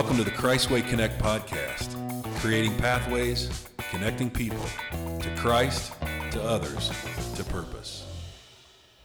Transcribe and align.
Welcome 0.00 0.16
to 0.16 0.24
the 0.24 0.30
Christway 0.30 0.88
Connect 0.88 1.20
podcast, 1.20 1.94
creating 2.40 2.74
pathways, 2.78 3.66
connecting 3.90 4.30
people 4.30 4.64
to 5.20 5.36
Christ, 5.36 5.92
to 6.30 6.42
others, 6.42 6.88
to 7.34 7.44
purpose. 7.44 8.06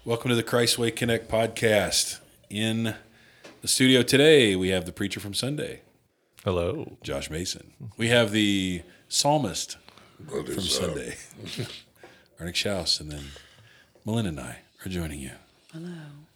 Welcome 0.06 0.30
to 0.30 0.36
the 0.36 0.42
Christway 0.44 0.96
Connect 0.96 1.30
podcast. 1.30 2.22
In 2.50 2.96
the 3.62 3.68
studio 3.68 4.04
today, 4.04 4.56
we 4.56 4.70
have 4.70 4.86
the 4.86 4.94
preacher 4.94 5.20
from 5.20 5.34
Sunday, 5.34 5.82
Hello. 6.46 6.96
Josh 7.04 7.30
Mason. 7.30 7.74
We 7.98 8.08
have 8.08 8.32
the 8.32 8.82
psalmist 9.10 9.76
What 10.30 10.46
from 10.46 10.60
is, 10.60 10.74
Sunday, 10.74 11.16
Arnick 12.40 12.56
Schaus, 12.56 13.02
and 13.02 13.12
then 13.12 13.26
Melinda 14.06 14.30
and 14.30 14.40
I 14.40 14.60
are 14.86 14.90
joining 14.90 15.20
you. 15.20 15.32
Hello. 15.74 15.90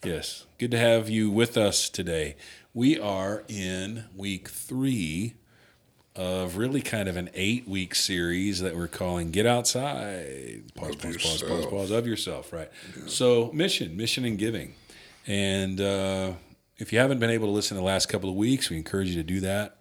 Yes, 0.04 0.46
good 0.57 0.71
to 0.71 0.77
have 0.77 1.10
you 1.10 1.30
with 1.32 1.55
us 1.55 1.88
today. 1.90 2.35
We 2.73 3.00
are 3.00 3.44
in 3.48 4.05
week 4.16 4.48
three 4.48 5.34
of 6.16 6.55
really 6.58 6.82
kind 6.82 7.10
of 7.10 7.18
an 7.18 7.32
eight 7.34 7.68
week 7.68 7.96
series 7.96 8.60
that 8.62 8.76
we're 8.76 8.88
calling 8.88 9.32
Get 9.32 9.48
Outside. 9.48 10.72
Pause, 10.76 10.96
pause, 10.98 11.18
pause, 11.18 11.41
pause, 11.41 11.66
pause, 11.66 11.91
of 11.91 12.05
yourself, 12.05 12.54
right? 12.54 12.70
So, 13.08 13.50
mission, 13.54 13.98
mission 13.98 14.24
and 14.24 14.38
giving. 14.38 14.76
And 15.26 15.82
uh, 15.82 16.34
if 16.77 16.94
you 16.94 17.00
haven't 17.00 17.20
been 17.20 17.32
able 17.32 17.48
to 17.48 17.52
listen 17.52 17.76
to 17.76 17.82
the 17.82 17.86
last 17.86 18.08
couple 18.08 18.30
of 18.30 18.36
weeks, 18.36 18.70
we 18.70 18.77
encourage 18.77 19.10
you 19.10 19.16
to 19.16 19.24
do 19.24 19.40
that. 19.40 19.77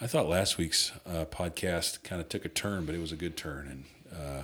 I 0.00 0.06
thought 0.06 0.26
last 0.26 0.56
week's 0.56 0.92
uh, 1.06 1.26
podcast 1.26 2.04
kind 2.04 2.22
of 2.22 2.30
took 2.30 2.46
a 2.46 2.48
turn, 2.48 2.86
but 2.86 2.94
it 2.94 3.02
was 3.02 3.12
a 3.12 3.16
good 3.16 3.36
turn 3.36 3.68
and 4.10 4.18
uh, 4.18 4.42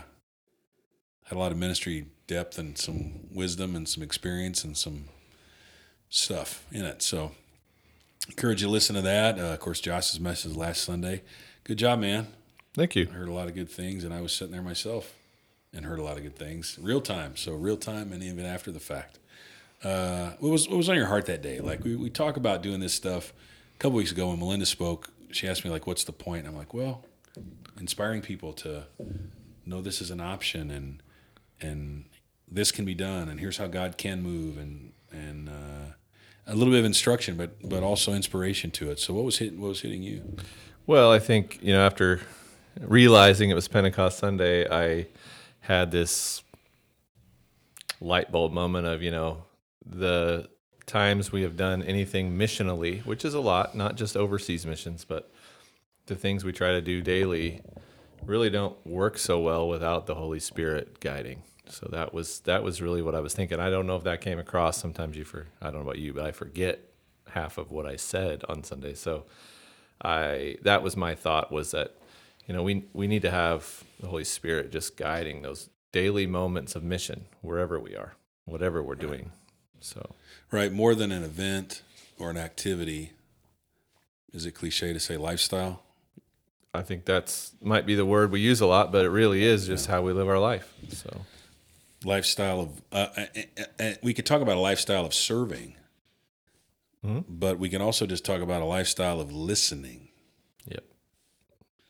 had 1.25 1.37
a 1.37 1.39
lot 1.39 1.51
of 1.51 1.57
ministry 1.57 2.09
depth 2.27 2.59
and 2.59 2.77
some 2.77 3.29
wisdom 3.33 3.75
and 3.75 3.89
some 3.89 4.03
experience 4.03 4.65
and 4.65 4.77
some 4.77 5.07
stuff 6.11 6.67
in 6.71 6.85
it. 6.85 7.01
So, 7.01 7.33
encourage 8.29 8.63
you 8.63 8.69
to 8.69 8.73
listen 8.73 8.97
to 8.97 9.03
that. 9.03 9.39
Uh, 9.39 9.53
of 9.53 9.61
course, 9.61 9.81
Josh's 9.81 10.21
message 10.21 10.57
last 10.57 10.83
Sunday. 10.83 11.23
Good 11.65 11.79
job, 11.79 12.01
man. 12.01 12.29
Thank 12.75 12.95
you. 12.97 13.09
I 13.11 13.15
heard 13.15 13.29
a 13.29 13.33
lot 13.33 13.49
of 13.49 13.55
good 13.55 13.71
things, 13.71 14.05
and 14.05 14.15
I 14.15 14.21
was 14.21 14.33
sitting 14.33 14.53
there 14.53 14.63
myself 14.63 15.15
and 15.73 15.85
heard 15.85 15.99
a 15.99 16.03
lot 16.03 16.17
of 16.17 16.23
good 16.23 16.37
things, 16.37 16.79
real 16.81 17.01
time. 17.01 17.37
So, 17.37 17.55
real 17.55 17.77
time 17.77 18.13
and 18.13 18.23
even 18.23 18.45
after 18.45 18.71
the 18.71 18.81
fact. 18.81 19.19
Uh, 19.83 20.33
what 20.41 20.51
was 20.51 20.69
what 20.69 20.77
was 20.77 20.89
on 20.89 20.97
your 20.97 21.07
heart 21.07 21.27
that 21.27 21.43
day? 21.43 21.61
Like 21.61 21.83
we, 21.85 21.97
we 21.97 22.11
talk 22.11 22.37
about 22.37 22.63
doing 22.63 22.81
this 22.81 22.93
stuff. 22.93 23.33
A 23.75 23.79
couple 23.79 23.97
weeks 23.97 24.13
ago 24.13 24.29
when 24.29 24.39
Melinda 24.39 24.67
spoke, 24.67 25.11
she 25.31 25.49
asked 25.49 25.65
me 25.65 25.71
like, 25.71 25.87
"What's 25.87 26.05
the 26.05 26.13
point?" 26.13 26.47
I'm 26.47 26.55
like, 26.55 26.75
"Well, 26.75 27.05
inspiring 27.79 28.21
people 28.21 28.53
to 28.55 28.85
know 29.65 29.81
this 29.81 30.03
is 30.03 30.11
an 30.11 30.21
option 30.21 30.71
and 30.71 31.03
and 31.63 32.05
this 32.51 32.73
can 32.73 32.85
be 32.85 32.95
done, 32.95 33.29
and 33.29 33.41
here's 33.41 33.57
how 33.57 33.69
God 33.69 33.97
can 33.97 34.23
move, 34.23 34.59
and 34.59 34.93
and 35.11 35.49
uh, 35.49 35.93
a 36.47 36.55
little 36.55 36.73
bit 36.73 36.81
of 36.81 36.85
instruction, 36.85 37.37
but 37.37 37.57
but 37.69 37.83
also 37.83 38.13
inspiration 38.13 38.71
to 38.73 38.91
it. 38.91 38.99
So, 38.99 39.15
what 39.15 39.25
was 39.25 39.39
hitting 39.39 39.61
what 39.61 39.69
was 39.69 39.81
hitting 39.83 40.03
you? 40.03 40.37
Well, 40.87 41.13
I 41.13 41.19
think, 41.19 41.61
you 41.63 41.73
know, 41.73 41.85
after 41.87 42.21
realizing 42.81 43.51
it 43.51 43.55
was 43.55 43.69
Pentecost 43.69 44.19
Sunday, 44.19 44.69
I 44.69 45.07
had 45.61 45.91
this 45.91 46.43
light 48.01 48.33
bulb 48.33 48.53
moment 48.53 48.87
of, 48.87 49.03
you 49.03 49.11
know, 49.11 49.45
the 49.85 50.49
times 50.87 51.31
we 51.31 51.43
have 51.43 51.57
done 51.57 51.83
anything 51.83 52.37
missionally, 52.37 53.05
which 53.07 53.25
is 53.25 53.35
a 53.35 53.41
lot, 53.41 53.77
not 53.77 53.97
just 53.97 54.17
overseas 54.17 54.67
missions, 54.67 55.05
but 55.05 55.31
the 56.07 56.17
things 56.17 56.45
we 56.45 56.53
try 56.53 56.73
to 56.73 56.81
do 56.81 57.01
daily 57.03 57.63
really 58.25 58.51
don't 58.51 58.85
work 58.87 59.17
so 59.17 59.39
well 59.39 59.69
without 59.69 60.07
the 60.07 60.17
Holy 60.17 60.41
Spirit 60.41 60.99
guiding. 60.99 61.43
So 61.71 61.89
that 61.91 62.13
was 62.13 62.41
that 62.41 62.63
was 62.63 62.83
really 62.83 63.03
what 63.03 63.15
I 63.15 63.21
was 63.21 63.35
thinking. 63.35 63.61
I 63.61 63.71
don't 63.71 63.87
know 63.87 63.97
if 63.97 64.05
that 64.05 64.21
came 64.21 64.39
across. 64.39 64.79
Sometimes 64.79 65.17
you 65.17 65.25
for 65.25 65.47
I 65.61 65.67
don't 65.67 65.77
know 65.77 65.91
about 65.91 65.99
you, 65.99 66.13
but 66.13 66.25
I 66.27 66.33
forget 66.33 66.81
half 67.31 67.59
of 67.59 67.71
what 67.71 67.87
I 67.87 67.97
said 67.97 68.45
on 68.49 68.65
Sunday. 68.65 68.95
So 68.95 69.25
I 70.03 70.57
that 70.63 70.83
was 70.83 70.97
my 70.97 71.15
thought 71.15 71.53
was 71.53 71.71
that 71.71 71.97
you 72.47 72.55
know 72.55 72.63
we 72.63 72.85
we 72.93 73.07
need 73.07 73.23
to 73.23 73.31
have 73.31 73.85
the 74.01 74.09
Holy 74.09 74.25
Spirit 74.25 74.73
just 74.73 74.97
guiding 74.97 75.43
those 75.43 75.69
daily 75.93 76.27
moments 76.27 76.75
of 76.75 76.83
mission 76.83 77.27
wherever 77.41 77.79
we 77.79 77.95
are, 77.97 78.15
whatever 78.45 78.83
we're 78.83 78.95
doing. 78.95 79.33
So 79.81 80.15
Right, 80.51 80.73
more 80.73 80.97
than 80.97 81.13
an 81.13 81.23
event 81.23 81.83
or 82.19 82.31
an 82.31 82.37
activity. 82.37 83.13
Is 84.33 84.47
it 84.47 84.53
cliche 84.53 84.93
to 84.93 85.01
say 85.01 85.17
lifestyle? 85.17 85.83
I 86.75 86.83
think 86.83 87.05
that's 87.05 87.53
might 87.61 87.87
be 87.87 87.95
the 87.95 88.05
word 88.05 88.31
we 88.33 88.41
use 88.41 88.61
a 88.61 88.67
lot, 88.67 88.91
but 88.91 89.05
it 89.05 89.11
really 89.11 89.45
is 89.45 89.67
just 89.67 89.87
how 89.87 90.03
we 90.03 90.13
live 90.13 90.29
our 90.29 90.39
life. 90.39 90.73
So 90.89 91.25
lifestyle 92.05 92.61
of 92.61 92.83
uh, 92.93 93.09
uh, 93.17 93.27
uh, 93.59 93.63
uh, 93.83 93.93
we 94.03 94.15
could 94.15 94.25
talk 94.27 94.41
about 94.41 94.57
a 94.57 94.61
lifestyle 94.61 95.05
of 95.05 95.13
serving 95.15 95.75
Mhm. 97.05 97.25
but 97.29 97.59
we 97.59 97.69
can 97.71 97.81
also 97.81 98.07
just 98.07 98.25
talk 98.25 98.41
about 98.43 98.61
a 98.63 98.67
lifestyle 98.67 99.21
of 99.21 99.33
listening 99.33 100.09
Yep. 100.67 100.85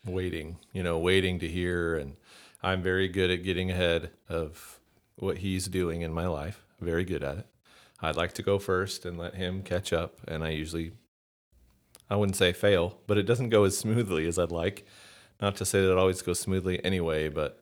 Waiting, 0.06 0.58
you 0.72 0.82
know, 0.82 0.98
waiting 0.98 1.38
to 1.40 1.48
hear. 1.48 1.96
And 1.96 2.16
I'm 2.62 2.82
very 2.82 3.08
good 3.08 3.30
at 3.30 3.42
getting 3.42 3.70
ahead 3.70 4.10
of 4.28 4.80
what 5.16 5.38
he's 5.38 5.66
doing 5.68 6.00
in 6.02 6.12
my 6.12 6.26
life. 6.26 6.64
Very 6.80 7.04
good 7.04 7.22
at 7.24 7.38
it. 7.38 7.46
I'd 8.00 8.16
like 8.16 8.32
to 8.34 8.42
go 8.42 8.58
first 8.58 9.04
and 9.04 9.18
let 9.18 9.34
him 9.34 9.62
catch 9.62 9.92
up. 9.92 10.18
And 10.26 10.42
I 10.44 10.50
usually, 10.50 10.92
I 12.08 12.16
wouldn't 12.16 12.36
say 12.36 12.52
fail, 12.52 12.98
but 13.06 13.18
it 13.18 13.24
doesn't 13.24 13.50
go 13.50 13.64
as 13.64 13.76
smoothly 13.76 14.26
as 14.26 14.38
I'd 14.38 14.50
like. 14.52 14.86
Not 15.40 15.56
to 15.56 15.64
say 15.66 15.80
that 15.82 15.90
it 15.92 15.98
always 15.98 16.22
goes 16.22 16.38
smoothly 16.40 16.82
anyway, 16.84 17.28
but 17.28 17.59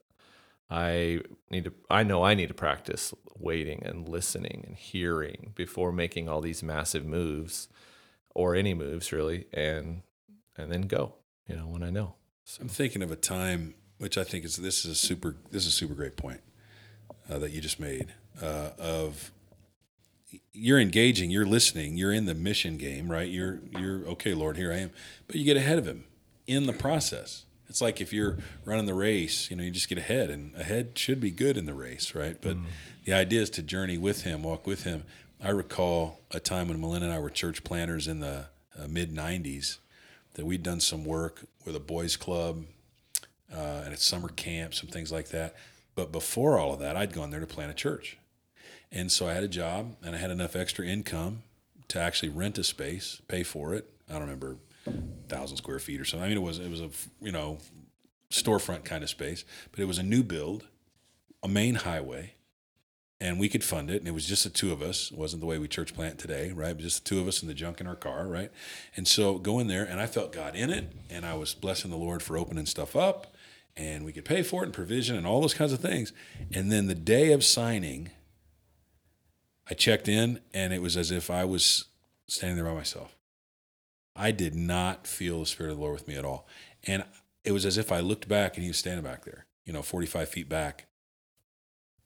I 0.70 1.22
need 1.50 1.64
to, 1.64 1.72
I 1.88 2.02
know 2.02 2.22
I 2.22 2.34
need 2.34 2.48
to 2.48 2.54
practice 2.54 3.14
waiting 3.38 3.82
and 3.84 4.08
listening 4.08 4.64
and 4.66 4.76
hearing 4.76 5.52
before 5.54 5.92
making 5.92 6.28
all 6.28 6.40
these 6.40 6.62
massive 6.62 7.06
moves 7.06 7.68
or 8.34 8.54
any 8.54 8.74
moves 8.74 9.12
really. 9.12 9.46
And, 9.52 10.02
and 10.56 10.70
then 10.70 10.82
go, 10.82 11.14
you 11.46 11.56
know, 11.56 11.66
when 11.66 11.82
I 11.82 11.90
know. 11.90 12.14
So, 12.48 12.62
i'm 12.62 12.68
thinking 12.68 13.02
of 13.02 13.12
a 13.12 13.16
time 13.16 13.74
which 13.98 14.16
i 14.16 14.24
think 14.24 14.42
is 14.42 14.56
this 14.56 14.86
is 14.86 14.90
a 14.90 14.94
super 14.94 15.36
this 15.50 15.66
is 15.66 15.68
a 15.68 15.76
super 15.76 15.92
great 15.92 16.16
point 16.16 16.40
uh, 17.28 17.38
that 17.38 17.50
you 17.50 17.60
just 17.60 17.78
made 17.78 18.14
uh, 18.40 18.70
of 18.78 19.32
you're 20.52 20.80
engaging 20.80 21.30
you're 21.30 21.44
listening 21.44 21.98
you're 21.98 22.12
in 22.12 22.24
the 22.24 22.34
mission 22.34 22.78
game 22.78 23.10
right 23.10 23.28
you're 23.28 23.60
you're 23.78 24.06
okay 24.06 24.32
lord 24.32 24.56
here 24.56 24.72
i 24.72 24.76
am 24.76 24.90
but 25.26 25.36
you 25.36 25.44
get 25.44 25.58
ahead 25.58 25.76
of 25.76 25.86
him 25.86 26.04
in 26.46 26.64
the 26.66 26.72
process 26.72 27.44
it's 27.68 27.80
like 27.80 28.00
if 28.00 28.12
you're 28.12 28.38
running 28.64 28.86
the 28.86 28.94
race 28.94 29.50
you 29.50 29.56
know 29.56 29.62
you 29.62 29.70
just 29.70 29.88
get 29.88 29.98
ahead 29.98 30.30
and 30.30 30.54
ahead 30.56 30.98
should 30.98 31.20
be 31.20 31.30
good 31.30 31.56
in 31.56 31.66
the 31.66 31.74
race 31.74 32.14
right? 32.14 32.36
But 32.40 32.56
the 33.04 33.12
idea 33.12 33.40
is 33.40 33.50
to 33.50 33.62
journey 33.62 33.98
with 33.98 34.22
him 34.22 34.42
walk 34.42 34.66
with 34.66 34.84
him. 34.84 35.04
I 35.42 35.50
recall 35.50 36.20
a 36.30 36.40
time 36.40 36.68
when 36.68 36.80
melinda 36.80 37.06
and 37.06 37.14
i 37.14 37.18
were 37.18 37.30
church 37.30 37.64
planters 37.64 38.08
in 38.08 38.20
the 38.20 38.46
uh, 38.78 38.86
mid 38.88 39.14
90s 39.14 39.78
that 40.34 40.46
we'd 40.46 40.62
done 40.62 40.80
some 40.80 41.04
work 41.04 41.46
with 41.64 41.74
a 41.74 41.80
boys 41.80 42.16
club 42.16 42.64
uh, 43.52 43.82
and 43.84 43.92
at 43.92 44.00
summer 44.00 44.28
camp 44.28 44.74
some 44.74 44.88
things 44.88 45.10
like 45.10 45.28
that. 45.28 45.56
But 45.94 46.12
before 46.12 46.58
all 46.58 46.74
of 46.74 46.80
that 46.80 46.96
i'd 46.96 47.12
gone 47.12 47.30
there 47.30 47.40
to 47.40 47.46
plant 47.46 47.70
a 47.70 47.74
church. 47.74 48.18
And 48.90 49.12
so 49.12 49.28
I 49.28 49.34
had 49.34 49.44
a 49.44 49.48
job 49.48 49.96
and 50.02 50.14
I 50.14 50.18
had 50.18 50.30
enough 50.30 50.56
extra 50.56 50.86
income 50.86 51.42
to 51.88 52.00
actually 52.00 52.28
rent 52.28 52.58
a 52.58 52.64
space, 52.64 53.20
pay 53.28 53.42
for 53.42 53.74
it. 53.74 53.90
I 54.08 54.12
don't 54.12 54.22
remember 54.22 54.56
thousand 55.28 55.56
square 55.56 55.78
feet 55.78 56.00
or 56.00 56.04
something. 56.04 56.24
I 56.24 56.28
mean, 56.28 56.38
it 56.38 56.42
was 56.42 56.58
it 56.58 56.70
was 56.70 56.80
a 56.80 56.90
you 57.20 57.32
know 57.32 57.58
storefront 58.30 58.84
kind 58.84 59.02
of 59.02 59.10
space, 59.10 59.44
but 59.70 59.80
it 59.80 59.86
was 59.86 59.98
a 59.98 60.02
new 60.02 60.22
build, 60.22 60.66
a 61.42 61.48
main 61.48 61.76
highway, 61.76 62.34
and 63.20 63.38
we 63.38 63.48
could 63.48 63.64
fund 63.64 63.90
it. 63.90 63.98
And 63.98 64.08
it 64.08 64.14
was 64.14 64.26
just 64.26 64.44
the 64.44 64.50
two 64.50 64.72
of 64.72 64.82
us. 64.82 65.10
It 65.10 65.18
wasn't 65.18 65.40
the 65.40 65.46
way 65.46 65.58
we 65.58 65.68
church 65.68 65.94
plant 65.94 66.18
today, 66.18 66.52
right? 66.52 66.76
Just 66.76 67.04
the 67.04 67.08
two 67.08 67.20
of 67.20 67.28
us 67.28 67.42
in 67.42 67.48
the 67.48 67.54
junk 67.54 67.80
in 67.80 67.86
our 67.86 67.96
car, 67.96 68.26
right? 68.26 68.50
And 68.96 69.06
so 69.06 69.38
go 69.38 69.58
in 69.58 69.68
there, 69.68 69.84
and 69.84 70.00
I 70.00 70.06
felt 70.06 70.32
God 70.32 70.54
in 70.54 70.70
it, 70.70 70.92
and 71.10 71.24
I 71.24 71.34
was 71.34 71.54
blessing 71.54 71.90
the 71.90 71.96
Lord 71.96 72.22
for 72.22 72.36
opening 72.36 72.66
stuff 72.66 72.94
up, 72.96 73.34
and 73.76 74.04
we 74.04 74.12
could 74.12 74.24
pay 74.24 74.42
for 74.42 74.62
it 74.62 74.66
and 74.66 74.74
provision 74.74 75.16
and 75.16 75.26
all 75.26 75.40
those 75.40 75.54
kinds 75.54 75.72
of 75.72 75.80
things. 75.80 76.12
And 76.52 76.70
then 76.70 76.86
the 76.86 76.94
day 76.94 77.32
of 77.32 77.44
signing. 77.44 78.10
I 79.70 79.74
checked 79.74 80.08
in 80.08 80.40
and 80.54 80.72
it 80.72 80.80
was 80.80 80.96
as 80.96 81.10
if 81.10 81.30
I 81.30 81.44
was 81.44 81.84
standing 82.26 82.56
there 82.56 82.64
by 82.64 82.72
myself. 82.72 83.17
I 84.18 84.32
did 84.32 84.54
not 84.54 85.06
feel 85.06 85.40
the 85.40 85.46
Spirit 85.46 85.70
of 85.70 85.76
the 85.76 85.82
Lord 85.82 85.94
with 85.94 86.08
me 86.08 86.16
at 86.16 86.24
all. 86.24 86.46
And 86.84 87.04
it 87.44 87.52
was 87.52 87.64
as 87.64 87.78
if 87.78 87.92
I 87.92 88.00
looked 88.00 88.28
back 88.28 88.56
and 88.56 88.64
he 88.64 88.68
was 88.68 88.76
standing 88.76 89.04
back 89.04 89.24
there, 89.24 89.46
you 89.64 89.72
know, 89.72 89.80
45 89.82 90.28
feet 90.28 90.48
back. 90.48 90.86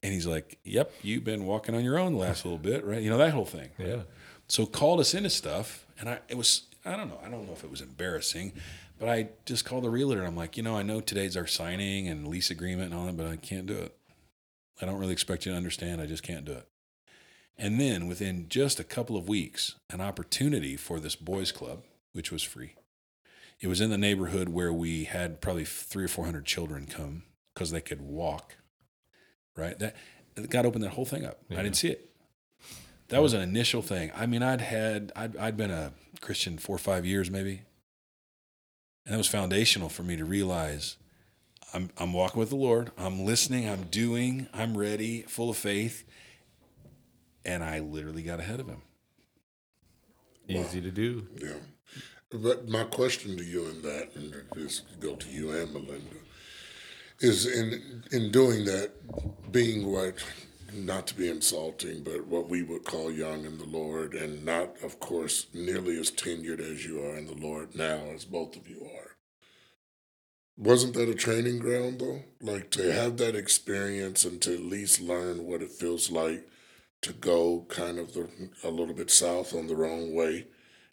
And 0.03 0.13
he's 0.13 0.27
like, 0.27 0.59
Yep, 0.65 0.93
you've 1.03 1.25
been 1.25 1.47
walking 1.47 1.75
on 1.75 1.83
your 1.85 1.99
own 1.99 2.13
the 2.13 2.19
last 2.19 2.45
little 2.45 2.59
bit, 2.59 2.85
right? 2.85 3.01
You 3.01 3.09
know, 3.11 3.19
that 3.19 3.33
whole 3.33 3.47
thing. 3.47 3.71
yeah. 3.79 4.03
So 4.49 4.67
called 4.67 5.01
us 5.01 5.15
into 5.15 5.31
stuff. 5.31 5.87
And 5.99 6.09
I, 6.09 6.19
it 6.29 6.37
was, 6.37 6.63
I 6.85 6.97
don't 6.97 7.09
know, 7.09 7.19
I 7.25 7.29
don't 7.31 7.47
know 7.47 7.53
if 7.53 7.65
it 7.65 7.71
was 7.71 7.81
embarrassing, 7.81 8.53
but 8.99 9.09
I 9.09 9.29
just 9.47 9.65
called 9.65 9.85
the 9.85 9.91
realtor 9.91 10.19
and 10.19 10.27
I'm 10.27 10.37
like, 10.37 10.57
You 10.57 10.63
know, 10.63 10.77
I 10.77 10.83
know 10.83 11.01
today's 11.01 11.37
our 11.37 11.47
signing 11.47 12.09
and 12.09 12.29
lease 12.29 12.51
agreement 12.51 12.93
and 12.93 13.01
all 13.01 13.07
that, 13.07 13.17
but 13.17 13.27
I 13.27 13.37
can't 13.37 13.67
do 13.67 13.79
it. 13.79 13.97
I 14.81 14.87
don't 14.87 14.99
really 14.99 15.13
expect 15.13 15.47
you 15.47 15.53
to 15.53 15.57
understand. 15.57 16.01
I 16.01 16.07
just 16.07 16.25
can't 16.25 16.45
do 16.45 16.53
it. 16.53 16.69
And 17.57 17.81
then 17.81 18.09
within 18.09 18.49
just 18.49 18.81
a 18.81 18.85
couple 18.85 19.17
of 19.17 19.29
weeks, 19.29 19.77
an 19.91 20.01
opportunity 20.01 20.77
for 20.77 20.99
this 20.99 21.15
boys 21.15 21.53
club, 21.53 21.85
which 22.13 22.31
was 22.33 22.43
free. 22.43 22.75
It 23.61 23.69
was 23.69 23.81
in 23.81 23.91
the 23.91 23.99
neighborhood 23.99 24.49
where 24.49 24.73
we 24.73 25.05
had 25.05 25.41
probably 25.41 25.65
three 25.65 26.05
or 26.05 26.09
four 26.09 26.25
hundred 26.25 26.45
children 26.47 26.87
come 26.87 27.23
because 27.55 27.71
they 27.71 27.81
could 27.81 28.01
walk. 28.01 28.57
Right, 29.57 29.79
that 29.79 29.95
God 30.49 30.65
opened 30.65 30.83
that 30.85 30.91
whole 30.91 31.05
thing 31.05 31.25
up. 31.27 31.41
I 31.51 31.57
didn't 31.63 31.77
see 31.77 31.89
it. 31.89 32.09
That 33.09 33.21
was 33.21 33.35
an 33.35 33.43
initial 33.43 33.83
thing. 33.83 34.11
I 34.17 34.25
mean, 34.25 34.43
I'd 34.43 34.63
had 34.63 35.13
I'd, 35.15 35.37
I'd 35.37 35.57
been 35.57 35.71
a 35.71 35.93
Christian 36.23 36.57
four 36.57 36.77
or 36.77 36.79
five 36.79 37.05
years 37.05 37.31
maybe, 37.31 37.63
And 39.05 39.13
that 39.13 39.19
was 39.19 39.29
foundational 39.29 39.89
for 39.89 40.03
me 40.03 40.17
to 40.17 40.25
realize 40.25 40.97
I'm, 41.75 41.91
I'm 41.99 42.13
walking 42.13 42.39
with 42.39 42.51
the 42.51 42.57
Lord. 42.57 42.93
I'm 42.97 43.25
listening. 43.25 43.69
I'm 43.69 43.85
doing. 43.85 44.47
I'm 44.53 44.77
ready, 44.77 45.23
full 45.23 45.51
of 45.51 45.57
faith. 45.57 46.05
And 47.45 47.65
I 47.65 47.81
literally 47.81 48.23
got 48.23 48.41
ahead 48.41 48.61
of 48.61 48.69
him. 48.69 48.83
Easy 50.49 50.81
to 50.81 50.91
do. 50.91 51.27
Yeah. 51.37 51.55
But 52.31 52.69
my 52.69 52.85
question 52.85 53.37
to 53.37 53.45
you 53.45 53.67
in 53.67 53.83
that, 53.83 54.15
and 54.15 54.35
this 54.55 54.83
go 55.01 55.17
to 55.17 55.29
you 55.29 55.51
and 55.51 55.73
Melinda, 55.73 56.17
is 57.21 57.47
in 57.47 58.05
in 58.11 58.31
doing 58.31 58.65
that, 58.65 59.53
being 59.53 59.93
what, 59.93 60.15
not 60.73 61.07
to 61.09 61.15
be 61.15 61.29
insulting, 61.29 62.03
but 62.03 62.27
what 62.27 62.49
we 62.49 62.63
would 62.63 62.85
call 62.85 63.13
young 63.13 63.45
in 63.45 63.59
the 63.59 63.67
Lord, 63.67 64.15
and 64.15 64.45
not, 64.45 64.83
of 64.83 64.99
course, 64.99 65.47
nearly 65.53 65.99
as 66.01 66.11
tenured 66.11 66.61
as 66.61 66.87
you 66.87 67.05
are 67.05 67.17
in 67.17 67.27
the 67.27 67.35
Lord 67.35 67.75
now, 67.75 68.01
as 68.15 68.25
both 68.25 68.57
of 68.57 68.67
you 68.67 68.89
are. 68.97 69.17
Wasn't 70.57 70.95
that 70.95 71.09
a 71.09 71.15
training 71.15 71.59
ground 71.59 72.01
though? 72.01 72.23
Like 72.41 72.71
to 72.73 72.93
have 72.93 73.17
that 73.19 73.35
experience 73.35 74.25
and 74.25 74.41
to 74.43 74.55
at 74.55 74.61
least 74.61 75.01
learn 75.01 75.45
what 75.45 75.63
it 75.63 75.71
feels 75.71 76.11
like 76.11 76.49
to 77.03 77.13
go 77.13 77.67
kind 77.69 77.99
of 77.99 78.15
the, 78.15 78.29
a 78.63 78.71
little 78.71 78.95
bit 78.95 79.11
south 79.11 79.55
on 79.55 79.67
the 79.67 79.75
wrong 79.75 80.15
way 80.15 80.47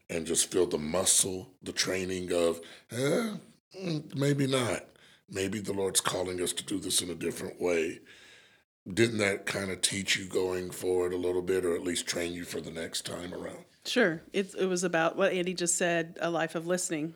and 0.09 0.25
just 0.25 0.51
feel 0.51 0.65
the 0.65 0.77
muscle, 0.77 1.51
the 1.61 1.71
training 1.71 2.33
of, 2.33 2.59
eh, 2.91 3.35
mm, 3.79 4.15
maybe 4.15 4.47
not. 4.47 4.85
Maybe 5.29 5.59
the 5.59 5.73
Lord's 5.73 6.01
calling 6.01 6.41
us 6.41 6.53
to 6.53 6.63
do 6.63 6.79
this 6.79 7.01
in 7.01 7.09
a 7.09 7.15
different 7.15 7.61
way. 7.61 7.99
Didn't 8.91 9.19
that 9.19 9.45
kind 9.45 9.69
of 9.69 9.81
teach 9.81 10.17
you 10.17 10.25
going 10.25 10.71
forward 10.71 11.13
a 11.13 11.17
little 11.17 11.43
bit, 11.43 11.63
or 11.63 11.75
at 11.75 11.83
least 11.83 12.07
train 12.07 12.33
you 12.33 12.43
for 12.43 12.59
the 12.59 12.71
next 12.71 13.05
time 13.05 13.33
around? 13.33 13.65
Sure. 13.85 14.21
It, 14.33 14.55
it 14.57 14.65
was 14.65 14.83
about 14.83 15.15
what 15.15 15.31
Andy 15.31 15.53
just 15.53 15.75
said 15.75 16.17
a 16.19 16.31
life 16.31 16.55
of 16.55 16.65
listening. 16.65 17.13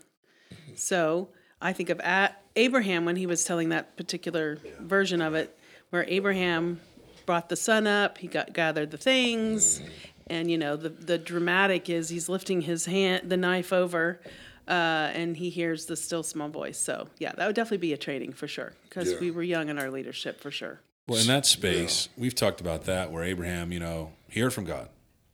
So 0.76 1.30
I 1.60 1.74
think 1.74 1.90
of 1.90 2.00
A- 2.02 2.36
Abraham 2.56 3.06
when 3.06 3.16
he 3.16 3.26
was 3.26 3.44
telling 3.44 3.70
that 3.70 3.98
particular 3.98 4.60
version 4.80 5.20
of 5.22 5.34
it, 5.34 5.58
where 5.90 6.06
Abraham 6.08 6.80
brought 7.26 7.50
the 7.50 7.56
son 7.56 7.88
up, 7.88 8.20
he 8.20 8.28
got 8.28 8.54
gathered 8.54 8.92
the 8.92 8.98
things, 8.98 9.82
and 10.28 10.50
you 10.52 10.58
know 10.58 10.76
the 10.76 10.90
the 10.90 11.18
dramatic 11.18 11.90
is 11.90 12.10
he's 12.10 12.30
lifting 12.30 12.62
his 12.62 12.86
hand 12.86 13.30
the 13.30 13.38
knife 13.38 13.72
over, 13.74 14.20
uh, 14.68 14.72
and 14.72 15.38
he 15.38 15.50
hears 15.50 15.86
the 15.86 15.96
still 15.96 16.24
small 16.24 16.50
voice. 16.50 16.78
So 16.78 17.08
yeah, 17.20 17.34
that 17.38 17.48
would 17.48 17.56
definitely 17.56 17.78
be 17.80 17.94
a 17.94 17.98
training 17.98 18.34
for 18.34 18.48
sure 18.48 18.74
because 18.90 19.12
Yeah. 19.12 19.20
we 19.20 19.32
were 19.32 19.44
young 19.44 19.70
in 19.70 19.78
our 19.80 19.90
leadership 19.92 20.40
for 20.42 20.52
sure. 20.52 20.82
Well, 21.08 21.20
in 21.20 21.28
that 21.28 21.46
space, 21.46 22.08
we've 22.18 22.34
talked 22.36 22.62
about 22.62 22.86
that 22.86 23.12
where 23.12 23.24
Abraham, 23.24 23.72
you 23.74 23.80
know, 23.80 24.14
he 24.30 24.40
heard 24.40 24.54
from 24.54 24.64
God. 24.64 24.88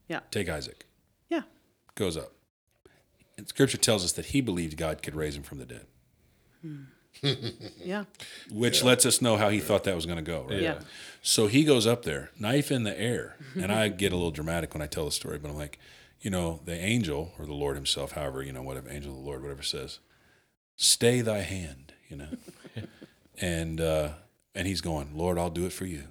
Yeah. 0.07 0.21
Take 0.31 0.49
Isaac. 0.49 0.87
Yeah. 1.29 1.43
Goes 1.93 2.17
up. 2.17 2.31
And 3.37 3.47
scripture 3.47 3.77
tells 3.77 4.03
us 4.03 4.11
that 4.13 4.25
he 4.27 4.41
believed 4.41 4.75
God 4.77 5.03
could 5.03 5.15
raise 5.15 5.35
him 5.37 5.43
from 5.43 5.59
the 5.59 5.65
dead, 5.65 5.85
Yeah. 7.21 8.05
which 8.51 8.83
lets 8.83 9.05
us 9.05 9.21
know 9.21 9.37
how 9.37 9.49
he 9.49 9.59
thought 9.59 9.83
that 9.85 9.95
was 9.95 10.05
going 10.05 10.17
to 10.17 10.23
go, 10.23 10.45
right? 10.49 10.61
Yeah. 10.61 10.79
So 11.21 11.47
he 11.47 11.63
goes 11.63 11.85
up 11.85 12.03
there, 12.03 12.31
knife 12.39 12.71
in 12.71 12.83
the 12.83 12.99
air. 12.99 13.35
And 13.55 13.71
I 13.71 13.89
get 13.89 14.11
a 14.11 14.15
little 14.15 14.31
dramatic 14.31 14.73
when 14.73 14.81
I 14.81 14.87
tell 14.87 15.05
the 15.05 15.11
story, 15.11 15.37
but 15.37 15.49
I'm 15.49 15.57
like, 15.57 15.79
you 16.21 16.29
know, 16.29 16.61
the 16.65 16.73
angel 16.73 17.33
or 17.37 17.45
the 17.45 17.53
Lord 17.53 17.75
himself, 17.75 18.13
however, 18.13 18.41
you 18.43 18.53
know, 18.53 18.61
whatever, 18.61 18.89
angel 18.89 19.11
of 19.11 19.17
the 19.17 19.23
Lord, 19.23 19.41
whatever 19.41 19.63
says, 19.63 19.99
stay 20.75 21.21
thy 21.21 21.39
hand, 21.39 21.93
you 22.09 22.17
know. 22.17 22.29
and 23.41 23.81
uh, 23.81 24.09
and 24.55 24.67
he's 24.67 24.81
going, 24.81 25.09
Lord, 25.15 25.37
I'll 25.37 25.49
do 25.49 25.65
it 25.65 25.73
for 25.73 25.85
you. 25.85 26.03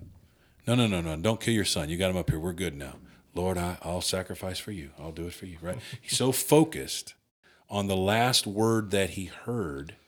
No, 0.66 0.74
no, 0.74 0.86
no, 0.86 1.00
no, 1.00 1.16
don't 1.16 1.40
kill 1.40 1.54
your 1.54 1.64
son. 1.64 1.88
You 1.88 1.96
got 1.96 2.10
him 2.10 2.16
up 2.16 2.30
here. 2.30 2.38
We're 2.38 2.52
good 2.52 2.76
now. 2.76 2.96
Lord, 3.34 3.56
I, 3.56 3.78
I'll 3.82 4.00
sacrifice 4.00 4.58
for 4.58 4.72
you. 4.72 4.90
I'll 4.98 5.12
do 5.12 5.26
it 5.26 5.32
for 5.32 5.46
you, 5.46 5.58
right? 5.62 5.78
He's 6.00 6.16
so 6.16 6.32
focused 6.32 7.14
on 7.70 7.86
the 7.86 7.96
last 7.96 8.46
word 8.46 8.90
that 8.90 9.10
he 9.10 9.26
heard 9.26 9.94
Yep. 9.94 10.07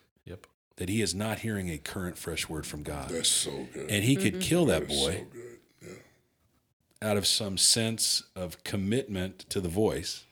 That 0.81 0.89
he 0.89 1.03
is 1.03 1.15
not 1.15 1.41
hearing 1.41 1.69
a 1.69 1.77
current 1.77 2.17
fresh 2.17 2.49
word 2.49 2.67
from 2.67 2.83
God. 2.83 3.11
That's 3.11 3.29
so 3.29 3.69
good. 3.75 3.91
And 3.91 4.03
he 4.03 4.17
could 4.17 4.33
mm-hmm. 4.33 4.41
kill 4.41 4.65
that 4.65 4.89
That's 4.89 4.99
boy 4.99 5.13
so. 5.13 5.87
Yeah. 5.87 7.11
out 7.11 7.19
of 7.19 7.27
some 7.27 7.59
sense 7.59 8.23
of 8.35 8.65
commitment 8.65 9.41
to 9.51 9.61
the 9.61 9.69
voice, 9.69 10.25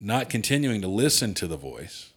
not 0.00 0.28
continuing 0.28 0.80
to 0.80 0.88
listen 0.88 1.34
to 1.34 1.46
the 1.46 1.56
voice. 1.56 2.10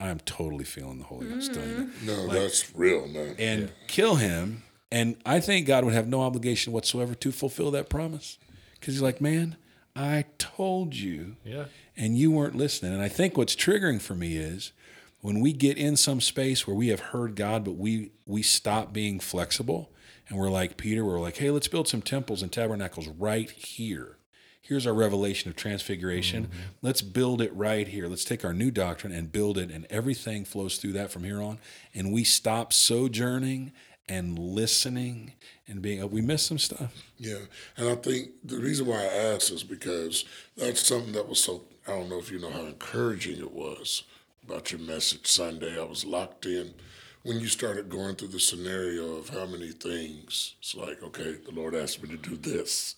I'm 0.00 0.18
totally 0.18 0.64
feeling 0.64 0.98
the 0.98 1.04
Holy 1.04 1.28
Ghost 1.28 1.52
doing 1.52 1.68
mm-hmm. 1.68 2.06
that. 2.06 2.16
No, 2.16 2.26
that's 2.26 2.74
real, 2.74 3.06
man. 3.06 3.36
And 3.38 3.70
kill 3.86 4.16
him. 4.16 4.64
And 4.90 5.14
I 5.24 5.38
think 5.38 5.68
God 5.68 5.84
would 5.84 5.94
have 5.94 6.08
no 6.08 6.22
obligation 6.22 6.72
whatsoever 6.72 7.14
to 7.14 7.30
fulfill 7.30 7.70
that 7.70 7.88
promise. 7.88 8.36
Because 8.80 8.94
he's 8.94 9.02
like, 9.02 9.20
man, 9.20 9.56
I 9.94 10.24
told 10.38 10.96
you 10.96 11.36
Yeah. 11.44 11.66
and 11.96 12.18
you 12.18 12.32
weren't 12.32 12.56
listening. 12.56 12.94
And 12.94 13.00
I 13.00 13.08
think 13.08 13.36
what's 13.36 13.54
triggering 13.54 14.02
for 14.02 14.16
me 14.16 14.36
is 14.36 14.72
when 15.20 15.40
we 15.40 15.52
get 15.52 15.76
in 15.76 15.96
some 15.96 16.20
space 16.20 16.66
where 16.66 16.76
we 16.76 16.88
have 16.88 17.00
heard 17.00 17.36
God, 17.36 17.64
but 17.64 17.76
we 17.76 18.12
we 18.26 18.42
stop 18.42 18.92
being 18.92 19.20
flexible, 19.20 19.90
and 20.28 20.38
we're 20.38 20.50
like 20.50 20.76
Peter, 20.76 21.04
we're 21.04 21.20
like, 21.20 21.36
hey, 21.36 21.50
let's 21.50 21.68
build 21.68 21.88
some 21.88 22.02
temples 22.02 22.42
and 22.42 22.52
tabernacles 22.52 23.08
right 23.08 23.50
here. 23.50 24.16
Here's 24.62 24.86
our 24.86 24.94
revelation 24.94 25.50
of 25.50 25.56
transfiguration. 25.56 26.44
Mm-hmm. 26.44 26.58
Let's 26.80 27.02
build 27.02 27.42
it 27.42 27.52
right 27.54 27.88
here. 27.88 28.06
Let's 28.06 28.24
take 28.24 28.44
our 28.44 28.52
new 28.52 28.70
doctrine 28.70 29.12
and 29.12 29.32
build 29.32 29.58
it, 29.58 29.70
and 29.70 29.86
everything 29.90 30.44
flows 30.44 30.76
through 30.76 30.92
that 30.92 31.10
from 31.10 31.24
here 31.24 31.42
on. 31.42 31.58
And 31.92 32.12
we 32.12 32.24
stop 32.24 32.72
sojourning 32.72 33.72
and 34.08 34.38
listening 34.38 35.32
and 35.66 35.82
being. 35.82 36.02
Oh, 36.02 36.06
we 36.06 36.20
miss 36.20 36.44
some 36.44 36.58
stuff. 36.58 36.92
Yeah, 37.18 37.38
and 37.76 37.88
I 37.88 37.94
think 37.96 38.30
the 38.44 38.58
reason 38.58 38.86
why 38.86 39.02
I 39.02 39.34
asked 39.34 39.50
is 39.50 39.64
because 39.64 40.24
that's 40.56 40.86
something 40.86 41.12
that 41.12 41.28
was 41.28 41.42
so. 41.42 41.62
I 41.86 41.92
don't 41.92 42.08
know 42.08 42.18
if 42.18 42.30
you 42.30 42.38
know 42.38 42.50
how 42.50 42.62
encouraging 42.66 43.38
it 43.38 43.52
was 43.52 44.04
about 44.50 44.72
your 44.72 44.80
message 44.80 45.28
Sunday. 45.28 45.80
I 45.80 45.84
was 45.84 46.04
locked 46.04 46.44
in 46.44 46.74
when 47.22 47.38
you 47.38 47.46
started 47.46 47.88
going 47.88 48.16
through 48.16 48.28
the 48.28 48.40
scenario 48.40 49.14
of 49.14 49.28
how 49.28 49.46
many 49.46 49.70
things. 49.70 50.56
It's 50.58 50.74
like, 50.74 51.04
okay, 51.04 51.36
the 51.44 51.52
Lord 51.52 51.72
asked 51.76 52.02
me 52.02 52.08
to 52.08 52.16
do 52.16 52.36
this. 52.36 52.96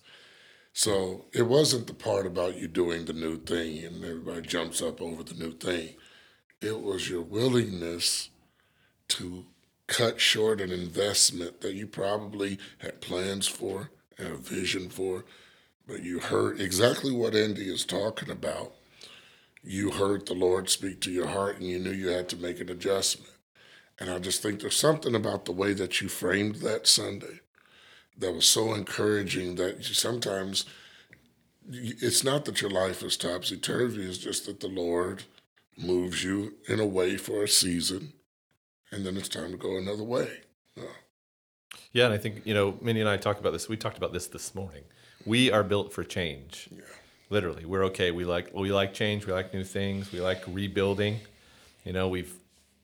So 0.73 1.25
it 1.31 1.43
wasn't 1.43 1.85
the 1.85 1.93
part 1.93 2.25
about 2.25 2.57
you 2.57 2.67
doing 2.67 3.05
the 3.05 3.13
new 3.13 3.37
thing 3.37 3.85
and 3.85 4.03
everybody 4.03 4.41
jumps 4.41 4.81
up 4.81 4.99
over 4.99 5.21
the 5.21 5.35
new 5.35 5.51
thing. 5.51 5.89
It 6.59 6.81
was 6.81 7.07
your 7.07 7.21
willingness 7.21 8.29
to 9.09 9.45
cut 9.85 10.19
short 10.19 10.59
an 10.59 10.71
investment 10.71 11.61
that 11.61 11.75
you 11.75 11.85
probably 11.85 12.57
had 12.79 12.99
plans 12.99 13.47
for 13.47 13.91
and 14.17 14.33
a 14.33 14.37
vision 14.37 14.89
for, 14.89 15.23
but 15.85 16.01
you 16.01 16.17
heard 16.17 16.59
exactly 16.59 17.11
what 17.11 17.35
Andy 17.35 17.71
is 17.71 17.85
talking 17.85 18.31
about. 18.31 18.73
You 19.63 19.91
heard 19.91 20.25
the 20.25 20.33
Lord 20.33 20.69
speak 20.69 20.99
to 21.01 21.11
your 21.11 21.27
heart 21.27 21.57
and 21.57 21.67
you 21.67 21.79
knew 21.79 21.91
you 21.91 22.09
had 22.09 22.27
to 22.29 22.37
make 22.37 22.59
an 22.59 22.69
adjustment. 22.69 23.31
And 23.99 24.09
I 24.09 24.19
just 24.19 24.41
think 24.41 24.59
there's 24.59 24.75
something 24.75 25.15
about 25.15 25.45
the 25.45 25.51
way 25.51 25.73
that 25.73 26.01
you 26.01 26.09
framed 26.09 26.55
that 26.57 26.87
Sunday 26.87 27.39
that 28.17 28.33
was 28.33 28.45
so 28.45 28.73
encouraging 28.73 29.55
that 29.55 29.77
you 29.77 29.95
sometimes 29.95 30.65
it's 31.69 32.23
not 32.23 32.43
that 32.45 32.61
your 32.61 32.69
life 32.69 33.01
is 33.01 33.15
topsy 33.15 33.55
turvy, 33.55 34.03
it's 34.03 34.17
just 34.17 34.45
that 34.45 34.59
the 34.59 34.67
Lord 34.67 35.23
moves 35.77 36.23
you 36.23 36.55
in 36.67 36.79
a 36.79 36.85
way 36.85 37.15
for 37.15 37.43
a 37.43 37.47
season 37.47 38.13
and 38.91 39.05
then 39.05 39.17
it's 39.17 39.29
time 39.29 39.51
to 39.51 39.57
go 39.57 39.77
another 39.77 40.03
way. 40.03 40.41
Uh. 40.77 40.83
Yeah, 41.91 42.05
and 42.05 42.13
I 42.13 42.17
think 42.17 42.41
you 42.45 42.53
know, 42.53 42.77
Minnie 42.81 42.99
and 42.99 43.09
I 43.09 43.17
talked 43.17 43.39
about 43.39 43.53
this. 43.53 43.69
We 43.69 43.77
talked 43.77 43.97
about 43.97 44.13
this 44.13 44.27
this 44.27 44.53
morning. 44.53 44.83
We 45.25 45.51
are 45.51 45.63
built 45.63 45.93
for 45.93 46.03
change. 46.03 46.69
Literally, 47.33 47.65
we're 47.65 47.85
okay. 47.85 48.11
We 48.11 48.25
like 48.25 48.51
we 48.53 48.71
like 48.71 48.93
change. 48.93 49.25
We 49.25 49.33
like 49.33 49.55
new 49.55 49.63
things. 49.63 50.11
We 50.11 50.19
like 50.21 50.43
rebuilding. 50.47 51.19
You 51.83 51.91
know, 51.91 52.07
we've 52.07 52.31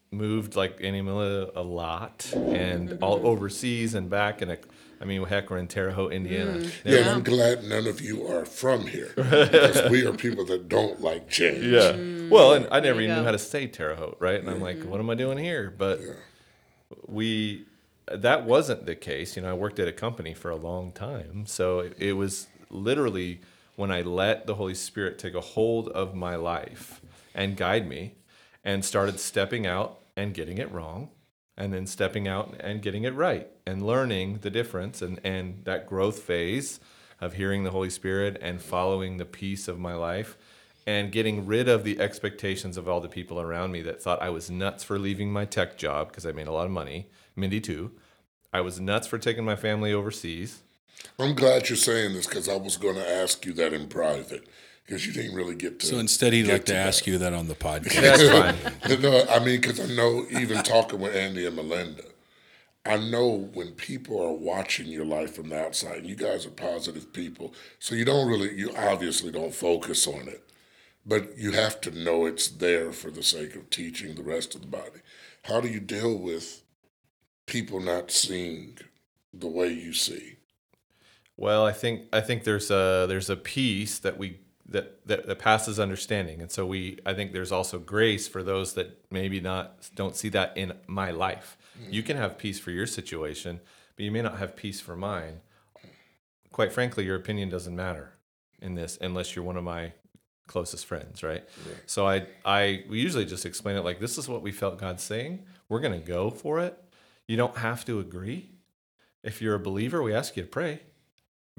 moved 0.10 0.56
like 0.56 0.79
Annie 0.82 1.03
Miller 1.03 1.51
a 1.56 1.62
lot, 1.62 2.32
and 2.34 2.89
mm-hmm. 2.89 3.03
all 3.03 3.27
overseas 3.27 3.94
and 3.94 4.10
back. 4.10 4.41
And 4.41 4.58
I 5.00 5.06
mean, 5.06 5.24
heck, 5.24 5.51
we're 5.51 5.60
in 5.60 5.68
Terre 5.68 5.91
Haute, 5.91 6.13
Indiana. 6.13 6.53
Mm, 6.53 6.72
yeah, 6.84 6.98
and 6.98 7.10
I'm 7.10 7.24
glad 7.24 7.63
none 7.63 7.86
of 7.86 8.01
you 8.01 8.25
are 8.25 8.44
from 8.44 8.88
here 8.88 9.12
because 9.15 9.88
we 9.91 10.03
are 10.03 10.13
people 10.13 10.46
that 10.46 10.68
don't 10.68 11.00
like 11.00 11.29
change. 11.29 11.65
Yeah. 11.65 11.91
Mm, 11.91 12.32
well, 12.32 12.53
and 12.53 12.65
I 12.72 12.79
never 12.79 12.96
There 12.96 12.96
you 12.96 13.01
even 13.03 13.18
knew 13.18 13.24
how 13.25 13.32
to 13.32 13.38
say 13.38 13.68
Terre 13.68 13.94
Haute, 13.94 14.18
right? 14.20 14.39
And 14.39 14.50
I'm 14.50 14.62
like, 14.62 14.77
mm-hmm. 14.77 14.89
what 14.89 15.00
am 15.00 15.12
I 15.12 15.15
doing 15.15 15.38
here? 15.38 15.72
But 15.77 16.01
we, 17.06 17.65
that 18.12 18.46
wasn't 18.46 18.88
the 18.88 18.96
case. 18.96 19.36
You 19.36 19.44
know, 19.44 19.51
I 19.51 19.53
worked 19.53 19.77
at 19.77 19.88
a 19.88 19.94
company 19.94 20.34
for 20.34 20.50
a 20.50 20.56
long 20.56 20.91
time. 20.91 21.46
So 21.46 21.82
it, 21.82 21.96
it 22.00 22.13
was 22.13 22.48
literally 22.72 23.41
when 23.79 23.91
I 23.91 24.01
let 24.01 24.45
the 24.45 24.55
Holy 24.55 24.75
Spirit 24.75 25.17
take 25.17 25.36
a 25.36 25.39
hold 25.39 25.88
of 25.88 26.13
my 26.13 26.36
life 26.36 27.00
and 27.33 27.55
guide 27.55 27.88
me 27.88 28.15
and 28.62 28.83
started 28.83 29.21
stepping 29.21 29.65
out 29.65 30.01
and 30.17 30.33
getting 30.33 30.57
it 30.57 30.69
wrong 30.69 31.07
and 31.55 31.71
then 31.71 31.88
stepping 31.88 32.27
out 32.27 32.53
and 32.59 32.81
getting 32.81 33.05
it 33.05 33.13
right 33.13 33.48
and 33.65 33.81
learning 33.81 34.39
the 34.41 34.50
difference 34.50 35.01
and, 35.01 35.17
and 35.24 35.63
that 35.63 35.88
growth 35.88 36.19
phase 36.19 36.81
of 37.21 37.36
hearing 37.36 37.63
the 37.63 37.71
Holy 37.71 37.89
Spirit 37.89 38.38
and 38.41 38.62
following 38.62 39.15
the 39.15 39.24
peace 39.24 39.69
of 39.69 39.79
my 39.79 39.93
life 39.93 40.38
and 40.86 41.09
getting 41.13 41.45
rid 41.45 41.69
of 41.69 41.86
the 41.86 42.01
expectations 42.01 42.75
of 42.75 42.89
all 42.89 43.00
the 43.00 43.07
people 43.07 43.39
around 43.39 43.71
me 43.71 43.81
that 43.81 44.03
thought 44.03 44.21
I 44.21 44.29
was 44.29 44.51
nuts 44.51 44.83
for 44.83 45.00
leaving 45.00 45.31
my 45.31 45.45
tech 45.45 45.77
job 45.77 46.09
because 46.09 46.25
I 46.25 46.33
made 46.33 46.48
a 46.48 46.51
lot 46.51 46.65
of 46.65 46.71
money. 46.71 47.09
Mindy 47.33 47.62
too. 47.62 47.91
I 48.51 48.59
was 48.59 48.81
nuts 48.81 49.07
for 49.07 49.17
taking 49.17 49.45
my 49.45 49.55
family 49.55 49.93
overseas. 49.93 50.63
I'm 51.18 51.36
glad 51.36 51.70
you're 51.70 51.77
saying 51.77 52.13
this 52.13 52.27
because 52.27 52.48
I 52.48 52.56
was 52.56 52.77
going 52.77 52.96
to 52.96 53.10
ask 53.10 53.46
you 53.46 53.53
that 53.53 53.74
in 53.74 53.88
private. 53.88 54.48
because 54.86 55.06
you 55.06 55.13
didn't 55.13 55.36
really 55.36 55.53
get 55.56 55.79
to. 55.79 55.86
So 55.86 56.00
instead, 56.00 56.34
he'd 56.34 56.48
like 56.48 56.65
to 56.65 56.74
that. 56.74 56.88
ask 56.88 57.06
you 57.06 57.20
that 57.20 57.34
on 57.34 57.48
the 57.48 57.53
podcast. 57.56 58.01
That's 58.01 58.27
fine. 58.88 59.01
no, 59.01 59.24
I 59.29 59.38
mean, 59.39 59.62
because 59.62 59.79
I 59.79 59.94
know 59.94 60.25
even 60.32 60.63
talking 60.63 61.00
with 61.00 61.15
Andy 61.15 61.46
and 61.46 61.56
Melinda, 61.56 62.03
I 62.86 62.98
know 62.98 63.50
when 63.53 63.74
people 63.74 64.20
are 64.20 64.34
watching 64.34 64.88
your 64.88 65.06
life 65.06 65.36
from 65.36 65.50
the 65.50 65.60
outside, 65.63 65.98
and 65.98 66.08
you 66.08 66.15
guys 66.15 66.46
are 66.48 66.51
positive 66.51 67.13
people, 67.13 67.53
so 67.77 67.94
you 67.94 68.03
don't 68.06 68.27
really, 68.27 68.58
you 68.58 68.72
obviously 68.75 69.32
don't 69.32 69.53
focus 69.53 70.08
on 70.08 70.27
it, 70.27 70.44
but 71.06 71.38
you 71.38 71.51
have 71.51 71.82
to 71.82 71.91
know 71.91 72.25
it's 72.25 72.48
there 72.48 72.91
for 72.91 73.12
the 73.12 73.22
sake 73.22 73.56
of 73.56 73.70
teaching 73.70 74.15
the 74.15 74.24
rest 74.24 74.56
of 74.56 74.62
the 74.62 74.68
body. 74.68 75.01
How 75.44 75.62
do 75.62 75.68
you 75.68 75.79
deal 75.82 76.18
with 76.18 76.63
people 77.46 77.79
not 77.79 78.10
seeing 78.10 78.77
the 79.32 79.48
way 79.48 79.68
you 79.68 79.94
see? 79.94 80.38
Well, 81.39 81.65
I 81.65 81.72
think 81.72 82.08
I 82.12 82.19
think 82.19 82.43
there's 82.43 82.69
a 82.69 83.05
there's 83.08 83.29
a 83.29 83.38
piece 83.38 84.00
that 84.00 84.17
we 84.17 84.41
that, 84.67 85.08
that 85.08 85.25
that 85.25 85.39
passes 85.39 85.79
understanding, 85.79 86.41
and 86.41 86.51
so 86.51 86.65
we 86.65 87.00
I 87.05 87.13
think 87.13 87.31
there's 87.31 87.53
also 87.53 87.79
grace 87.79 88.27
for 88.27 88.43
those 88.43 88.74
that 88.74 89.05
maybe 89.10 89.39
not 89.39 89.89
don't 89.96 90.17
see 90.17 90.27
that 90.29 90.58
in 90.58 90.74
my 90.86 91.12
life. 91.12 91.58
Mm. 91.81 91.93
You 91.93 92.03
can 92.03 92.17
have 92.17 92.38
peace 92.38 92.60
for 92.60 92.72
your 92.72 92.86
situation, 92.86 93.62
but 93.96 94.03
you 94.03 94.12
may 94.12 94.22
not 94.22 94.38
have 94.38 94.58
peace 94.58 94.81
for 94.81 94.98
mine. 94.98 95.39
Quite 96.51 96.74
frankly, 96.74 97.05
your 97.05 97.15
opinion 97.15 97.48
doesn't 97.48 97.75
matter 97.75 98.15
in 98.62 98.75
this 98.75 98.98
unless 99.00 99.34
you're 99.34 99.46
one 99.46 99.55
of 99.55 99.63
my 99.63 99.93
closest 100.48 100.86
friends, 100.88 101.24
right? 101.24 101.48
So 101.86 102.05
I 102.05 102.27
I 102.43 102.84
we 102.89 103.00
usually 103.00 103.25
just 103.25 103.46
explain 103.46 103.77
it 103.77 103.86
like 103.86 104.01
this 104.01 104.17
is 104.17 104.27
what 104.27 104.41
we 104.41 104.51
felt 104.51 104.77
God 104.77 105.00
saying. 105.00 105.46
We're 105.69 105.79
gonna 105.79 106.00
go 106.00 106.31
for 106.31 106.60
it. 106.60 106.77
You 107.29 107.38
don't 107.38 107.55
have 107.55 107.86
to 107.86 108.01
agree. 108.01 108.50
If 109.24 109.41
you're 109.41 109.55
a 109.55 109.60
believer, 109.60 110.03
we 110.03 110.13
ask 110.13 110.36
you 110.36 110.43
to 110.43 110.50
pray 110.50 110.81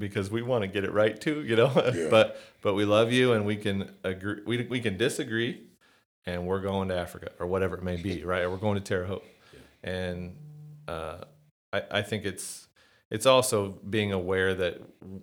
because 0.00 0.30
we 0.30 0.42
want 0.42 0.62
to 0.62 0.69
get 0.69 0.83
it 0.85 0.92
right 0.92 1.21
too, 1.21 1.42
you 1.42 1.54
know. 1.54 1.71
Yeah. 1.95 2.09
but 2.11 2.40
but 2.62 2.75
we 2.75 2.85
love 2.85 3.12
you 3.12 3.33
and 3.35 3.47
we 3.47 3.57
can 3.57 3.90
agree. 4.02 4.40
We 4.45 4.66
we 4.66 4.80
can 4.80 4.97
disagree, 4.97 5.61
and 6.26 6.47
we're 6.47 6.61
going 6.61 6.88
to 6.88 6.97
Africa 6.97 7.30
or 7.38 7.47
whatever 7.47 7.76
it 7.76 7.85
may 7.85 7.97
be, 7.97 8.25
right? 8.33 8.42
Or 8.42 8.50
we're 8.50 8.57
going 8.57 8.76
to 8.76 8.80
Terre 8.80 9.04
Haute, 9.07 9.25
and 9.85 10.37
uh, 10.88 11.19
I 11.73 11.83
I 11.90 12.02
think 12.02 12.25
it's 12.25 12.66
it's 13.11 13.26
also 13.26 13.78
being 13.88 14.12
aware 14.12 14.54
that 14.54 14.80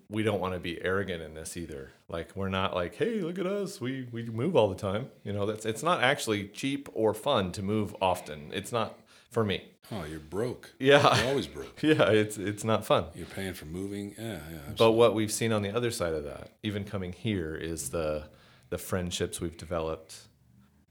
we 0.09 0.21
don't 0.21 0.41
want 0.41 0.53
to 0.53 0.59
be 0.59 0.83
arrogant 0.83 1.23
in 1.23 1.33
this 1.33 1.55
either. 1.57 1.91
Like 2.09 2.35
we're 2.35 2.49
not 2.49 2.75
like, 2.75 2.95
hey, 2.95 3.21
look 3.21 3.39
at 3.39 3.45
us, 3.45 3.81
we 3.81 4.07
we 4.11 4.23
move 4.23 4.55
all 4.55 4.69
the 4.69 4.75
time. 4.75 5.09
You 5.23 5.33
know, 5.33 5.45
that's 5.45 5.65
it's 5.65 5.83
not 5.83 6.03
actually 6.03 6.47
cheap 6.49 6.89
or 6.93 7.13
fun 7.13 7.51
to 7.53 7.61
move 7.61 7.95
often. 8.01 8.51
It's 8.53 8.71
not 8.71 8.99
for 9.29 9.43
me. 9.43 9.63
Oh, 9.91 10.03
you're 10.03 10.19
broke. 10.19 10.73
Yeah. 10.79 11.17
You're 11.19 11.27
always 11.29 11.47
broke. 11.47 11.81
Yeah, 11.83 12.09
it's 12.09 12.37
it's 12.37 12.63
not 12.63 12.85
fun. 12.85 13.05
You're 13.15 13.25
paying 13.27 13.53
for 13.53 13.65
moving. 13.65 14.15
Yeah, 14.19 14.39
yeah. 14.51 14.57
But 14.77 14.91
what 14.93 15.13
we've 15.15 15.31
seen 15.31 15.51
on 15.53 15.61
the 15.61 15.73
other 15.75 15.91
side 15.91 16.13
of 16.13 16.23
that, 16.25 16.51
even 16.63 16.83
coming 16.83 17.13
here, 17.13 17.55
is 17.55 17.89
the 17.91 18.23
the 18.69 18.77
friendships 18.77 19.39
we've 19.39 19.55
developed, 19.57 20.15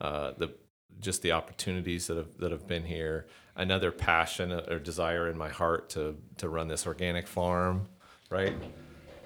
uh, 0.00 0.32
the 0.38 0.48
just 0.98 1.20
the 1.22 1.32
opportunities 1.32 2.06
that 2.06 2.16
have 2.16 2.38
that 2.38 2.52
have 2.52 2.66
been 2.66 2.84
here. 2.84 3.26
Another 3.54 3.90
passion 3.90 4.52
or 4.52 4.78
desire 4.78 5.28
in 5.28 5.36
my 5.38 5.48
heart 5.50 5.90
to 5.90 6.16
to 6.38 6.48
run 6.48 6.68
this 6.68 6.86
organic 6.86 7.26
farm, 7.26 7.88
right? 8.30 8.54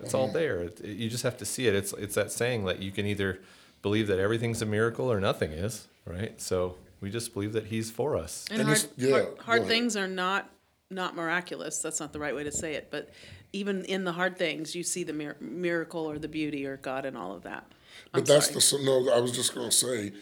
It's 0.02 0.14
all 0.14 0.28
there. 0.32 0.60
It, 0.62 0.80
it- 0.80 0.96
you 0.96 1.10
just 1.10 1.22
have 1.24 1.36
to 1.38 1.44
see 1.44 1.66
it. 1.68 1.74
It's 1.74 1.92
it's 1.92 2.14
that 2.16 2.32
saying 2.32 2.64
that 2.64 2.80
you 2.80 2.90
can 2.90 3.06
either 3.06 3.40
believe 3.82 4.06
that 4.08 4.18
everything's 4.18 4.62
a 4.62 4.66
miracle 4.66 5.10
or 5.12 5.20
nothing 5.20 5.52
is, 5.52 5.86
right? 6.06 6.40
So 6.40 6.76
we 7.00 7.10
just 7.10 7.32
believe 7.32 7.52
that 7.54 7.66
He's 7.66 7.90
for 7.90 8.16
us. 8.16 8.44
And 8.50 8.60
And 8.60 8.68
hard, 8.68 8.78
it's- 8.78 8.92
yeah, 8.96 9.10
hard, 9.10 9.38
hard 9.38 9.66
things 9.66 9.96
are 9.96 10.08
not 10.08 10.50
not 10.92 11.14
miraculous. 11.14 11.78
That's 11.78 12.00
not 12.00 12.12
the 12.12 12.18
right 12.18 12.34
way 12.34 12.42
to 12.42 12.50
say 12.50 12.74
it. 12.74 12.88
But 12.90 13.10
even 13.52 13.84
in 13.84 14.02
the 14.04 14.10
hard 14.12 14.36
things, 14.36 14.74
you 14.74 14.82
see 14.82 15.04
the 15.04 15.12
mir- 15.12 15.36
miracle 15.40 16.00
or 16.10 16.18
the 16.18 16.26
beauty 16.26 16.66
or 16.66 16.78
God 16.78 17.04
and 17.04 17.16
all 17.16 17.32
of 17.32 17.44
that. 17.44 17.64
I'm 18.12 18.20
But 18.22 18.26
that's 18.26 18.46
sorry. 18.68 18.82
the 18.82 18.90
no. 19.06 19.12
I 19.12 19.20
was 19.20 19.30
just 19.30 19.54
going 19.54 19.70
to 19.70 19.76
say 19.76 20.12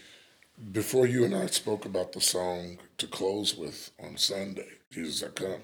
before 0.72 1.06
you 1.06 1.24
and 1.24 1.34
I 1.34 1.46
spoke 1.46 1.86
about 1.86 2.12
the 2.12 2.20
song 2.20 2.78
to 2.98 3.06
close 3.06 3.56
with 3.56 3.92
on 3.98 4.18
Sunday, 4.18 4.68
Jesus 4.90 5.22
I 5.22 5.28
Come. 5.28 5.60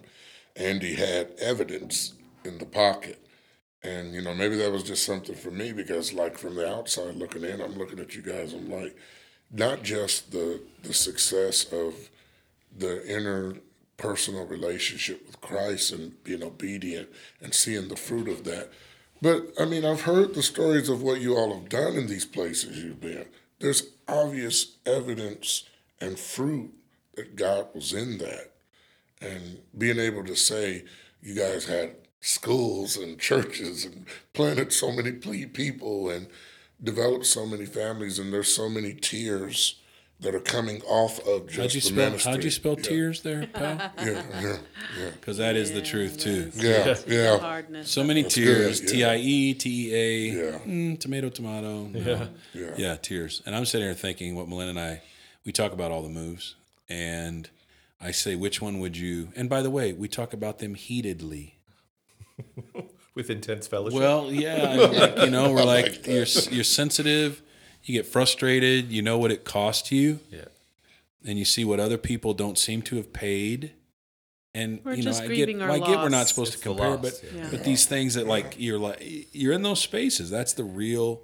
Andy 0.56 0.94
had 0.94 1.32
evidence 1.38 2.14
in 2.44 2.56
the 2.58 2.64
pocket, 2.66 3.18
and 3.82 4.14
you 4.14 4.22
know 4.22 4.32
maybe 4.34 4.56
that 4.56 4.72
was 4.72 4.84
just 4.84 5.04
something 5.04 5.34
for 5.34 5.50
me 5.50 5.72
because 5.72 6.14
like 6.14 6.38
from 6.38 6.54
the 6.54 6.66
outside 6.66 7.14
looking 7.16 7.44
in, 7.44 7.60
I'm 7.60 7.74
looking 7.76 7.98
at 7.98 8.14
you 8.14 8.22
guys. 8.22 8.54
I'm 8.54 8.70
like, 8.70 8.96
not 9.54 9.82
just 9.82 10.32
the 10.32 10.60
the 10.82 10.92
success 10.92 11.72
of 11.72 11.94
the 12.76 13.06
inner 13.06 13.54
personal 13.96 14.44
relationship 14.44 15.24
with 15.26 15.40
Christ 15.40 15.92
and 15.92 16.22
being 16.24 16.42
obedient 16.42 17.08
and 17.40 17.54
seeing 17.54 17.88
the 17.88 17.96
fruit 17.96 18.28
of 18.28 18.44
that. 18.44 18.70
But 19.22 19.52
I 19.58 19.64
mean, 19.64 19.84
I've 19.84 20.02
heard 20.02 20.34
the 20.34 20.42
stories 20.42 20.88
of 20.88 21.00
what 21.00 21.20
you 21.20 21.36
all 21.36 21.54
have 21.54 21.68
done 21.68 21.94
in 21.94 22.08
these 22.08 22.26
places 22.26 22.82
you've 22.82 23.00
been. 23.00 23.26
There's 23.60 23.84
obvious 24.08 24.76
evidence 24.84 25.64
and 26.00 26.18
fruit 26.18 26.74
that 27.14 27.36
God 27.36 27.68
was 27.74 27.92
in 27.92 28.18
that. 28.18 28.50
And 29.20 29.60
being 29.78 29.98
able 29.98 30.24
to 30.24 30.36
say 30.36 30.84
you 31.22 31.34
guys 31.34 31.66
had 31.66 31.96
schools 32.20 32.96
and 32.96 33.18
churches 33.18 33.84
and 33.84 34.06
planted 34.32 34.72
so 34.72 34.90
many 34.90 35.12
ple- 35.12 35.48
people 35.52 36.10
and 36.10 36.26
developed 36.84 37.26
so 37.26 37.46
many 37.46 37.66
families, 37.66 38.18
and 38.18 38.32
there's 38.32 38.48
so 38.54 38.68
many 38.68 38.94
tears 38.94 39.80
that 40.20 40.34
are 40.34 40.40
coming 40.40 40.80
off 40.82 41.18
of 41.26 41.48
just 41.48 41.58
how'd 41.58 41.74
you 41.74 41.80
the 41.80 41.86
spell? 41.86 41.96
ministry. 42.10 42.30
How'd 42.32 42.44
you 42.44 42.50
spell 42.50 42.76
Yeah. 42.76 42.82
tears 42.82 43.20
there, 43.22 43.46
pal? 43.52 43.76
Yeah, 43.98 44.04
yeah, 44.40 44.56
yeah, 44.98 45.10
Because 45.10 45.38
that 45.38 45.56
is 45.56 45.72
the 45.72 45.82
truth 45.82 46.18
too. 46.18 46.52
yeah, 46.54 46.94
yeah. 47.06 47.38
hardness. 47.38 47.90
So 47.90 48.04
many 48.04 48.22
That's 48.22 48.34
tears. 48.36 48.80
good, 48.80 48.88
T 48.90 48.98
yeah. 49.00 49.10
I 49.10 49.16
E 49.16 49.54
T 49.54 49.90
E 49.90 49.94
A. 49.94 50.28
Yeah. 50.52 50.58
mm, 50.60 51.00
Tomato, 51.00 51.28
tomato. 51.30 51.86
No. 51.88 51.98
Yeah. 51.98 52.26
Yeah. 52.54 52.74
Yeah, 52.76 52.96
tears. 52.96 53.42
And 53.44 53.56
I'm 53.56 53.64
sitting 53.66 53.86
here 53.86 53.94
thinking 53.94 54.36
what 54.36 54.48
Melinda 54.48 54.70
and 54.70 54.80
I, 54.80 55.02
we 55.44 55.52
talk 55.52 55.72
about 55.72 55.90
all 55.90 56.02
the 56.02 56.08
moves, 56.08 56.54
and 56.88 57.50
I 58.00 58.12
say, 58.12 58.36
which 58.36 58.62
one 58.62 58.78
would 58.80 58.96
you? 58.96 59.28
And 59.34 59.48
by 59.50 59.62
the 59.62 59.70
way, 59.70 59.92
we 59.92 60.08
talk 60.08 60.32
about 60.32 60.58
them 60.60 60.74
heatedly. 60.74 61.56
With 63.14 63.30
intense 63.30 63.66
fellowship. 63.66 63.98
Well, 63.98 64.32
yeah, 64.32 64.74
like, 64.74 65.18
you 65.18 65.30
know, 65.30 65.52
we're 65.52 65.64
like, 65.64 65.86
like 65.86 66.06
you're 66.06 66.26
you're 66.50 66.64
sensitive, 66.64 67.42
you 67.84 67.94
get 67.94 68.06
frustrated, 68.06 68.90
you 68.90 69.02
know 69.02 69.18
what 69.18 69.30
it 69.30 69.44
costs 69.44 69.92
you, 69.92 70.18
yeah. 70.30 70.46
and 71.24 71.38
you 71.38 71.44
see 71.44 71.64
what 71.64 71.78
other 71.78 71.98
people 71.98 72.34
don't 72.34 72.58
seem 72.58 72.82
to 72.82 72.96
have 72.96 73.12
paid. 73.12 73.72
And 74.56 74.80
We're 74.84 74.94
you 74.94 74.98
know, 74.98 75.10
just 75.10 75.22
I 75.22 75.26
get, 75.26 75.46
grieving 75.46 75.62
our 75.62 75.70
I 75.70 75.78
get 75.78 75.98
we're 75.98 76.08
not 76.08 76.28
supposed 76.28 76.54
It's 76.54 76.62
to 76.62 76.68
compare, 76.68 76.90
loss, 76.90 77.00
but 77.00 77.20
yeah. 77.24 77.42
Yeah. 77.42 77.48
but 77.50 77.64
these 77.64 77.86
things 77.86 78.14
that 78.14 78.26
like 78.26 78.54
you're 78.58 78.78
like 78.78 79.00
you're 79.32 79.52
in 79.52 79.62
those 79.62 79.80
spaces. 79.80 80.30
That's 80.30 80.52
the 80.52 80.64
real, 80.64 81.22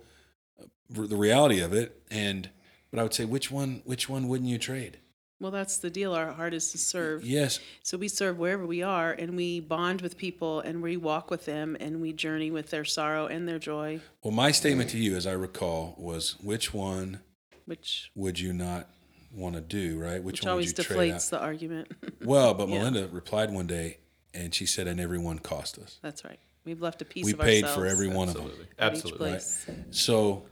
uh, 0.61 0.67
the 0.89 1.17
reality 1.17 1.61
of 1.61 1.73
it. 1.73 2.03
And 2.11 2.51
but 2.91 2.99
I 2.99 3.03
would 3.05 3.15
say, 3.15 3.25
which 3.25 3.51
one, 3.51 3.83
which 3.85 4.09
one 4.09 4.27
wouldn't 4.29 4.49
you 4.51 4.59
trade? 4.59 4.99
Well, 5.41 5.51
that's 5.51 5.79
the 5.79 5.89
deal. 5.89 6.13
Our 6.15 6.33
heart 6.33 6.53
is 6.53 6.71
to 6.73 6.79
serve. 6.79 7.25
Yes, 7.25 7.61
So 7.83 7.97
we 7.97 8.09
serve 8.09 8.39
wherever 8.39 8.67
we 8.67 8.83
are, 8.83 9.11
and 9.13 9.37
we 9.37 9.61
bond 9.61 10.03
with 10.03 10.19
people, 10.19 10.61
and 10.61 10.83
we 10.83 10.99
walk 10.99 11.31
with 11.31 11.47
them, 11.47 11.79
and 11.81 12.03
we 12.03 12.13
journey 12.13 12.51
with 12.51 12.69
their 12.71 12.85
sorrow 12.85 13.27
and 13.27 13.49
their 13.49 13.59
joy. 13.59 14.01
Well, 14.23 14.33
my 14.35 14.51
statement 14.53 14.91
to 14.91 14.99
you, 14.99 15.17
as 15.17 15.27
I 15.27 15.33
recall, 15.33 15.95
was 15.99 16.37
which 16.43 16.75
one 16.75 17.21
Which 17.65 18.11
would 18.15 18.39
you 18.39 18.53
not 18.53 18.87
want 19.35 19.55
to 19.55 19.63
do, 19.63 19.99
right? 19.99 20.23
which 20.23 20.35
Which, 20.41 20.43
one 20.43 20.49
would 20.49 20.53
always 20.53 20.77
you 20.79 20.85
trade 20.85 21.13
out? 21.13 21.21
deflates 21.21 21.31
the 21.31 21.41
argument. 21.41 21.89
Well, 22.23 22.53
but 22.53 22.69
Yeah. 22.69 22.79
Melinda 22.79 23.09
replied 23.11 23.51
one 23.51 23.67
day, 23.67 23.97
and 24.35 24.55
she 24.55 24.67
said, 24.67 24.87
"And 24.87 25.01
everyone 25.01 25.39
cost 25.39 25.79
us. 25.79 25.99
That's 26.03 26.23
right. 26.23 26.39
We've 26.67 26.83
left 26.83 27.01
a 27.01 27.07
piece 27.07 27.25
We 27.25 27.33
of 27.33 27.41
ourselves. 27.41 27.63
We 27.63 27.63
paid 27.63 27.75
for 27.75 27.87
every 27.87 28.09
one 28.09 28.29
of 28.29 28.35
them." 28.35 28.45
Absolutely. 28.45 28.67
at 28.79 28.93
each 28.93 28.97
Absolutely. 28.99 29.31
place. 29.31 29.67
So 29.91 30.43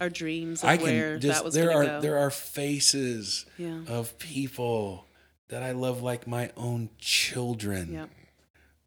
our 0.00 0.10
dreams 0.10 0.62
of 0.62 0.68
I 0.68 0.76
can 0.76 0.86
where 0.86 1.18
just, 1.18 1.38
that 1.38 1.44
was 1.44 1.54
there 1.54 1.72
are 1.72 1.84
go. 1.84 2.00
there 2.00 2.18
are 2.18 2.30
faces 2.30 3.46
yeah. 3.58 3.80
of 3.88 4.18
people 4.18 5.04
that 5.48 5.62
I 5.62 5.72
love 5.72 6.02
like 6.02 6.26
my 6.26 6.50
own 6.56 6.90
children. 6.98 7.92
Yep. 7.92 8.10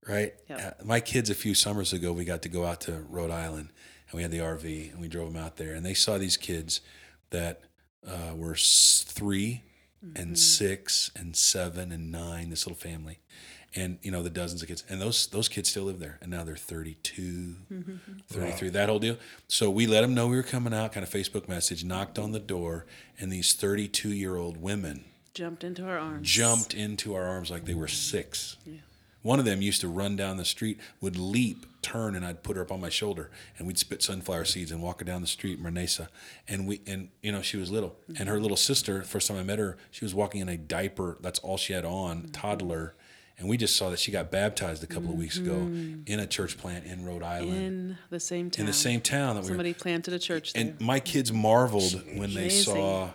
Right? 0.07 0.33
Yep. 0.49 0.59
Uh, 0.59 0.83
my 0.83 0.99
kids 0.99 1.29
a 1.29 1.35
few 1.35 1.53
summers 1.53 1.93
ago 1.93 2.11
we 2.13 2.25
got 2.25 2.41
to 2.43 2.49
go 2.49 2.65
out 2.65 2.81
to 2.81 3.03
Rhode 3.09 3.31
Island 3.31 3.69
and 4.09 4.17
we 4.17 4.21
had 4.21 4.31
the 4.31 4.39
RV 4.39 4.91
and 4.91 5.01
we 5.01 5.07
drove 5.07 5.31
them 5.33 5.41
out 5.41 5.57
there 5.57 5.73
and 5.73 5.85
they 5.85 5.93
saw 5.93 6.17
these 6.17 6.37
kids 6.37 6.81
that 7.29 7.61
uh, 8.07 8.33
were 8.35 8.55
3 8.55 9.61
mm-hmm. 10.05 10.21
and 10.21 10.37
six 10.37 11.11
and 11.15 11.35
seven 11.35 11.91
and 11.91 12.11
nine, 12.11 12.49
this 12.49 12.65
little 12.65 12.79
family. 12.79 13.19
And 13.75 13.99
you 14.01 14.09
know 14.09 14.23
the 14.23 14.31
dozens 14.31 14.63
of 14.63 14.67
kids, 14.67 14.83
and 14.89 14.99
those 14.99 15.27
those 15.27 15.47
kids 15.47 15.69
still 15.69 15.83
live 15.83 15.99
there, 15.99 16.17
and 16.23 16.31
now 16.31 16.43
they're 16.43 16.55
32, 16.55 17.55
mm-hmm. 17.71 17.95
33, 18.27 18.67
wow. 18.67 18.73
that 18.73 18.89
whole 18.89 18.97
deal. 18.97 19.17
So 19.47 19.69
we 19.69 19.85
let 19.85 20.01
them 20.01 20.15
know 20.15 20.27
we 20.27 20.37
were 20.37 20.43
coming 20.43 20.73
out, 20.73 20.91
kind 20.91 21.03
of 21.03 21.11
Facebook 21.11 21.47
message, 21.47 21.83
knocked 21.83 22.17
on 22.17 22.31
the 22.31 22.39
door, 22.39 22.87
and 23.19 23.31
these 23.31 23.53
32 23.53 24.09
year 24.09 24.37
old 24.37 24.57
women 24.57 25.03
jumped 25.35 25.63
into 25.63 25.85
our 25.85 25.99
arms, 25.99 26.27
jumped 26.27 26.73
into 26.73 27.13
our 27.13 27.25
arms 27.25 27.51
like 27.51 27.65
they 27.65 27.75
were 27.75 27.87
six. 27.87 28.57
Yeah. 28.65 28.79
One 29.21 29.37
of 29.37 29.45
them 29.45 29.61
used 29.61 29.81
to 29.81 29.87
run 29.87 30.15
down 30.15 30.37
the 30.37 30.45
street, 30.45 30.79
would 30.99 31.15
leap 31.15 31.65
turn, 31.81 32.15
and 32.15 32.25
I'd 32.25 32.43
put 32.43 32.55
her 32.55 32.61
up 32.61 32.71
on 32.71 32.81
my 32.81 32.89
shoulder, 32.89 33.31
and 33.57 33.67
we'd 33.67 33.77
spit 33.77 34.01
sunflower 34.01 34.45
seeds 34.45 34.71
and 34.71 34.81
walk 34.81 34.99
her 34.99 35.05
down 35.05 35.21
the 35.21 35.27
street, 35.27 35.61
Mernesa. 35.61 36.09
And 36.47 36.67
we, 36.67 36.81
and 36.87 37.09
you 37.21 37.31
know, 37.31 37.41
she 37.41 37.57
was 37.57 37.71
little, 37.71 37.95
and 38.17 38.29
her 38.29 38.39
little 38.39 38.57
sister. 38.57 39.03
First 39.03 39.27
time 39.27 39.37
I 39.37 39.43
met 39.43 39.59
her, 39.59 39.77
she 39.91 40.05
was 40.05 40.13
walking 40.13 40.41
in 40.41 40.49
a 40.49 40.57
diaper. 40.57 41.17
That's 41.21 41.39
all 41.39 41.57
she 41.57 41.73
had 41.73 41.85
on, 41.85 42.29
toddler, 42.31 42.95
and 43.39 43.47
we 43.47 43.55
just 43.55 43.77
saw 43.77 43.89
that 43.89 43.99
she 43.99 44.11
got 44.11 44.31
baptized 44.31 44.83
a 44.83 44.87
couple 44.87 45.09
of 45.11 45.15
weeks 45.15 45.37
ago 45.37 45.53
mm-hmm. 45.53 46.01
in 46.05 46.19
a 46.19 46.27
church 46.27 46.57
plant 46.57 46.85
in 46.85 47.05
Rhode 47.05 47.23
Island, 47.23 47.53
in, 47.53 47.97
the 48.09 48.19
same 48.19 48.51
town. 48.51 48.61
In 48.61 48.65
the 48.67 48.73
same 48.73 48.99
town 48.99 49.35
that 49.35 49.41
we 49.41 49.45
were. 49.45 49.47
Somebody 49.51 49.73
planted 49.73 50.13
a 50.13 50.19
church 50.19 50.53
there. 50.53 50.63
And 50.63 50.81
my 50.81 50.99
kids 50.99 51.31
marveled 51.31 52.03
when 52.15 52.33
they 52.33 52.49
saw 52.49 53.11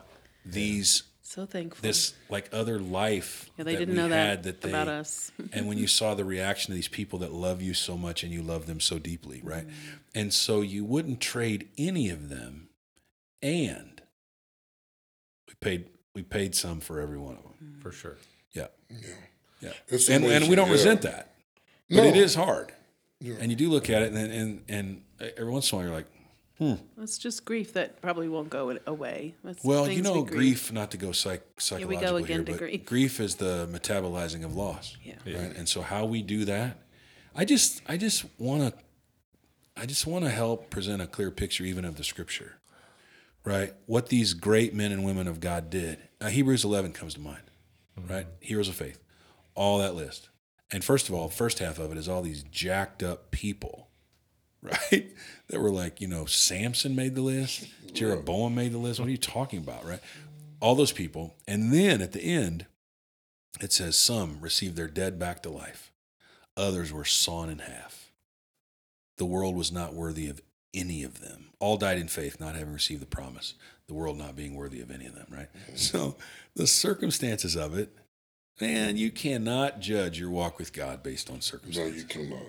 these 0.47 1.02
so 1.35 1.47
thankful. 1.47 1.83
this 1.83 2.14
like 2.29 2.49
other 2.53 2.79
life 2.79 3.50
yeah, 3.59 3.64
they 3.64 3.73
that 3.73 3.79
didn't 3.81 3.95
we 3.97 4.00
know 4.03 4.09
had 4.09 4.43
that, 4.45 4.61
that 4.61 4.61
they, 4.62 4.69
about 4.69 4.88
us. 4.88 5.33
and 5.53 5.67
when 5.67 5.79
you 5.79 5.87
saw 5.87 6.14
the 6.14 6.25
reaction 6.25 6.73
of 6.73 6.76
these 6.76 6.88
people 6.88 7.19
that 7.21 7.33
love 7.33 7.61
you 7.61 7.75
so 7.75 7.97
much 7.97 8.23
and 8.23 8.33
you 8.33 8.43
love 8.43 8.67
them 8.67 8.79
so 8.81 8.99
deeply, 8.99 9.41
right? 9.43 9.67
Mm. 9.67 9.73
And 10.14 10.33
so 10.35 10.61
you 10.61 10.85
wouldn't 10.85 11.21
trade 11.21 11.69
any 11.76 12.09
of 12.11 12.29
them, 12.29 12.69
and 13.43 14.00
we 15.49 15.55
paid 15.61 15.87
we 16.14 16.23
paid 16.23 16.55
some 16.55 16.81
for 16.81 17.00
every 17.00 17.19
one 17.19 17.37
of 17.37 17.43
them. 17.43 17.53
Mm. 17.79 17.83
for 17.83 17.91
sure. 17.91 18.17
Yeah, 18.53 18.69
Yeah. 18.88 18.97
yeah, 19.61 19.73
It's 19.88 20.09
and 20.09 20.25
and 20.25 20.49
we 20.49 20.55
don't 20.55 20.67
yeah. 20.69 20.73
resent 20.73 21.03
that, 21.03 21.35
but 21.91 21.97
No. 21.97 22.05
it 22.05 22.17
is 22.17 22.35
hard. 22.37 22.73
Yeah. 23.21 23.35
And 23.41 23.50
you 23.50 23.57
do 23.57 23.69
look 23.71 23.91
at 23.91 24.03
it, 24.03 24.12
and 24.12 24.33
and 24.33 24.64
and 24.69 25.03
uh, 25.21 25.26
every 25.37 25.50
once 25.53 25.73
in 25.73 25.75
a 25.75 25.79
while 25.79 25.87
you're 25.88 25.97
like, 25.97 26.07
Hmm. 26.59 26.75
It's 27.01 27.19
just 27.19 27.45
grief 27.45 27.73
that 27.73 28.01
probably 28.01 28.29
won't 28.29 28.49
go 28.49 28.79
away. 28.87 29.35
That's 29.43 29.65
Well, 29.65 29.91
you 29.91 30.03
know, 30.03 30.23
grieve. 30.23 30.37
grief. 30.39 30.73
Not 30.73 30.93
to 30.93 30.97
go 30.97 31.11
psych, 31.11 31.43
we 31.57 31.61
psychological 31.61 32.01
go 32.01 32.17
here, 32.17 32.25
again 32.25 32.45
to 32.45 32.53
but 32.53 32.87
grief. 32.87 33.19
is 33.21 33.37
the 33.37 33.69
metabolizing 33.73 34.45
of 34.45 34.55
loss. 34.55 34.97
Yeah. 35.03 35.15
Right. 35.27 35.57
And 35.57 35.69
so, 35.69 35.83
how 35.83 36.05
we 36.05 36.23
do 36.23 36.45
that, 36.45 36.79
I 37.35 37.45
just, 37.45 37.83
I 37.89 37.97
just 37.97 38.25
want 38.39 38.73
to, 38.73 38.83
I 39.77 39.87
just 39.87 40.07
want 40.07 40.25
to 40.25 40.31
help 40.31 40.71
present 40.71 41.03
a 41.03 41.09
clear 41.09 41.33
picture, 41.33 41.65
even 41.65 41.85
of 41.85 41.97
the 41.97 42.05
Scripture. 42.05 42.59
Right. 43.45 43.75
What 43.87 44.09
these 44.09 44.33
great 44.33 44.75
men 44.75 44.93
and 44.93 45.05
women 45.05 45.27
of 45.27 45.41
God 45.41 45.71
did. 45.71 45.99
Now, 46.21 46.29
Hebrews 46.29 46.65
11 46.65 46.93
comes 46.93 47.15
to 47.15 47.21
mind. 47.21 47.43
Mm-hmm. 47.99 48.13
Right. 48.13 48.27
Heroes 48.41 48.69
of 48.69 48.77
faith. 48.77 49.01
All 49.57 49.79
that 49.79 49.95
list. 49.95 50.29
And 50.71 50.85
first 50.85 51.09
of 51.09 51.15
all, 51.15 51.29
first 51.29 51.59
half 51.59 51.79
of 51.79 51.91
it 51.93 51.99
is 51.99 52.09
all 52.09 52.23
these 52.23 52.43
jacked 52.45 53.03
up 53.03 53.31
people 53.31 53.84
right? 54.64 55.11
That 55.49 55.61
were 55.61 55.71
like, 55.71 56.00
you 56.00 56.09
know, 56.09 56.25
Samson 56.25 56.97
made 56.97 57.14
the 57.14 57.21
list, 57.21 57.68
Jeroboam 57.92 58.54
made 58.54 58.73
the 58.73 58.78
list. 58.78 58.99
What 58.99 59.09
are 59.09 59.12
you 59.12 59.18
talking 59.18 59.59
about, 59.59 59.85
right? 59.85 60.00
All 60.59 60.75
those 60.75 60.90
people. 60.90 61.35
And 61.47 61.71
then 61.71 62.00
at 62.00 62.12
the 62.12 62.23
end, 62.23 62.64
it 63.61 63.71
says 63.71 63.99
some 63.99 64.38
received 64.40 64.75
their 64.75 64.88
dead 64.88 65.18
back 65.18 65.42
to 65.42 65.50
life, 65.50 65.92
others 66.56 66.94
were 66.94 67.04
sawn 67.04 67.50
in 67.50 67.59
half. 67.59 68.11
The 69.18 69.26
world 69.26 69.54
was 69.54 69.71
not 69.71 69.92
worthy 69.92 70.28
of 70.28 70.40
any 70.73 71.04
of 71.04 71.21
them. 71.21 71.50
All 71.61 71.76
died 71.76 71.99
in 71.99 72.09
faith, 72.09 72.40
not 72.40 72.56
having 72.56 72.73
received 72.73 73.02
the 73.02 73.06
promise, 73.06 73.54
the 73.87 73.94
world 73.94 74.16
not 74.16 74.35
being 74.37 74.54
worthy 74.54 74.80
of 74.80 74.90
any 74.90 75.06
of 75.06 75.14
them, 75.14 75.26
right? 75.30 75.49
Mm-hmm. 75.52 75.76
So 75.76 76.16
the 76.56 76.66
circumstances 76.66 77.54
of 77.54 77.76
it, 77.76 77.94
man, 78.61 78.97
you 78.97 79.11
cannot 79.11 79.80
judge 79.80 80.18
your 80.18 80.30
walk 80.30 80.59
with 80.59 80.73
God 80.73 81.02
based 81.02 81.30
on 81.30 81.40
circumstances. 81.40 81.92
No, 81.92 81.99
you 81.99 82.04
cannot. 82.04 82.47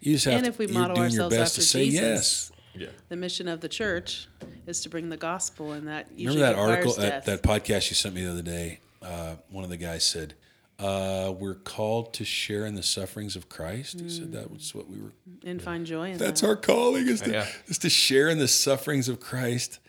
You 0.00 0.14
just 0.14 0.24
have 0.26 0.34
And 0.34 0.44
to, 0.44 0.48
if 0.50 0.58
we 0.58 0.66
you're 0.66 0.74
model 0.80 0.96
doing 0.96 1.10
your 1.12 1.24
ourselves 1.24 1.36
best 1.36 1.54
to 1.56 1.60
after 1.60 1.66
say 1.68 1.84
Jesus, 1.86 2.00
yes. 2.00 2.52
Yeah. 2.74 2.88
The 3.08 3.16
mission 3.16 3.48
of 3.48 3.60
the 3.60 3.68
church 3.68 4.28
is 4.66 4.80
to 4.82 4.88
bring 4.88 5.08
the 5.08 5.16
gospel, 5.16 5.72
and 5.72 5.88
that 5.88 6.06
Remember 6.16 6.40
that 6.40 6.54
article, 6.54 6.94
death. 6.94 7.24
that, 7.24 7.42
that 7.42 7.42
podcast 7.48 7.90
you 7.90 7.96
sent 7.96 8.14
me 8.14 8.24
the 8.24 8.30
other 8.30 8.42
day? 8.42 8.80
Uh, 9.02 9.34
one 9.50 9.64
of 9.64 9.70
the 9.70 9.76
guys 9.76 10.06
said, 10.06 10.34
uh, 10.78 11.34
"We're 11.36 11.54
called 11.56 12.14
to 12.14 12.24
share 12.24 12.64
in 12.66 12.76
the 12.76 12.82
sufferings 12.82 13.34
of 13.34 13.48
Christ." 13.48 13.98
He 14.00 14.08
said 14.08 14.32
that 14.32 14.50
was 14.52 14.72
what 14.74 14.88
we 14.88 15.00
were. 15.00 15.12
and 15.44 15.60
find 15.60 15.84
joy 15.84 16.06
in 16.12 16.18
that. 16.18 16.24
That's 16.24 16.42
that. 16.42 16.46
our 16.46 16.56
calling 16.56 17.08
is 17.08 17.20
to, 17.22 17.30
Yeah. 17.32 17.46
is 17.66 17.78
to 17.78 17.90
share 17.90 18.28
in 18.28 18.38
the 18.38 18.48
sufferings 18.48 19.08
of 19.08 19.18
Christ. 19.20 19.80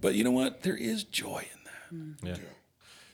But 0.00 0.14
you 0.14 0.24
know 0.24 0.30
what? 0.32 0.62
There 0.62 0.76
is 0.76 1.04
joy 1.04 1.46
in 1.92 2.04
that. 2.24 2.38
Yeah. 2.40 2.44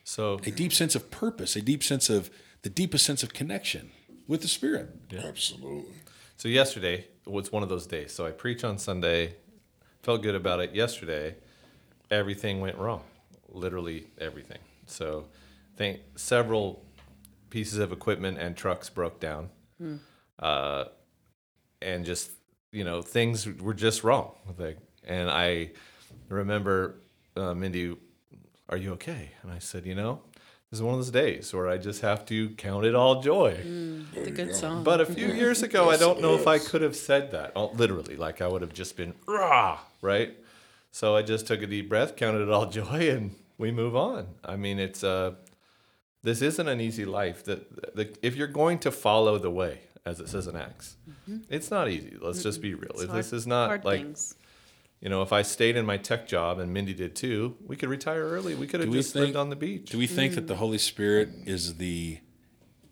So 0.05 0.35
A 0.47 0.51
deep 0.53 0.73
sense 0.73 0.95
of 0.95 1.11
purpose, 1.11 1.57
a 1.57 1.61
deep 1.61 1.83
sense 1.83 2.09
of 2.09 2.31
the 2.63 2.71
deepest 2.71 3.05
sense 3.05 3.23
of 3.23 3.33
connection 3.35 3.91
with 4.27 4.43
the 4.43 4.49
Spirit. 4.49 4.91
Absolutely. 5.13 5.93
So 6.39 6.49
yesterday 6.49 7.05
was 7.27 7.51
one 7.51 7.65
of 7.65 7.69
those 7.69 7.87
days. 7.87 8.13
So 8.13 8.25
I 8.25 8.31
preach 8.31 8.63
on 8.63 8.79
Sunday, 8.79 9.35
felt 10.05 10.23
good 10.23 10.37
about 10.37 10.61
it. 10.61 10.73
Yesterday, 10.73 11.35
everything 12.13 12.61
went 12.61 12.79
wrong, 12.79 13.03
literally 13.49 14.07
everything. 14.19 14.61
So, 14.87 15.27
I 15.75 15.77
think 15.77 16.01
several 16.15 16.85
pieces 17.51 17.81
of 17.81 17.91
equipment 17.91 18.39
and 18.39 18.57
trucks 18.57 18.89
broke 18.89 19.19
down, 19.19 19.51
uh, 20.39 20.85
and 21.83 22.05
just 22.05 22.31
you 22.71 22.85
know 22.85 23.03
things 23.03 23.47
were 23.47 23.75
just 23.75 24.05
wrong. 24.05 24.33
Like, 24.57 24.79
and 25.05 25.29
I 25.29 25.73
remember 26.29 27.01
uh, 27.37 27.53
Mindy, 27.55 27.97
"Are 28.69 28.77
you 28.77 28.93
okay?" 28.93 29.33
And 29.43 29.51
I 29.51 29.59
said, 29.59 29.85
"You 29.87 29.97
know." 29.97 30.23
This 30.71 30.81
is 30.81 30.83
one 30.83 30.95
of 30.95 30.99
those 31.01 31.11
days 31.11 31.55
where 31.55 31.67
I 31.69 31.79
just 31.79 32.03
have 32.03 32.27
to 32.27 32.51
count 32.51 32.85
it 32.85 32.95
all 32.95 33.23
joy. 33.23 33.57
It's 34.15 34.29
a 34.29 34.31
good 34.31 34.55
song. 34.55 34.85
But 34.85 35.01
a 35.01 35.07
few 35.07 35.27
years 35.33 35.63
ago, 35.63 35.89
I 35.89 35.97
don't 35.97 36.21
know 36.21 36.35
if 36.35 36.47
I 36.47 36.59
could 36.59 36.83
have 36.83 36.95
said 36.95 37.31
that. 37.33 37.53
Oh, 37.57 37.71
literally, 37.71 38.17
like 38.17 38.43
I 38.43 38.49
would 38.49 38.61
have 38.61 38.75
just 38.75 38.95
been 38.95 39.15
rah, 39.27 39.79
right? 40.03 40.37
So 40.91 41.17
I 41.17 41.23
just 41.23 41.47
took 41.47 41.63
a 41.63 41.67
deep 41.67 41.89
breath, 41.89 42.17
counted 42.17 42.43
it 42.43 42.51
all 42.51 42.67
joy, 42.81 43.09
and 43.11 43.35
we 43.57 43.71
move 43.73 43.97
on. 43.97 44.27
I 44.45 44.57
mean, 44.57 44.79
it's 44.79 45.03
uh, 45.03 45.37
this 46.23 46.43
isn't 46.43 46.69
an 46.69 46.83
easy 46.83 47.07
life. 47.07 47.45
That 47.45 47.95
the, 47.97 48.15
if 48.21 48.37
you're 48.37 48.47
going 48.47 48.79
to 48.81 48.91
follow 48.91 49.39
the 49.39 49.51
way, 49.51 49.81
as 50.05 50.21
it 50.21 50.29
says 50.29 50.47
in 50.49 50.57
Acts, 50.57 50.97
it's 51.49 51.71
not 51.71 51.89
easy. 51.89 52.19
Let's 52.21 52.43
just 52.43 52.61
be 52.61 52.75
real. 52.75 52.91
It's 52.91 53.01
this 53.05 53.11
hard- 53.11 53.33
is 53.33 53.47
not 53.47 53.67
hard 53.69 53.85
like 53.87 54.01
things. 54.03 54.35
You 55.01 55.09
know, 55.09 55.23
if 55.23 55.33
I 55.33 55.43
stayed 55.43 55.77
in 55.77 55.87
my 55.87 55.97
tech 55.97 56.27
job 56.27 56.59
and 56.59 56.73
Mindy 56.73 56.95
did 56.95 57.15
too, 57.15 57.57
we 57.65 57.77
could 57.77 57.89
retire 57.89 58.25
early. 58.25 58.55
We 58.55 58.67
could 58.67 58.81
have 58.81 58.91
just 58.91 59.13
think- 59.13 59.27
lived 59.27 59.37
on 59.37 59.51
the 59.51 59.57
beach. 59.57 59.91
Do 59.91 59.99
we 59.99 60.07
think 60.07 60.35
that 60.35 60.47
the 60.47 60.55
mm. 60.55 60.59
Holy 60.59 60.79
Spirit 60.79 61.31
is 61.47 61.77
the 61.77 62.19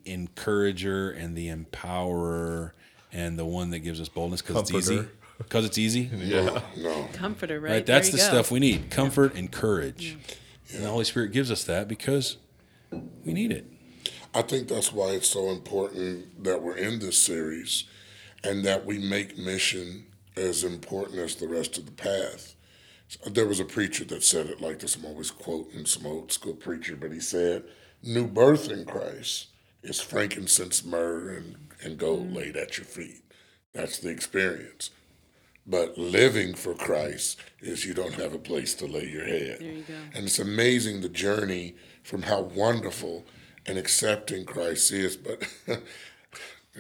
encourager 0.05 1.11
and 1.11 1.37
the 1.37 1.49
empowerer 1.49 2.73
and 3.13 3.39
the 3.39 3.45
one 3.45 3.71
that 3.71 3.81
gives 3.81 4.01
us 4.01 4.09
boldness 4.09 4.43
because 4.43 4.71
it's 4.71 4.73
easy? 4.73 5.05
Because 5.39 5.65
it's 5.65 5.79
easy? 5.79 6.11
No, 6.13 6.63
no. 6.77 7.09
Comforter, 7.13 7.61
right? 7.61 7.73
Right? 7.73 7.87
That's 7.87 8.11
the 8.11 8.19
go. 8.19 8.23
stuff 8.23 8.51
we 8.51 8.61
need 8.61 8.91
comfort 8.91 9.35
and 9.35 9.51
courage. 9.51 10.17
And 10.73 10.85
the 10.85 10.89
Holy 10.89 11.05
Spirit 11.05 11.33
gives 11.33 11.51
us 11.51 11.65
that 11.65 11.89
because 11.89 12.39
we 13.25 13.33
need 13.33 13.53
it. 13.53 13.67
I 14.35 14.43
think 14.43 14.69
that's 14.69 14.93
why 14.93 15.11
it's 15.11 15.29
so 15.29 15.51
important 15.51 16.45
that 16.45 16.63
we're 16.63 16.77
in 16.77 16.99
this 16.99 17.19
series 17.21 17.85
and 18.45 18.65
that 18.65 18.85
we 18.85 18.99
make 18.99 19.39
mission 19.39 20.07
as 20.37 20.65
important 20.65 21.19
as 21.19 21.37
the 21.37 21.49
rest 21.49 21.79
of 21.79 21.87
the 21.87 21.93
path. 21.93 22.55
There 23.31 23.47
was 23.47 23.61
a 23.61 23.65
preacher 23.65 24.05
that 24.07 24.25
said 24.25 24.47
it 24.47 24.61
like 24.61 24.81
this. 24.81 24.97
I'm 24.97 25.05
always 25.05 25.31
quoting 25.31 25.87
some 25.87 26.07
old 26.07 26.33
school 26.33 26.55
preacher, 26.55 26.97
but 26.97 27.13
he 27.13 27.21
said, 27.21 27.65
New 28.03 28.27
birth 28.27 28.71
in 28.71 28.85
Christ 28.85 29.49
is 29.83 30.01
frankincense, 30.01 30.85
myrrh, 30.85 31.37
and, 31.37 31.57
and 31.83 31.99
gold 31.99 32.27
mm-hmm. 32.27 32.37
laid 32.37 32.57
at 32.57 32.77
your 32.79 32.85
feet. 32.85 33.23
That's 33.73 33.99
the 33.99 34.09
experience. 34.09 34.91
But 35.67 35.99
living 35.99 36.55
for 36.55 36.75
Christ 36.75 37.41
is 37.61 37.85
you 37.85 37.95
don't 37.95 38.15
have 38.15 38.33
a 38.33 38.39
place 38.39 38.75
to 38.75 38.87
lay 38.87 39.09
your 39.09 39.25
head. 39.25 39.59
There 39.61 39.73
you 39.73 39.83
go. 39.83 39.95
And 40.15 40.27
it's 40.27 40.39
amazing 40.39 41.01
the 41.01 41.09
journey 41.09 41.75
from 42.03 42.23
how 42.23 42.41
wonderful 42.41 43.27
and 43.67 43.77
accepting 43.77 44.45
Christ 44.45 44.93
is, 44.93 45.17
but 45.17 45.45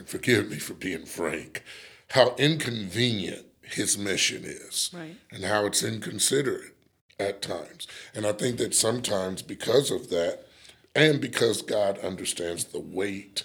forgive 0.07 0.51
me 0.51 0.59
for 0.59 0.75
being 0.75 1.05
frank, 1.05 1.65
how 2.11 2.35
inconvenient 2.37 3.47
his 3.63 3.99
mission 3.99 4.45
is. 4.45 4.91
Right. 4.93 5.17
And 5.31 5.45
how 5.45 5.67
it's 5.67 5.83
inconsiderate 5.83 6.75
at 7.19 7.43
times. 7.43 7.87
And 8.15 8.27
I 8.27 8.33
think 8.33 8.59
that 8.59 8.75
sometimes 8.75 9.43
because 9.43 9.91
of 9.91 10.11
that, 10.11 10.47
and 10.95 11.21
because 11.21 11.63
God 11.63 11.99
understands 11.99 12.65
the 12.65 12.81
weight 12.81 13.45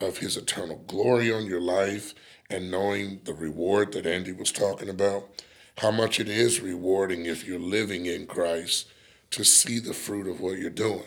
of 0.00 0.18
his 0.18 0.36
eternal 0.36 0.82
glory 0.86 1.32
on 1.32 1.46
your 1.46 1.60
life 1.60 2.14
and 2.48 2.70
knowing 2.70 3.20
the 3.24 3.34
reward 3.34 3.92
that 3.92 4.06
Andy 4.06 4.32
was 4.32 4.50
talking 4.50 4.88
about, 4.88 5.44
how 5.78 5.90
much 5.90 6.18
it 6.18 6.28
is 6.28 6.60
rewarding 6.60 7.26
if 7.26 7.46
you're 7.46 7.60
living 7.60 8.06
in 8.06 8.26
Christ 8.26 8.88
to 9.30 9.44
see 9.44 9.78
the 9.78 9.94
fruit 9.94 10.26
of 10.26 10.40
what 10.40 10.58
you're 10.58 10.68
doing. 10.68 11.04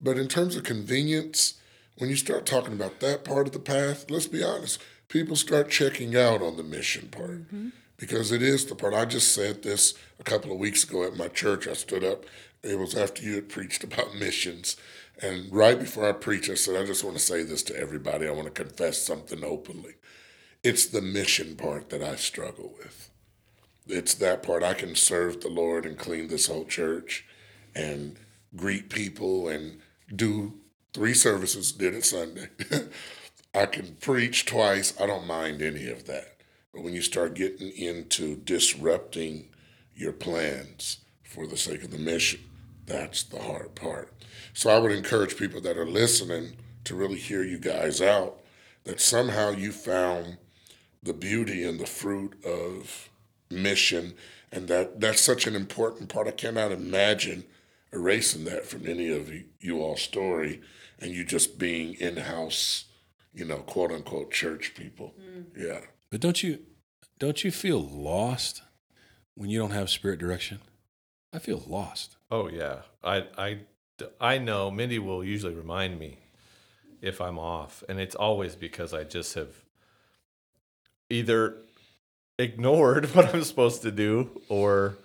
But 0.00 0.18
in 0.18 0.28
terms 0.28 0.54
of 0.54 0.62
convenience, 0.62 1.54
when 1.96 2.08
you 2.08 2.16
start 2.16 2.46
talking 2.46 2.72
about 2.72 3.00
that 3.00 3.24
part 3.24 3.48
of 3.48 3.52
the 3.52 3.58
path, 3.58 4.08
let's 4.08 4.28
be 4.28 4.42
honest, 4.42 4.80
people 5.08 5.36
start 5.36 5.70
checking 5.70 6.16
out 6.16 6.42
on 6.42 6.56
the 6.56 6.62
mission 6.62 7.08
part 7.08 7.48
mm-hmm. 7.48 7.68
because 7.96 8.30
it 8.32 8.42
is 8.42 8.66
the 8.66 8.74
part. 8.74 8.94
I 8.94 9.04
just 9.04 9.32
said 9.32 9.62
this 9.62 9.94
a 10.20 10.24
couple 10.24 10.52
of 10.52 10.58
weeks 10.58 10.84
ago 10.84 11.04
at 11.04 11.16
my 11.16 11.28
church. 11.28 11.66
I 11.66 11.72
stood 11.72 12.04
up, 12.04 12.24
it 12.62 12.78
was 12.78 12.94
after 12.94 13.22
you 13.22 13.34
had 13.34 13.48
preached 13.48 13.84
about 13.84 14.14
missions. 14.14 14.76
And 15.20 15.52
right 15.52 15.78
before 15.78 16.08
I 16.08 16.12
preached, 16.12 16.50
I 16.50 16.54
said, 16.54 16.76
I 16.76 16.86
just 16.86 17.02
want 17.02 17.16
to 17.16 17.22
say 17.22 17.42
this 17.42 17.62
to 17.64 17.76
everybody. 17.76 18.28
I 18.28 18.32
want 18.32 18.46
to 18.46 18.64
confess 18.64 18.98
something 19.02 19.42
openly. 19.42 19.94
It's 20.62 20.86
the 20.86 21.02
mission 21.02 21.56
part 21.56 21.90
that 21.90 22.02
I 22.02 22.16
struggle 22.16 22.74
with. 22.78 23.10
It's 23.86 24.14
that 24.14 24.42
part. 24.42 24.62
I 24.62 24.74
can 24.74 24.94
serve 24.94 25.40
the 25.40 25.48
Lord 25.48 25.86
and 25.86 25.98
clean 25.98 26.28
this 26.28 26.46
whole 26.46 26.64
church 26.64 27.24
and 27.74 28.18
greet 28.54 28.90
people 28.90 29.48
and 29.48 29.80
do 30.14 30.54
three 30.92 31.14
services, 31.14 31.72
did 31.72 31.94
it 31.94 32.04
Sunday. 32.04 32.48
I 33.58 33.66
can 33.66 33.96
preach 34.00 34.46
twice. 34.46 34.94
I 35.00 35.06
don't 35.06 35.26
mind 35.26 35.62
any 35.62 35.88
of 35.90 36.06
that. 36.06 36.36
But 36.72 36.84
when 36.84 36.94
you 36.94 37.02
start 37.02 37.34
getting 37.34 37.70
into 37.70 38.36
disrupting 38.36 39.48
your 39.96 40.12
plans 40.12 40.98
for 41.24 41.44
the 41.44 41.56
sake 41.56 41.82
of 41.82 41.90
the 41.90 41.98
mission, 41.98 42.38
that's 42.86 43.24
the 43.24 43.40
hard 43.40 43.74
part. 43.74 44.12
So 44.54 44.70
I 44.70 44.78
would 44.78 44.92
encourage 44.92 45.36
people 45.36 45.60
that 45.62 45.76
are 45.76 45.90
listening 45.90 46.52
to 46.84 46.94
really 46.94 47.18
hear 47.18 47.42
you 47.42 47.58
guys 47.58 48.00
out 48.00 48.38
that 48.84 49.00
somehow 49.00 49.50
you 49.50 49.72
found 49.72 50.38
the 51.02 51.12
beauty 51.12 51.64
and 51.64 51.80
the 51.80 51.86
fruit 51.86 52.36
of 52.44 53.10
mission 53.50 54.14
and 54.52 54.68
that 54.68 55.00
that's 55.00 55.20
such 55.20 55.46
an 55.46 55.56
important 55.56 56.08
part 56.08 56.26
i 56.26 56.30
cannot 56.30 56.70
imagine 56.70 57.44
erasing 57.92 58.44
that 58.44 58.66
from 58.66 58.86
any 58.86 59.10
of 59.10 59.32
you, 59.60 59.80
all 59.80 59.96
story 59.96 60.60
and 60.98 61.12
you 61.12 61.24
just 61.24 61.58
being 61.58 61.94
in-house 61.94 62.84
you 63.32 63.44
know 63.44 63.58
quote 63.58 63.92
unquote 63.92 64.30
church 64.32 64.74
people 64.74 65.14
mm. 65.20 65.44
yeah 65.56 65.80
But 66.10 66.20
don't 66.20 66.42
you 66.42 66.60
don't 67.18 67.42
you 67.42 67.50
feel 67.50 67.80
lost 67.80 68.62
when 69.34 69.50
you 69.50 69.58
don't 69.58 69.70
have 69.70 69.90
spirit 69.90 70.18
direction? 70.18 70.60
I 71.32 71.38
feel 71.38 71.62
lost. 71.66 72.16
Oh 72.30 72.48
yeah, 72.48 72.82
I 73.02 73.26
I 73.36 73.58
I 74.20 74.38
know 74.38 74.70
Mindy 74.70 74.98
will 74.98 75.24
usually 75.24 75.54
remind 75.54 75.98
me 75.98 76.18
if 77.00 77.20
I'm 77.20 77.38
off, 77.38 77.84
and 77.88 78.00
it's 78.00 78.14
always 78.14 78.56
because 78.56 78.92
I 78.94 79.04
just 79.04 79.34
have 79.34 79.64
either 81.10 81.56
ignored 82.38 83.06
what 83.14 83.34
I'm 83.34 83.44
supposed 83.44 83.82
to 83.82 83.90
do, 83.90 84.40
or 84.48 84.96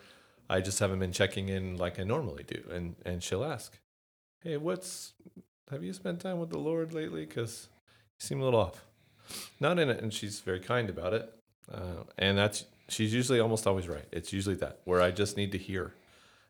I 0.49 0.62
just 0.62 0.79
haven't 0.79 0.99
been 0.99 1.12
checking 1.12 1.49
in 1.49 1.77
like 1.77 1.99
I 1.99 2.03
normally 2.03 2.43
do. 2.43 2.63
And 2.71 2.95
and 3.05 3.21
she'll 3.21 3.43
ask, 3.43 3.77
"Hey, 4.41 4.57
what's 4.57 5.13
have 5.69 5.83
you 5.83 5.93
spent 5.93 6.21
time 6.21 6.39
with 6.39 6.49
the 6.49 6.59
Lord 6.59 6.93
lately? 6.93 7.25
Because 7.25 7.67
you 7.67 7.72
seem 8.23 8.41
a 8.41 8.43
little 8.43 8.59
off." 8.59 8.86
Not 9.59 9.79
in 9.79 9.89
it, 9.89 10.01
and 10.01 10.13
she's 10.13 10.39
very 10.39 10.59
kind 10.59 10.89
about 10.89 11.13
it. 11.13 11.33
Uh, 11.71 12.03
and 12.17 12.38
that's 12.38 12.65
she's 12.89 13.13
usually 13.13 13.39
almost 13.39 13.65
always 13.65 13.88
right. 13.88 14.05
It's 14.12 14.33
usually 14.33 14.55
that 14.55 14.79
where 14.86 15.01
I 15.01 15.12
just 15.12 15.38
need 15.38 15.51
to 15.53 15.57
hear. 15.57 15.93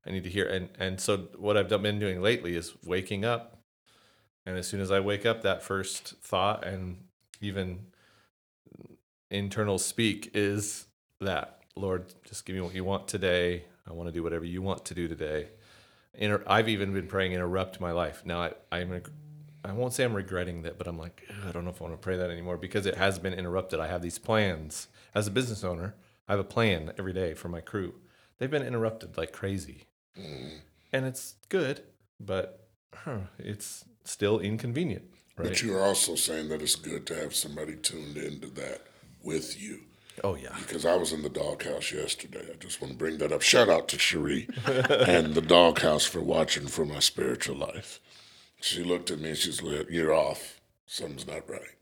I 0.05 0.11
need 0.11 0.23
to 0.23 0.29
hear, 0.29 0.47
and 0.47 0.69
and 0.79 0.99
so 0.99 1.17
what 1.37 1.57
I've 1.57 1.69
been 1.69 1.99
doing 1.99 2.21
lately 2.21 2.55
is 2.55 2.73
waking 2.85 3.23
up, 3.23 3.57
and 4.45 4.57
as 4.57 4.67
soon 4.67 4.81
as 4.81 4.91
I 4.91 4.99
wake 4.99 5.25
up, 5.25 5.41
that 5.43 5.63
first 5.63 6.15
thought 6.21 6.65
and 6.65 6.97
even 7.41 7.87
internal 9.29 9.79
speak 9.79 10.31
is 10.33 10.87
that 11.21 11.59
Lord, 11.75 12.13
just 12.23 12.45
give 12.45 12.55
me 12.55 12.61
what 12.61 12.75
you 12.75 12.83
want 12.83 13.07
today. 13.07 13.65
I 13.87 13.93
want 13.93 14.07
to 14.07 14.13
do 14.13 14.21
whatever 14.23 14.45
you 14.45 14.61
want 14.61 14.85
to 14.85 14.93
do 14.93 15.07
today. 15.07 15.47
Inter- 16.13 16.43
I've 16.45 16.69
even 16.69 16.93
been 16.93 17.07
praying 17.07 17.33
interrupt 17.33 17.79
my 17.79 17.91
life. 17.91 18.23
Now 18.25 18.41
I 18.41 18.53
I'm 18.71 19.01
I 19.63 19.71
won't 19.71 19.93
say 19.93 20.03
I'm 20.03 20.13
regretting 20.13 20.63
that, 20.63 20.77
but 20.77 20.87
I'm 20.87 20.97
like 20.97 21.23
I 21.47 21.51
don't 21.51 21.63
know 21.63 21.71
if 21.71 21.81
I 21.81 21.85
want 21.85 21.95
to 21.95 22.03
pray 22.03 22.17
that 22.17 22.29
anymore 22.29 22.57
because 22.57 22.85
it 22.85 22.97
has 22.97 23.19
been 23.19 23.33
interrupted. 23.33 23.79
I 23.79 23.87
have 23.87 24.01
these 24.01 24.19
plans 24.19 24.87
as 25.15 25.27
a 25.27 25.31
business 25.31 25.63
owner. 25.63 25.95
I 26.27 26.33
have 26.33 26.39
a 26.39 26.45
plan 26.45 26.93
every 26.97 27.13
day 27.13 27.33
for 27.33 27.49
my 27.49 27.61
crew. 27.61 27.95
They've 28.37 28.51
been 28.51 28.63
interrupted 28.65 29.17
like 29.17 29.31
crazy, 29.31 29.83
mm. 30.19 30.59
and 30.91 31.05
it's 31.05 31.35
good, 31.49 31.83
but 32.19 32.67
huh, 32.93 33.19
it's 33.37 33.85
still 34.03 34.39
inconvenient, 34.39 35.05
right? 35.37 35.49
but 35.49 35.61
you're 35.61 35.83
also 35.83 36.15
saying 36.15 36.49
that 36.49 36.61
it's 36.61 36.75
good 36.75 37.05
to 37.07 37.15
have 37.15 37.35
somebody 37.35 37.75
tuned 37.75 38.17
into 38.17 38.47
that 38.47 38.81
with 39.23 39.61
you 39.61 39.81
oh 40.23 40.35
yeah, 40.35 40.55
because 40.59 40.85
I 40.85 40.95
was 40.95 41.13
in 41.13 41.21
the 41.21 41.29
doghouse 41.29 41.91
yesterday. 41.91 42.45
I 42.51 42.55
just 42.57 42.81
want 42.81 42.93
to 42.93 42.97
bring 42.97 43.17
that 43.17 43.31
up. 43.31 43.41
Shout 43.41 43.69
out 43.69 43.87
to 43.89 43.99
Cherie 43.99 44.47
and 44.65 45.33
the 45.33 45.41
doghouse 45.41 46.05
for 46.05 46.21
watching 46.21 46.67
for 46.67 46.85
my 46.85 46.99
spiritual 46.99 47.55
life. 47.55 47.99
She 48.63 48.81
looked 48.81 49.11
at 49.11 49.19
me 49.19 49.29
and 49.29 49.37
she's 49.37 49.61
like, 49.61 49.87
You're 49.89 50.13
off. 50.13 50.61
Something's 50.85 51.27
not 51.27 51.49
right. 51.49 51.75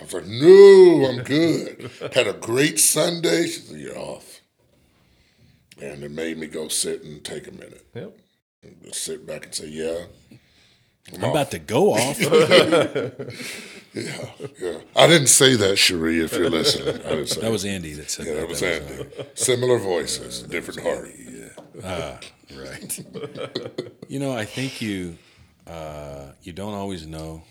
I 0.00 0.02
was 0.02 0.12
like, 0.12 0.26
No, 0.26 1.06
I'm 1.08 1.22
good. 1.22 1.88
Had 2.14 2.26
a 2.26 2.32
great 2.32 2.80
Sunday. 2.80 3.44
She 3.46 3.60
said, 3.60 3.78
You're 3.80 3.96
off. 3.98 4.40
And 5.80 6.02
it 6.02 6.10
made 6.10 6.36
me 6.38 6.48
go 6.48 6.66
sit 6.66 7.04
and 7.04 7.22
take 7.24 7.46
a 7.46 7.52
minute. 7.52 7.86
yep. 7.94 8.16
And 8.64 8.82
just 8.82 9.04
sit 9.04 9.24
back 9.24 9.44
and 9.44 9.54
say, 9.54 9.68
Yeah. 9.68 10.04
I'm 11.14 11.22
about 11.30 11.52
to 11.52 11.58
go 11.60 11.92
off. 11.92 12.18
Yeah, 13.94 14.30
yeah. 14.58 14.78
I 14.96 15.06
didn't 15.06 15.26
say 15.26 15.54
that, 15.54 15.76
Cherie, 15.76 16.20
if 16.20 16.32
you're 16.32 16.48
listening. 16.48 16.94
I 17.04 17.10
didn't 17.10 17.26
say 17.26 17.42
that 17.42 17.50
was 17.52 17.66
Andy 17.66 17.92
that 17.92 18.10
said 18.10 18.24
Yeah, 18.24 18.32
that. 18.36 18.40
that 18.40 18.48
was 18.48 18.60
That 18.60 18.82
Andy. 18.82 19.10
Similar 19.34 19.78
voices, 19.78 20.42
different 20.44 20.80
heart. 20.80 21.10
Ah, 21.84 22.18
right. 22.56 23.04
you 24.08 24.18
know, 24.18 24.32
I 24.32 24.46
think 24.46 24.80
you 24.80 25.18
uh, 25.66 26.32
you 26.42 26.52
don't 26.52 26.74
always 26.74 27.06
know. 27.06 27.42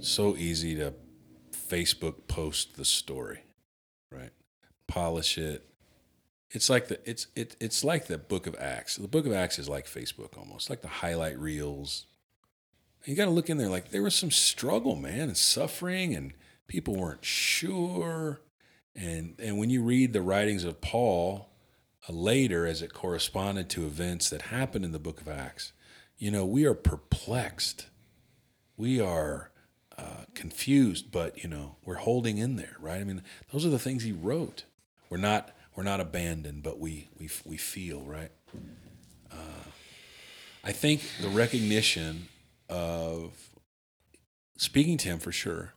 So 0.00 0.36
easy 0.36 0.74
to 0.76 0.94
Facebook 1.52 2.26
post 2.28 2.76
the 2.76 2.84
story, 2.84 3.40
right? 4.10 4.30
Polish 4.86 5.38
it. 5.38 5.66
It's 6.50 6.70
like 6.70 6.88
the 6.88 7.00
it's 7.08 7.26
it, 7.34 7.56
it's 7.60 7.82
like 7.82 8.06
the 8.06 8.18
Book 8.18 8.46
of 8.46 8.54
Acts. 8.58 8.96
The 8.96 9.08
Book 9.08 9.26
of 9.26 9.32
Acts 9.32 9.58
is 9.58 9.68
like 9.68 9.86
Facebook 9.86 10.36
almost, 10.38 10.70
like 10.70 10.82
the 10.82 10.88
highlight 10.88 11.38
reels. 11.38 12.06
You 13.04 13.14
got 13.14 13.26
to 13.26 13.30
look 13.30 13.50
in 13.50 13.58
there 13.58 13.68
like 13.68 13.90
there 13.90 14.02
was 14.02 14.14
some 14.14 14.30
struggle, 14.30 14.96
man, 14.96 15.20
and 15.20 15.36
suffering, 15.36 16.14
and 16.14 16.32
people 16.68 16.94
weren't 16.94 17.24
sure. 17.24 18.40
And 18.94 19.34
and 19.38 19.58
when 19.58 19.70
you 19.70 19.82
read 19.82 20.12
the 20.12 20.22
writings 20.22 20.64
of 20.64 20.80
Paul, 20.80 21.50
uh, 22.08 22.12
later 22.12 22.66
as 22.66 22.82
it 22.82 22.92
corresponded 22.92 23.68
to 23.70 23.86
events 23.86 24.30
that 24.30 24.42
happened 24.42 24.84
in 24.84 24.92
the 24.92 24.98
book 24.98 25.20
of 25.20 25.28
Acts. 25.28 25.72
You 26.18 26.30
know, 26.30 26.44
we 26.44 26.64
are 26.64 26.74
perplexed. 26.74 27.86
We 28.76 29.00
are 29.00 29.50
uh, 29.98 30.24
confused, 30.34 31.10
but 31.10 31.42
you 31.42 31.48
know, 31.48 31.76
we're 31.84 31.96
holding 31.96 32.38
in 32.38 32.56
there, 32.56 32.76
right? 32.80 33.00
I 33.00 33.04
mean, 33.04 33.22
those 33.52 33.64
are 33.66 33.70
the 33.70 33.78
things 33.78 34.02
he 34.02 34.12
wrote. 34.12 34.64
We're 35.10 35.18
not 35.18 35.50
we're 35.76 35.82
not 35.84 36.00
abandoned, 36.00 36.62
but 36.62 36.78
we 36.78 37.08
we 37.18 37.28
we 37.44 37.56
feel, 37.56 38.02
right? 38.02 38.30
Uh, 39.30 39.36
I 40.62 40.72
think 40.72 41.02
the 41.20 41.28
recognition 41.28 42.28
of 42.68 43.32
speaking 44.56 44.96
to 44.98 45.08
him 45.08 45.18
for 45.18 45.32
sure, 45.32 45.74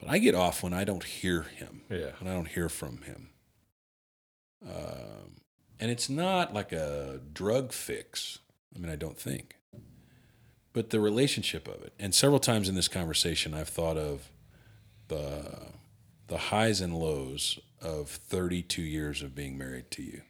but 0.00 0.08
I 0.08 0.18
get 0.18 0.34
off 0.34 0.62
when 0.62 0.72
I 0.72 0.84
don't 0.84 1.04
hear 1.04 1.42
him 1.42 1.82
Yeah. 1.90 2.12
when 2.20 2.30
I 2.30 2.34
don't 2.34 2.48
hear 2.48 2.68
from 2.68 3.02
him. 3.02 3.30
Um, 4.66 5.40
and 5.78 5.90
it's 5.90 6.08
not 6.08 6.52
like 6.54 6.72
a 6.72 7.20
drug 7.32 7.72
fix. 7.72 8.38
I 8.74 8.78
mean, 8.78 8.90
I 8.90 8.96
don't 8.96 9.18
think. 9.18 9.56
But 10.72 10.90
the 10.90 11.00
relationship 11.00 11.66
of 11.66 11.82
it. 11.82 11.92
And 11.98 12.14
several 12.14 12.38
times 12.38 12.68
in 12.68 12.74
this 12.74 12.88
conversation, 12.88 13.54
I've 13.54 13.68
thought 13.68 13.96
of 13.96 14.30
the, 15.08 15.72
the 16.28 16.38
highs 16.38 16.80
and 16.80 16.94
lows 16.94 17.58
of 17.80 18.08
32 18.08 18.82
years 18.82 19.22
of 19.22 19.34
being 19.34 19.56
married 19.56 19.90
to 19.92 20.02
you. 20.02 20.22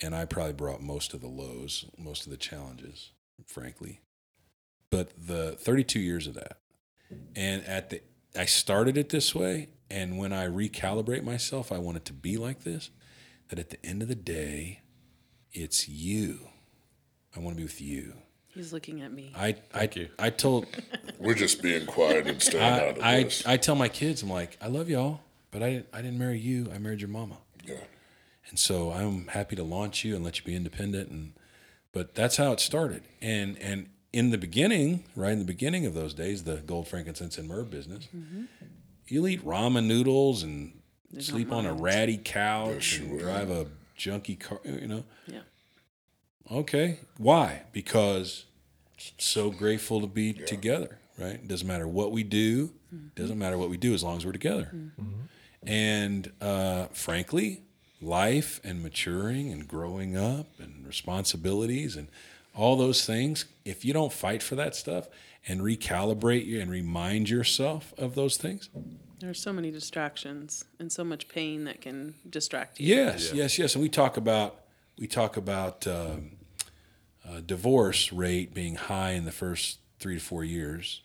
And 0.00 0.14
I 0.14 0.24
probably 0.24 0.52
brought 0.52 0.82
most 0.82 1.14
of 1.14 1.20
the 1.20 1.28
lows, 1.28 1.86
most 1.96 2.26
of 2.26 2.30
the 2.30 2.36
challenges, 2.36 3.12
frankly. 3.46 4.00
But 4.90 5.10
the 5.26 5.52
32 5.52 5.98
years 5.98 6.26
of 6.26 6.34
that. 6.34 6.58
And 7.34 7.64
at 7.64 7.90
the 7.90 8.02
I 8.36 8.46
started 8.46 8.96
it 8.96 9.10
this 9.10 9.34
way, 9.34 9.68
and 9.88 10.18
when 10.18 10.32
I 10.32 10.48
recalibrate 10.48 11.22
myself, 11.22 11.70
I 11.70 11.78
want 11.78 11.98
it 11.98 12.04
to 12.06 12.12
be 12.12 12.36
like 12.36 12.64
this. 12.64 12.90
That 13.48 13.58
at 13.58 13.70
the 13.70 13.84
end 13.84 14.02
of 14.02 14.08
the 14.08 14.14
day, 14.14 14.80
it's 15.52 15.88
you. 15.88 16.48
I 17.36 17.40
want 17.40 17.56
to 17.56 17.58
be 17.58 17.64
with 17.64 17.80
you. 17.80 18.14
He's 18.48 18.72
looking 18.72 19.02
at 19.02 19.12
me. 19.12 19.32
I 19.36 19.56
I. 19.74 19.88
I 20.18 20.30
told 20.30 20.66
We're 21.18 21.34
just 21.34 21.60
being 21.62 21.86
quiet 21.86 22.26
and 22.26 22.40
staying 22.40 22.62
out 22.64 22.98
of 22.98 23.02
I, 23.02 23.24
this. 23.24 23.44
I 23.46 23.54
I 23.54 23.56
tell 23.56 23.74
my 23.74 23.88
kids, 23.88 24.22
I'm 24.22 24.30
like, 24.30 24.56
I 24.60 24.68
love 24.68 24.88
y'all, 24.88 25.20
but 25.50 25.62
I 25.62 25.70
didn't 25.70 25.86
I 25.92 26.02
didn't 26.02 26.18
marry 26.18 26.38
you. 26.38 26.70
I 26.72 26.78
married 26.78 27.00
your 27.00 27.08
mama. 27.10 27.38
yeah. 27.64 27.74
And 28.50 28.58
so 28.58 28.92
I'm 28.92 29.28
happy 29.28 29.56
to 29.56 29.64
launch 29.64 30.04
you 30.04 30.14
and 30.14 30.22
let 30.24 30.38
you 30.38 30.44
be 30.44 30.54
independent 30.54 31.10
and 31.10 31.32
but 31.92 32.14
that's 32.14 32.36
how 32.36 32.52
it 32.52 32.60
started. 32.60 33.02
And 33.20 33.58
and 33.58 33.88
in 34.12 34.30
the 34.30 34.38
beginning, 34.38 35.04
right 35.16 35.32
in 35.32 35.40
the 35.40 35.44
beginning 35.44 35.86
of 35.86 35.94
those 35.94 36.14
days, 36.14 36.44
the 36.44 36.56
gold, 36.56 36.86
frankincense, 36.86 37.36
and 37.38 37.48
myrrh 37.48 37.64
business, 37.64 38.06
mm-hmm. 38.14 38.44
you'll 39.08 39.26
eat 39.26 39.44
ramen 39.44 39.86
noodles 39.86 40.42
and 40.44 40.72
sleep 41.18 41.50
on 41.50 41.66
a 41.66 41.72
ratty 41.72 42.18
couch 42.18 42.92
Yes, 42.92 42.98
you 42.98 43.04
and 43.06 43.12
will. 43.12 43.18
drive 43.20 43.50
a 43.50 43.66
junky 43.98 44.38
car, 44.38 44.60
you 44.64 44.86
know. 44.86 45.04
yeah. 45.26 45.40
Okay. 46.50 47.00
Why? 47.18 47.62
Because 47.72 48.44
so 49.18 49.50
grateful 49.50 50.00
to 50.00 50.06
be 50.06 50.32
together, 50.32 50.98
right? 51.18 51.34
It 51.34 51.48
doesn't 51.48 51.66
matter 51.66 51.88
what 51.88 52.12
we 52.12 52.22
do, 52.22 52.68
mm-hmm. 52.94 53.08
doesn't 53.14 53.38
matter 53.38 53.58
what 53.58 53.70
we 53.70 53.76
do 53.76 53.94
as 53.94 54.02
long 54.02 54.16
as 54.16 54.26
we're 54.26 54.32
together. 54.32 54.70
Mm-hmm. 54.74 55.02
Mm-hmm. 55.02 55.68
And 55.68 56.32
uh, 56.40 56.86
frankly, 56.92 57.62
life 58.00 58.60
and 58.64 58.82
maturing 58.82 59.50
and 59.50 59.66
growing 59.66 60.16
up 60.16 60.46
and 60.58 60.86
responsibilities 60.86 61.96
and 61.96 62.08
all 62.54 62.76
those 62.76 63.04
things, 63.04 63.46
if 63.64 63.84
you 63.84 63.92
don't 63.92 64.12
fight 64.12 64.42
for 64.42 64.54
that 64.54 64.74
stuff 64.76 65.08
and 65.48 65.60
recalibrate 65.60 66.46
you 66.46 66.60
and 66.60 66.70
remind 66.70 67.28
yourself 67.28 67.92
of 67.98 68.14
those 68.14 68.36
things, 68.36 68.68
There 69.20 69.30
are 69.30 69.34
so 69.34 69.52
many 69.52 69.70
distractions 69.70 70.64
and 70.78 70.92
so 70.92 71.02
much 71.02 71.28
pain 71.28 71.64
that 71.64 71.80
can 71.80 72.14
distract 72.28 72.78
you. 72.78 72.94
Yes, 72.94 73.32
yes, 73.32 73.58
yes. 73.58 73.74
And 73.74 73.82
we 73.82 73.88
talk 73.88 74.16
about 74.16 74.63
we 74.98 75.06
talk 75.06 75.36
about 75.36 75.86
um, 75.86 76.32
uh, 77.28 77.40
divorce 77.44 78.12
rate 78.12 78.54
being 78.54 78.76
high 78.76 79.12
in 79.12 79.24
the 79.24 79.32
first 79.32 79.78
three 79.98 80.14
to 80.14 80.20
four 80.20 80.44
years, 80.44 81.02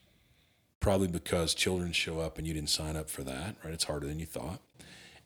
probably 0.79 1.07
because 1.07 1.53
children 1.53 1.91
show 1.91 2.19
up 2.19 2.37
and 2.37 2.47
you 2.47 2.53
didn't 2.53 2.69
sign 2.69 2.95
up 2.95 3.09
for 3.09 3.23
that. 3.23 3.55
Right? 3.63 3.73
It's 3.73 3.85
harder 3.85 4.07
than 4.07 4.19
you 4.19 4.25
thought. 4.25 4.61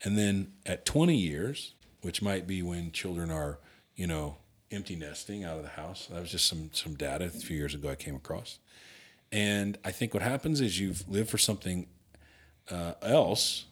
And 0.04 0.17
then 0.17 0.54
at 0.65 0.86
20 0.86 1.15
years, 1.15 1.73
which 2.02 2.21
might 2.21 2.45
be 2.45 2.62
when 2.62 2.91
children 2.91 3.32
are, 3.32 3.60
you 3.95 4.08
know, 4.08 4.38
empty 4.71 4.95
nesting 4.95 5.43
out 5.43 5.58
of 5.58 5.63
the 5.63 5.69
house. 5.69 6.08
That 6.12 6.19
was 6.19 6.32
just 6.32 6.47
some 6.47 6.71
some 6.73 6.95
data 6.95 7.26
a 7.26 7.30
few 7.30 7.56
years 7.56 7.73
ago 7.73 7.89
I 7.89 7.95
came 7.95 8.15
across. 8.15 8.60
And 9.32 9.78
I 9.84 9.91
think 9.91 10.13
what 10.13 10.21
happens 10.21 10.62
is 10.62 10.80
you've 10.80 11.08
lived 11.10 11.30
for 11.30 11.38
something 11.38 11.88
uh, 12.69 12.93
else 13.02 13.65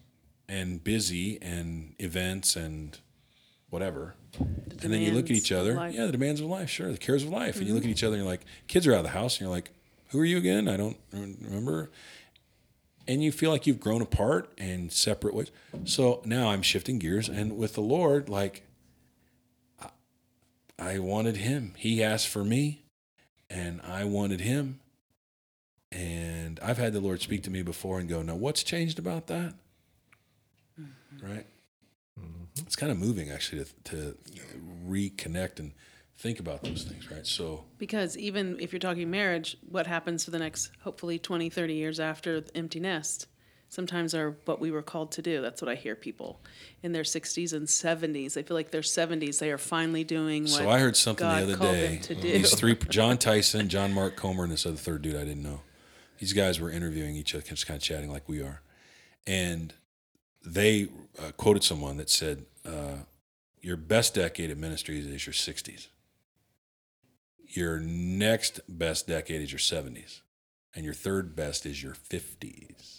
and 0.48 0.82
busy 0.82 1.40
and 1.40 1.94
events 1.98 2.56
and 2.56 2.98
whatever. 3.72 4.14
And 4.38 4.92
then 4.92 5.00
you 5.00 5.12
look 5.12 5.24
at 5.26 5.30
each 5.32 5.50
other. 5.50 5.74
Yeah, 5.94 6.06
the 6.06 6.12
demands 6.12 6.40
of 6.40 6.46
life, 6.46 6.68
sure, 6.68 6.92
the 6.92 6.98
cares 6.98 7.22
of 7.22 7.30
life. 7.30 7.56
And 7.56 7.66
you 7.66 7.74
look 7.74 7.84
at 7.84 7.90
each 7.90 8.04
other 8.04 8.14
and 8.16 8.22
you're 8.22 8.30
like, 8.30 8.44
kids 8.68 8.86
are 8.86 8.92
out 8.92 8.98
of 8.98 9.04
the 9.04 9.08
house, 9.10 9.34
and 9.36 9.40
you're 9.42 9.50
like, 9.50 9.70
who 10.10 10.20
are 10.20 10.24
you 10.24 10.36
again? 10.36 10.68
I 10.68 10.76
don't 10.76 10.96
remember. 11.12 11.90
And 13.08 13.22
you 13.24 13.32
feel 13.32 13.50
like 13.50 13.66
you've 13.66 13.80
grown 13.80 14.02
apart 14.02 14.52
and 14.58 14.92
separate 14.92 15.34
ways. 15.34 15.50
So 15.84 16.20
now 16.24 16.50
I'm 16.50 16.62
shifting 16.62 16.98
gears, 16.98 17.28
and 17.28 17.56
with 17.56 17.72
the 17.74 17.80
Lord, 17.80 18.28
like, 18.28 18.62
I- 19.80 19.90
I 20.78 20.98
wanted 20.98 21.38
Him. 21.38 21.72
He 21.78 22.02
asked 22.02 22.28
for 22.28 22.44
me, 22.44 22.82
and 23.48 23.80
I 23.82 24.04
wanted 24.04 24.40
Him. 24.42 24.80
And 25.90 26.58
I've 26.60 26.78
had 26.78 26.92
the 26.92 27.00
Lord 27.00 27.20
speak 27.20 27.42
to 27.44 27.50
me 27.50 27.62
before 27.62 27.98
and 28.00 28.08
go, 28.08 28.22
now 28.22 28.34
what's 28.36 28.62
changed 28.62 28.98
about 28.98 29.26
that? 29.28 29.54
Right? 31.22 31.46
It's 32.58 32.76
kind 32.76 32.92
of 32.92 32.98
moving 32.98 33.30
actually 33.30 33.64
to, 33.64 33.70
to 33.84 34.18
reconnect 34.86 35.58
and 35.58 35.72
think 36.18 36.38
about 36.38 36.62
those 36.62 36.84
things, 36.84 37.10
right? 37.10 37.26
So, 37.26 37.64
Because 37.78 38.16
even 38.16 38.58
if 38.60 38.72
you're 38.72 38.80
talking 38.80 39.10
marriage, 39.10 39.56
what 39.68 39.86
happens 39.86 40.24
for 40.24 40.30
the 40.30 40.38
next, 40.38 40.70
hopefully 40.82 41.18
20, 41.18 41.50
30 41.50 41.74
years 41.74 41.98
after 41.98 42.40
the 42.40 42.56
empty 42.56 42.78
nest, 42.78 43.26
sometimes 43.68 44.14
are 44.14 44.36
what 44.44 44.60
we 44.60 44.70
were 44.70 44.82
called 44.82 45.12
to 45.12 45.22
do. 45.22 45.40
That's 45.40 45.62
what 45.62 45.70
I 45.70 45.74
hear 45.74 45.96
people 45.96 46.40
in 46.82 46.92
their 46.92 47.02
60s 47.04 47.54
and 47.54 47.66
70s. 47.66 48.34
They 48.34 48.42
feel 48.42 48.54
like 48.54 48.70
their 48.70 48.82
70s, 48.82 49.38
they 49.38 49.50
are 49.50 49.58
finally 49.58 50.04
doing 50.04 50.42
what 50.42 50.52
so 50.52 50.68
I 50.68 50.78
heard 50.78 50.96
something 50.96 51.26
God 51.26 51.48
the 51.48 51.54
other 51.54 51.56
day. 51.56 51.86
them 51.94 52.02
to 52.02 52.14
do. 52.14 52.20
These 52.32 52.54
three, 52.58 52.76
Jon 52.90 53.16
Tyson, 53.16 53.68
John 53.70 53.92
Mark 53.92 54.14
Comer, 54.14 54.44
and 54.44 54.52
this 54.52 54.66
other 54.66 54.76
third 54.76 55.00
dude 55.02 55.16
I 55.16 55.24
didn't 55.24 55.42
know. 55.42 55.62
These 56.18 56.34
guys 56.34 56.60
were 56.60 56.70
interviewing 56.70 57.16
each 57.16 57.34
other, 57.34 57.42
just 57.44 57.66
kind 57.66 57.76
of 57.76 57.82
chatting 57.82 58.12
like 58.12 58.28
we 58.28 58.42
are, 58.42 58.60
and 59.26 59.74
they 60.44 60.88
uh, 61.18 61.32
quoted 61.36 61.64
someone 61.64 61.96
that 61.98 62.10
said, 62.10 62.44
uh, 62.64 63.04
"Your 63.60 63.76
best 63.76 64.14
decade 64.14 64.50
of 64.50 64.58
ministry 64.58 64.98
is 64.98 65.26
your 65.26 65.34
'60s. 65.34 65.88
Your 67.48 67.78
next 67.80 68.60
best 68.68 69.06
decade 69.06 69.42
is 69.42 69.52
your 69.52 69.58
'70s, 69.58 70.20
and 70.74 70.84
your 70.84 70.94
third 70.94 71.36
best 71.36 71.66
is 71.66 71.82
your 71.82 71.94
'50s." 71.94 72.98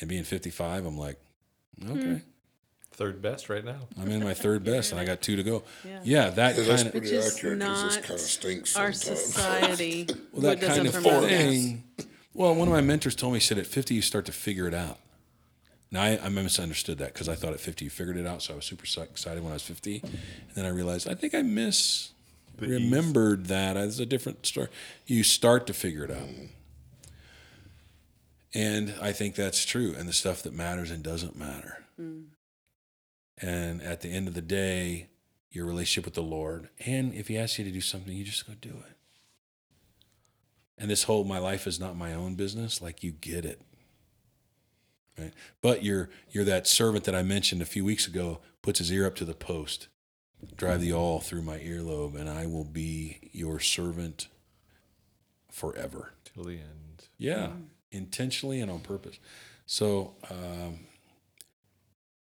And 0.00 0.08
being 0.08 0.24
55, 0.24 0.84
I'm 0.84 0.98
like, 0.98 1.20
okay. 1.88 2.22
Third 2.92 3.22
best 3.22 3.48
right 3.48 3.64
now. 3.64 3.86
I'm 4.00 4.10
in 4.10 4.24
my 4.24 4.34
third 4.34 4.64
best, 4.72 4.90
and 4.90 5.00
I 5.00 5.04
got 5.04 5.20
two 5.22 5.36
to 5.36 5.42
go. 5.44 5.62
Yeah. 5.84 6.00
Yeah, 6.02 6.30
that 6.30 6.56
Yeah, 6.56 6.62
that's 6.64 6.82
kind 6.82 6.94
of 6.94 7.00
Which 7.02 7.10
is 7.12 7.36
accurate 7.36 7.58
this 7.60 7.68
not 7.68 8.02
kind 8.02 8.10
of 8.14 8.20
stinks 8.20 8.76
our 8.76 8.92
sometimes. 8.92 9.24
society. 9.26 10.08
well, 10.32 10.42
that 10.42 10.60
kind 10.60 10.86
of 10.88 10.92
promote 10.92 11.22
that. 11.22 11.28
thing. 11.28 11.84
Well, 12.34 12.54
one 12.54 12.66
of 12.66 12.74
my 12.74 12.80
mentors 12.80 13.14
told 13.14 13.34
me, 13.34 13.38
he 13.38 13.44
said, 13.44 13.58
at 13.58 13.66
50 13.66 13.94
you 13.94 14.02
start 14.02 14.24
to 14.26 14.32
figure 14.32 14.66
it 14.66 14.74
out. 14.74 14.98
Now 15.92 16.02
I, 16.02 16.18
I 16.24 16.28
misunderstood 16.30 16.98
that 16.98 17.12
because 17.12 17.28
I 17.28 17.34
thought 17.36 17.52
at 17.52 17.60
50 17.60 17.84
you 17.84 17.90
figured 17.90 18.16
it 18.16 18.26
out, 18.26 18.42
so 18.42 18.54
I 18.54 18.56
was 18.56 18.64
super 18.64 18.84
excited 18.84 19.42
when 19.42 19.52
I 19.52 19.54
was 19.54 19.62
50, 19.62 20.00
and 20.02 20.12
then 20.54 20.64
I 20.64 20.70
realized 20.70 21.06
I 21.06 21.14
think 21.14 21.34
I 21.34 21.42
miss 21.42 22.10
The 22.56 22.64
ease. 22.64 22.72
remembered 22.72 23.46
that 23.46 23.76
as 23.76 24.00
a 24.00 24.06
different 24.06 24.46
story. 24.46 24.68
You 25.06 25.22
start 25.22 25.66
to 25.68 25.74
figure 25.74 26.02
it 26.04 26.10
out. 26.10 26.28
Mm. 26.28 26.48
And 28.54 28.94
I 29.00 29.12
think 29.12 29.34
that's 29.34 29.64
true. 29.64 29.94
And 29.96 30.08
the 30.08 30.12
stuff 30.12 30.42
that 30.42 30.52
matters 30.52 30.90
and 30.90 31.02
doesn't 31.02 31.36
matter. 31.38 31.84
Mm. 32.00 32.24
And 33.40 33.82
at 33.82 34.00
the 34.02 34.10
end 34.10 34.28
of 34.28 34.34
the 34.34 34.42
day, 34.42 35.08
your 35.50 35.66
relationship 35.66 36.04
with 36.06 36.14
the 36.14 36.22
Lord, 36.22 36.68
and 36.86 37.12
if 37.12 37.28
He 37.28 37.36
asks 37.36 37.58
you 37.58 37.64
to 37.66 37.70
do 37.70 37.80
something, 37.82 38.14
you 38.14 38.24
just 38.24 38.46
go 38.46 38.54
do 38.60 38.70
it. 38.70 38.96
And 40.78 40.90
this 40.90 41.04
whole 41.04 41.24
my 41.24 41.38
life 41.38 41.66
is 41.66 41.78
not 41.78 41.96
my 41.96 42.14
own 42.14 42.34
business, 42.34 42.80
like 42.80 43.02
you 43.04 43.12
get 43.12 43.44
it. 43.44 43.60
Right? 45.18 45.32
But 45.60 45.84
you're 45.84 46.08
you're 46.30 46.44
that 46.44 46.66
servant 46.66 47.04
that 47.04 47.14
I 47.14 47.22
mentioned 47.22 47.62
a 47.62 47.66
few 47.66 47.84
weeks 47.84 48.06
ago, 48.06 48.40
puts 48.62 48.78
his 48.78 48.90
ear 48.90 49.06
up 49.06 49.14
to 49.16 49.24
the 49.24 49.34
post, 49.34 49.88
drive 50.56 50.80
the 50.80 50.92
awl 50.92 51.20
through 51.20 51.42
my 51.42 51.58
earlobe, 51.58 52.18
and 52.18 52.28
I 52.28 52.46
will 52.46 52.64
be 52.64 53.30
your 53.32 53.60
servant 53.60 54.28
forever. 55.50 56.14
Till 56.24 56.44
the 56.44 56.54
end. 56.54 57.08
Yeah, 57.18 57.50
intentionally 57.90 58.60
and 58.60 58.70
on 58.70 58.80
purpose. 58.80 59.18
So 59.66 60.14
um, 60.30 60.80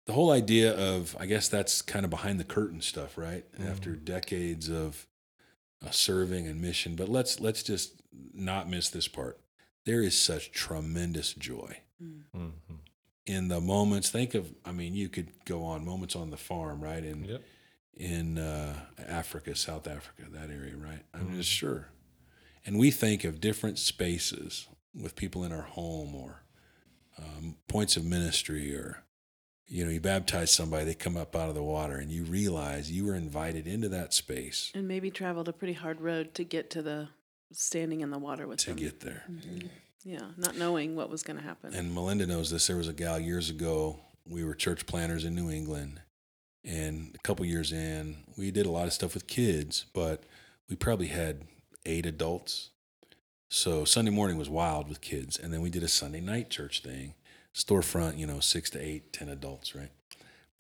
the 0.06 0.14
whole 0.14 0.32
idea 0.32 0.74
of, 0.74 1.16
I 1.20 1.26
guess 1.26 1.50
that's 1.50 1.82
kind 1.82 2.06
of 2.06 2.10
behind 2.10 2.40
the 2.40 2.46
curtain 2.46 2.82
stuff, 2.82 3.18
right? 3.18 3.46
After 3.64 3.96
decades 3.96 4.70
of 4.70 5.06
uh, 5.86 5.92
serving 5.92 6.48
and 6.48 6.62
mission, 6.62 6.96
but 6.96 7.10
let's 7.10 7.42
let's 7.42 7.64
just 7.64 8.02
not 8.34 8.70
miss 8.70 8.90
this 8.90 9.10
part. 9.10 9.40
There 9.86 10.02
is 10.02 10.18
such 10.18 10.52
tremendous 10.52 11.34
joy 11.34 11.82
hmm 12.00 12.50
in 13.26 13.50
the 13.50 13.60
moments. 13.60 14.10
Think 14.10 14.36
of, 14.36 14.48
I 14.64 14.72
mean, 14.72 14.96
you 14.96 15.10
could 15.10 15.28
go 15.44 15.64
on 15.66 15.84
moments 15.86 16.16
on 16.16 16.30
the 16.30 16.38
farm, 16.38 16.80
right? 16.82 17.04
In 17.04 17.26
Yep. 17.26 17.42
in 17.98 18.38
uh, 18.38 18.80
Africa, 19.08 19.54
South 19.56 19.86
Africa, 19.88 20.24
that 20.32 20.50
area, 20.50 20.76
right? 20.78 21.04
I'm 21.14 21.36
just 21.36 21.50
sure. 21.50 21.90
And 22.66 22.78
we 22.80 22.92
think 22.92 23.24
of 23.24 23.42
different 23.42 23.80
spaces 23.80 24.68
with 24.94 25.16
people 25.16 25.44
in 25.44 25.52
our 25.52 25.64
home 25.64 26.16
or 26.16 26.44
um, 27.18 27.56
points 27.68 27.98
of 27.98 28.06
ministry, 28.06 28.74
or 28.76 29.04
you 29.68 29.84
know, 29.84 29.92
you 29.92 30.00
baptize 30.00 30.54
somebody, 30.54 30.86
they 30.86 30.94
come 30.94 31.18
up 31.18 31.36
out 31.36 31.50
of 31.50 31.56
the 31.56 31.64
water, 31.64 31.96
and 31.98 32.10
you 32.12 32.24
realize 32.24 32.90
you 32.92 33.06
were 33.06 33.16
invited 33.16 33.68
into 33.68 33.90
that 33.90 34.14
space 34.14 34.72
And 34.74 34.88
maybe 34.88 35.10
traveled 35.12 35.50
a 35.50 35.54
pretty 35.54 35.74
hard 35.74 36.00
road 36.00 36.34
to 36.36 36.44
get 36.46 36.70
to 36.72 36.82
the 36.82 37.10
standing 37.52 38.02
in 38.02 38.12
the 38.12 38.20
water 38.20 38.48
with 38.48 38.60
to 38.60 38.68
them. 38.68 38.76
get 38.78 39.00
there. 39.02 39.24
Yeah, 40.04 40.28
not 40.38 40.58
knowing 40.58 40.96
what 40.96 41.10
was 41.10 41.24
going 41.24 41.38
to 41.38 41.44
happen. 41.44 41.74
And 41.74 41.94
Melinda 41.94 42.26
knows 42.26 42.50
this. 42.50 42.68
There 42.68 42.78
was 42.78 42.88
a 42.88 42.94
gal 42.94 43.20
years 43.20 43.50
ago. 43.50 44.00
We 44.26 44.44
were 44.44 44.54
church 44.54 44.86
planters 44.86 45.26
in 45.26 45.36
New 45.36 45.50
England, 45.50 46.02
and 46.64 47.16
a 47.16 47.20
couple 47.20 47.46
years 47.46 47.72
in, 47.72 48.18
we 48.38 48.52
did 48.52 48.66
a 48.66 48.72
lot 48.72 48.88
of 48.88 48.94
stuff 48.94 49.14
with 49.14 49.28
kids, 49.28 49.86
but 49.94 50.24
we 50.70 50.76
probably 50.76 51.08
had 51.08 51.44
eight 51.86 52.06
adults. 52.06 52.72
So 53.50 53.86
Sunday 53.86 54.12
morning 54.12 54.38
was 54.38 54.50
wild 54.50 54.90
with 54.90 55.00
kids, 55.00 55.38
and 55.40 55.54
then 55.54 55.62
we 55.62 55.70
did 55.70 55.84
a 55.84 55.88
Sunday 55.88 56.20
night 56.20 56.50
church 56.50 56.82
thing, 56.82 57.14
storefront, 57.56 58.18
you 58.18 58.28
know, 58.28 58.42
six 58.42 58.70
to 58.72 58.80
eight, 58.80 59.14
ten 59.14 59.30
adults, 59.30 59.74
right? 59.74 59.92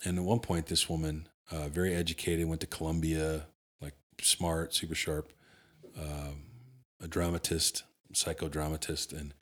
And 0.06 0.17
at 0.17 0.23
one 0.23 0.39
point, 0.39 0.67
this 0.67 0.88
woman, 0.89 1.28
uh, 1.52 1.67
very 1.67 1.93
educated, 1.93 2.47
went 2.47 2.62
to 2.62 2.67
Columbia, 2.67 3.47
like 3.82 3.95
smart, 4.21 4.73
super 4.73 4.95
sharp, 4.95 5.34
um, 6.00 6.43
a 7.02 7.08
dramatist, 7.08 7.84
psychodramatist, 8.13 9.17
and 9.17 9.33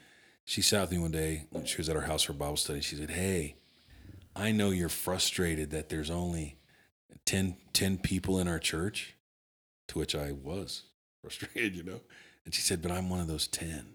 she 0.43 0.61
sat 0.61 0.81
with 0.81 0.91
me 0.91 0.97
one 0.99 1.11
day 1.11 1.45
when 1.49 1.65
she 1.65 1.77
was 1.77 1.89
at 1.89 1.95
our 1.95 2.03
house 2.03 2.23
for 2.23 2.33
Bible 2.33 2.57
study. 2.57 2.81
She 2.81 2.95
said, 2.95 3.09
Hey, 3.09 3.55
I 4.35 4.51
know 4.51 4.69
you're 4.69 4.89
frustrated 4.89 5.71
that 5.71 5.89
there's 5.89 6.09
only 6.09 6.57
10, 7.25 7.57
10 7.73 7.97
people 7.97 8.39
in 8.39 8.47
our 8.47 8.59
church, 8.59 9.15
to 9.87 9.99
which 9.99 10.15
I 10.15 10.31
was 10.31 10.83
frustrated, 11.21 11.75
you 11.75 11.83
know. 11.83 12.01
And 12.45 12.53
she 12.53 12.61
said, 12.61 12.81
But 12.81 12.91
I'm 12.91 13.09
one 13.09 13.19
of 13.19 13.27
those 13.27 13.47
10. 13.47 13.85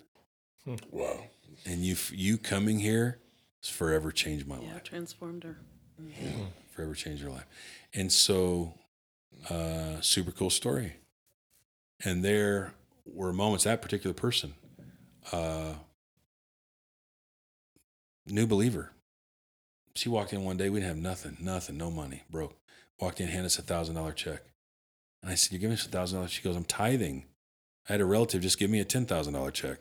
Wow. 0.91 1.25
And 1.67 1.85
you, 1.85 1.97
you 2.13 2.39
coming 2.39 2.79
here 2.79 3.19
has 3.63 3.71
forever 3.71 4.13
changed 4.13 4.47
my 4.47 4.59
yeah, 4.61 4.75
life, 4.75 4.85
transformed 4.85 5.45
her. 5.45 5.57
forever 6.75 6.95
changed 6.95 7.23
her 7.23 7.31
life. 7.31 7.47
And 7.95 8.11
so, 8.13 8.75
uh, 9.49 10.01
super 10.01 10.31
cool 10.31 10.51
story. 10.51 10.95
And 12.05 12.25
there 12.25 12.75
were 13.13 13.33
moments, 13.33 13.65
that 13.65 13.83
particular 13.83 14.15
person, 14.15 14.55
uh, 15.33 15.75
new 18.27 18.47
believer. 18.47 18.93
She 19.95 20.09
walked 20.09 20.33
in 20.33 20.45
one 20.45 20.57
day, 20.57 20.71
we 20.71 20.81
didn't 20.81 20.95
have 20.95 21.03
nothing, 21.03 21.37
nothing, 21.41 21.77
no 21.77 21.91
money, 21.91 22.23
broke. 22.31 22.57
Walked 23.01 23.21
in, 23.21 23.29
handed 23.29 23.47
us 23.47 23.59
a 23.59 23.63
thousand 23.63 23.97
dollar 23.97 24.13
check. 24.13 24.43
And 25.23 25.31
I 25.31 25.35
said, 25.35 25.53
You're 25.53 25.61
giving 25.61 25.75
us 25.75 25.87
a 25.87 25.89
thousand 25.89 26.19
dollars? 26.19 26.31
She 26.31 26.43
goes, 26.43 26.57
I'm 26.57 26.65
tithing. 26.65 27.25
I 27.89 27.93
had 27.93 28.01
a 28.01 28.05
relative 28.05 28.43
just 28.43 28.59
give 28.59 28.71
me 28.71 28.81
a 28.81 28.85
ten 28.85 29.07
thousand 29.07 29.35
dollar 29.35 29.51
check. 29.51 29.79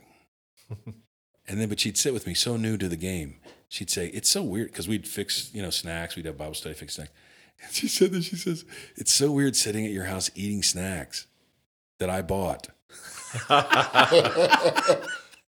and 0.70 1.60
then 1.60 1.70
but 1.70 1.80
she'd 1.80 1.98
sit 1.98 2.14
with 2.14 2.28
me, 2.28 2.34
so 2.34 2.58
new 2.58 2.78
to 2.78 2.88
the 2.88 2.96
game. 2.96 3.36
She'd 3.68 3.90
say, 3.90 4.08
It's 4.08 4.30
so 4.30 4.42
weird 4.44 4.72
because 4.72 4.88
we'd 4.88 5.08
fix, 5.08 5.54
you 5.54 5.62
know, 5.62 5.70
snacks, 5.70 6.16
we'd 6.16 6.26
have 6.26 6.38
Bible 6.38 6.54
study, 6.54 6.76
fix 6.76 6.96
snacks. 6.96 7.12
And 7.62 7.74
she 7.74 7.90
said 7.90 8.14
that 8.14 8.24
she 8.24 8.38
says, 8.38 8.64
It's 8.96 9.12
so 9.12 9.34
weird 9.34 9.56
sitting 9.56 9.86
at 9.86 9.92
your 9.92 10.06
house 10.06 10.32
eating 10.34 10.64
snacks 10.64 11.28
that 12.00 12.10
I 12.10 12.22
bought. 12.22 12.70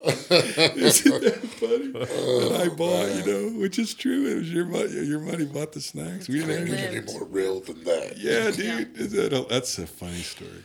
Isn't 0.02 1.22
that 1.22 1.40
funny? 1.58 1.88
that 1.92 2.60
I 2.64 2.68
bought, 2.74 3.14
you 3.14 3.26
know, 3.26 3.60
which 3.60 3.78
is 3.78 3.92
true. 3.94 4.26
It 4.26 4.36
was 4.36 4.52
your 4.52 4.64
money. 4.64 4.90
Your 5.06 5.20
money 5.20 5.44
bought 5.44 5.72
the 5.72 5.80
snacks. 5.80 6.26
We 6.28 6.40
didn't 6.40 6.68
have 6.68 6.78
Can't 6.78 6.96
any. 7.08 7.12
more 7.12 7.24
real 7.26 7.60
than 7.60 7.84
that. 7.84 8.16
Yeah, 8.16 8.50
dude. 8.50 8.96
Is 8.98 9.12
that 9.12 9.32
a, 9.32 9.46
that's 9.48 9.78
a 9.78 9.86
funny 9.86 10.22
story. 10.22 10.64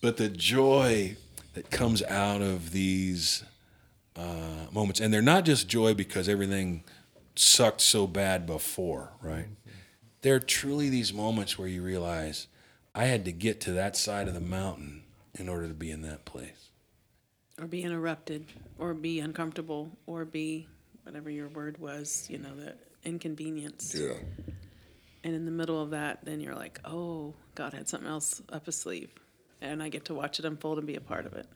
But 0.00 0.16
the 0.16 0.28
joy 0.28 1.16
that 1.54 1.70
comes 1.70 2.02
out 2.02 2.42
of 2.42 2.72
these 2.72 3.44
uh, 4.16 4.66
moments, 4.72 5.00
and 5.00 5.14
they're 5.14 5.22
not 5.22 5.44
just 5.44 5.68
joy 5.68 5.94
because 5.94 6.28
everything 6.28 6.82
sucked 7.36 7.80
so 7.80 8.06
bad 8.08 8.44
before, 8.44 9.12
right? 9.22 9.46
They're 10.22 10.40
truly 10.40 10.88
these 10.88 11.12
moments 11.12 11.56
where 11.58 11.68
you 11.68 11.82
realize, 11.82 12.48
I 12.94 13.04
had 13.04 13.24
to 13.26 13.32
get 13.32 13.60
to 13.62 13.72
that 13.72 13.96
side 13.96 14.26
of 14.26 14.34
the 14.34 14.40
mountain 14.40 15.03
in 15.34 15.48
order 15.48 15.68
to 15.68 15.74
be 15.74 15.90
in 15.90 16.02
that 16.02 16.24
place. 16.24 16.70
or 17.60 17.66
be 17.66 17.82
interrupted, 17.82 18.46
or 18.78 18.94
be 18.94 19.20
uncomfortable, 19.20 19.90
or 20.06 20.24
be 20.24 20.66
whatever 21.04 21.30
your 21.30 21.48
word 21.48 21.78
was, 21.78 22.26
you 22.28 22.38
know, 22.38 22.54
the 22.56 22.74
inconvenience. 23.04 23.94
Yeah. 23.96 24.14
And 25.22 25.34
in 25.34 25.44
the 25.44 25.50
middle 25.50 25.80
of 25.80 25.90
that, 25.90 26.24
then 26.24 26.40
you're 26.40 26.54
like, 26.54 26.80
oh, 26.84 27.34
God 27.54 27.72
had 27.72 27.88
something 27.88 28.08
else 28.08 28.42
up 28.52 28.66
his 28.66 28.76
sleeve. 28.76 29.10
And 29.60 29.82
I 29.82 29.88
get 29.88 30.06
to 30.06 30.14
watch 30.14 30.38
it 30.38 30.44
unfold 30.44 30.78
and 30.78 30.86
be 30.86 30.96
a 30.96 31.00
part 31.00 31.26
of 31.26 31.34
it. 31.34 31.46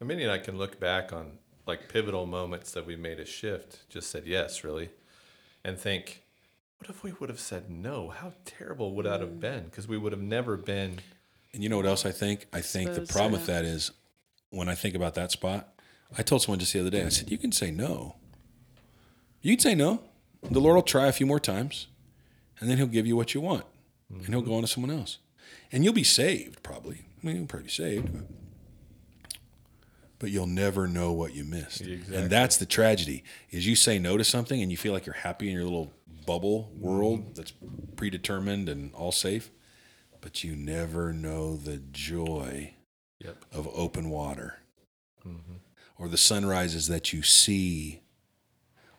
I 0.00 0.04
mean, 0.04 0.28
I 0.28 0.38
can 0.38 0.58
look 0.58 0.80
back 0.80 1.12
on 1.12 1.38
like 1.66 1.88
pivotal 1.88 2.26
moments 2.26 2.72
that 2.72 2.84
we 2.84 2.96
made 2.96 3.20
a 3.20 3.24
shift, 3.24 3.88
just 3.88 4.10
said 4.10 4.26
yes, 4.26 4.64
really, 4.64 4.90
and 5.64 5.78
think, 5.78 6.24
what 6.78 6.90
if 6.90 7.04
we 7.04 7.12
would 7.12 7.30
have 7.30 7.38
said 7.38 7.70
no? 7.70 8.08
How 8.08 8.32
terrible 8.44 8.94
would 8.96 9.06
that 9.06 9.20
have 9.20 9.30
mm. 9.30 9.40
been? 9.40 9.64
Because 9.66 9.86
we 9.86 9.96
would 9.96 10.10
have 10.12 10.20
never 10.20 10.56
been. 10.56 10.98
And 11.54 11.62
you 11.62 11.68
know 11.68 11.76
what 11.76 11.86
else 11.86 12.06
I 12.06 12.12
think? 12.12 12.46
I 12.52 12.60
think 12.60 12.94
the 12.94 13.02
problem 13.02 13.32
to 13.32 13.38
with 13.38 13.46
that 13.46 13.64
is 13.64 13.92
when 14.50 14.68
I 14.68 14.74
think 14.74 14.94
about 14.94 15.14
that 15.14 15.30
spot, 15.30 15.68
I 16.16 16.22
told 16.22 16.42
someone 16.42 16.58
just 16.58 16.72
the 16.72 16.80
other 16.80 16.90
day, 16.90 17.04
I 17.04 17.08
said, 17.08 17.30
You 17.30 17.38
can 17.38 17.52
say 17.52 17.70
no. 17.70 18.16
You 19.40 19.56
can 19.56 19.60
say 19.60 19.74
no. 19.74 20.02
The 20.42 20.60
Lord 20.60 20.74
will 20.74 20.82
try 20.82 21.06
a 21.06 21.12
few 21.12 21.26
more 21.26 21.40
times, 21.40 21.86
and 22.58 22.68
then 22.68 22.76
He'll 22.78 22.86
give 22.86 23.06
you 23.06 23.16
what 23.16 23.34
you 23.34 23.40
want, 23.40 23.64
and 24.10 24.26
He'll 24.26 24.42
go 24.42 24.54
on 24.54 24.62
to 24.62 24.68
someone 24.68 24.90
else. 24.90 25.18
And 25.70 25.84
you'll 25.84 25.94
be 25.94 26.04
saved, 26.04 26.62
probably. 26.62 27.04
I 27.22 27.26
mean, 27.26 27.36
you'll 27.36 27.46
probably 27.46 27.66
be 27.66 27.70
saved, 27.70 28.12
but, 28.12 28.24
but 30.18 30.30
you'll 30.30 30.46
never 30.46 30.86
know 30.86 31.12
what 31.12 31.34
you 31.34 31.44
missed. 31.44 31.80
Exactly. 31.80 32.16
And 32.16 32.30
that's 32.30 32.56
the 32.56 32.66
tragedy, 32.66 33.24
is 33.50 33.66
you 33.66 33.76
say 33.76 33.98
no 33.98 34.16
to 34.16 34.24
something 34.24 34.60
and 34.60 34.70
you 34.70 34.76
feel 34.76 34.92
like 34.92 35.06
you're 35.06 35.14
happy 35.14 35.48
in 35.48 35.54
your 35.54 35.64
little 35.64 35.92
bubble 36.26 36.70
world 36.78 37.20
mm-hmm. 37.20 37.32
that's 37.34 37.52
predetermined 37.96 38.68
and 38.68 38.92
all 38.94 39.12
safe, 39.12 39.50
but 40.22 40.42
you 40.42 40.56
never 40.56 41.12
know 41.12 41.56
the 41.56 41.76
joy 41.76 42.74
Yep. 43.20 43.44
of 43.52 43.68
open 43.72 44.10
water 44.10 44.56
mm-hmm. 45.24 45.54
or 45.96 46.08
the 46.08 46.16
sunrises 46.16 46.88
that 46.88 47.12
you 47.12 47.22
see 47.22 48.00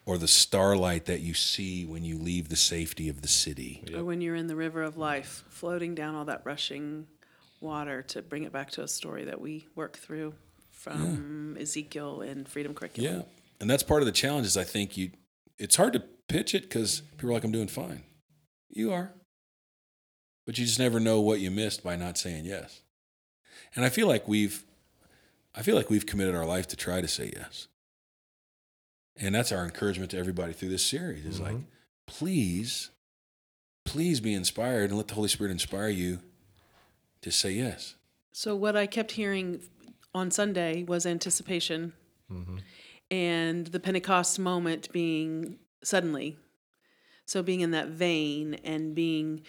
or 0.05 0.17
the 0.17 0.27
starlight 0.29 1.05
that 1.05 1.19
you 1.19 1.33
see 1.33 1.85
when 1.85 2.03
you 2.05 2.17
leave 2.17 2.47
the 2.49 2.55
safety 2.55 3.09
of 3.09 3.21
the 3.21 3.27
city. 3.27 3.83
Or 3.93 4.03
when 4.03 4.21
you're 4.21 4.35
in 4.35 4.47
the 4.47 4.55
river 4.55 4.81
of 4.81 4.97
life, 4.97 5.43
floating 5.49 5.95
down 5.95 6.15
all 6.15 6.25
that 6.25 6.41
rushing 6.45 7.07
water 7.59 8.01
to 8.03 8.21
bring 8.21 8.43
it 8.43 8.51
back 8.51 8.71
to 8.71 8.83
a 8.83 8.87
story 8.87 9.25
that 9.25 9.39
we 9.41 9.67
work 9.75 9.97
through 9.97 10.35
from 10.71 11.57
Ezekiel 11.59 12.21
and 12.21 12.47
Freedom 12.47 12.73
Curriculum. 12.73 13.15
Yeah. 13.17 13.21
And 13.59 13.69
that's 13.69 13.83
part 13.83 14.01
of 14.01 14.05
the 14.05 14.11
challenge 14.11 14.45
is 14.45 14.57
I 14.57 14.65
think 14.65 14.97
you 14.97 15.11
it's 15.57 15.75
hard 15.75 15.93
to 15.93 16.03
pitch 16.27 16.53
it 16.55 16.69
cuz 16.69 17.01
people 17.17 17.29
are 17.29 17.33
like 17.33 17.43
I'm 17.43 17.51
doing 17.51 17.67
fine. 17.67 18.03
You 18.69 18.91
are. 18.91 19.13
But 20.45 20.57
you 20.57 20.65
just 20.65 20.79
never 20.79 20.99
know 20.99 21.21
what 21.21 21.39
you 21.39 21.51
missed 21.51 21.83
by 21.83 21.95
not 21.95 22.17
saying 22.17 22.45
yes. 22.45 22.81
And 23.75 23.85
I 23.85 23.89
feel 23.89 24.07
like 24.07 24.27
we've 24.27 24.63
I 25.55 25.61
feel 25.61 25.75
like 25.75 25.89
we've 25.89 26.05
committed 26.05 26.35
our 26.35 26.45
life 26.45 26.67
to 26.69 26.75
try 26.75 27.01
to 27.01 27.07
say 27.07 27.31
yes. 27.35 27.67
And 29.15 29.35
that's 29.35 29.51
our 29.51 29.63
encouragement 29.63 30.11
to 30.11 30.17
everybody 30.17 30.53
through 30.53 30.69
this 30.69 30.83
series 30.83 31.25
is 31.25 31.39
like 31.39 31.53
mm-hmm. 31.53 31.65
please 32.07 32.89
please 33.85 34.19
be 34.19 34.33
inspired 34.33 34.89
and 34.89 34.97
let 34.97 35.07
the 35.07 35.13
Holy 35.13 35.27
Spirit 35.29 35.51
inspire 35.51 35.89
you 35.89 36.19
to 37.21 37.31
say 37.31 37.51
yes. 37.51 37.95
So 38.31 38.55
what 38.55 38.75
I 38.75 38.87
kept 38.87 39.11
hearing 39.11 39.61
on 40.15 40.31
Sunday 40.31 40.83
was 40.83 41.05
anticipation, 41.05 41.93
mm-hmm. 42.31 42.57
and 43.11 43.67
the 43.67 43.79
Pentecost 43.79 44.39
moment 44.39 44.91
being 44.91 45.59
suddenly. 45.83 46.37
So 47.25 47.41
being 47.41 47.61
in 47.61 47.71
that 47.71 47.87
vein 47.87 48.55
and 48.65 48.93
being, 48.93 49.43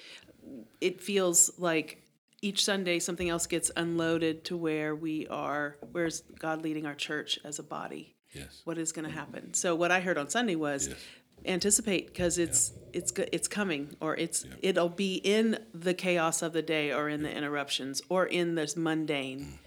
it 0.80 1.00
feels 1.00 1.50
like 1.59 2.02
each 2.42 2.64
Sunday 2.64 2.98
something 2.98 3.28
else 3.30 3.46
gets 3.46 3.70
unloaded 3.76 4.44
to 4.44 4.57
where 4.57 4.94
we 4.94 5.26
are. 5.28 5.76
Where's 5.92 6.20
God 6.38 6.62
leading 6.62 6.85
our 6.85 6.94
church 6.94 7.38
as 7.42 7.59
a 7.59 7.62
body? 7.62 8.16
Yes. 8.35 8.61
What 8.64 8.76
is 8.76 8.92
going 8.92 9.07
to 9.07 9.14
happen? 9.14 9.54
So 9.54 9.74
what 9.74 9.90
I 9.90 10.00
heard 10.00 10.18
on 10.18 10.28
Sunday 10.28 10.54
was. 10.54 10.88
Yes. 10.88 10.98
Anticipate 11.46 12.07
because 12.07 12.38
it's 12.38 12.72
it's 12.94 13.11
go- 13.11 13.26
it's 13.30 13.48
coming 13.48 13.96
or 14.00 14.16
it's 14.16 14.46
it'll 14.62 14.88
be 14.88 15.16
in 15.16 15.59
the 15.74 15.92
chaos 15.92 16.40
of 16.40 16.54
the 16.54 16.62
day 16.62 16.90
or 16.90 17.11
in 17.11 17.22
the 17.22 17.30
interruptions 17.30 18.00
or 18.09 18.24
in 18.24 18.54
this 18.54 18.78
mundane 18.78 19.40
mm. 19.40 19.59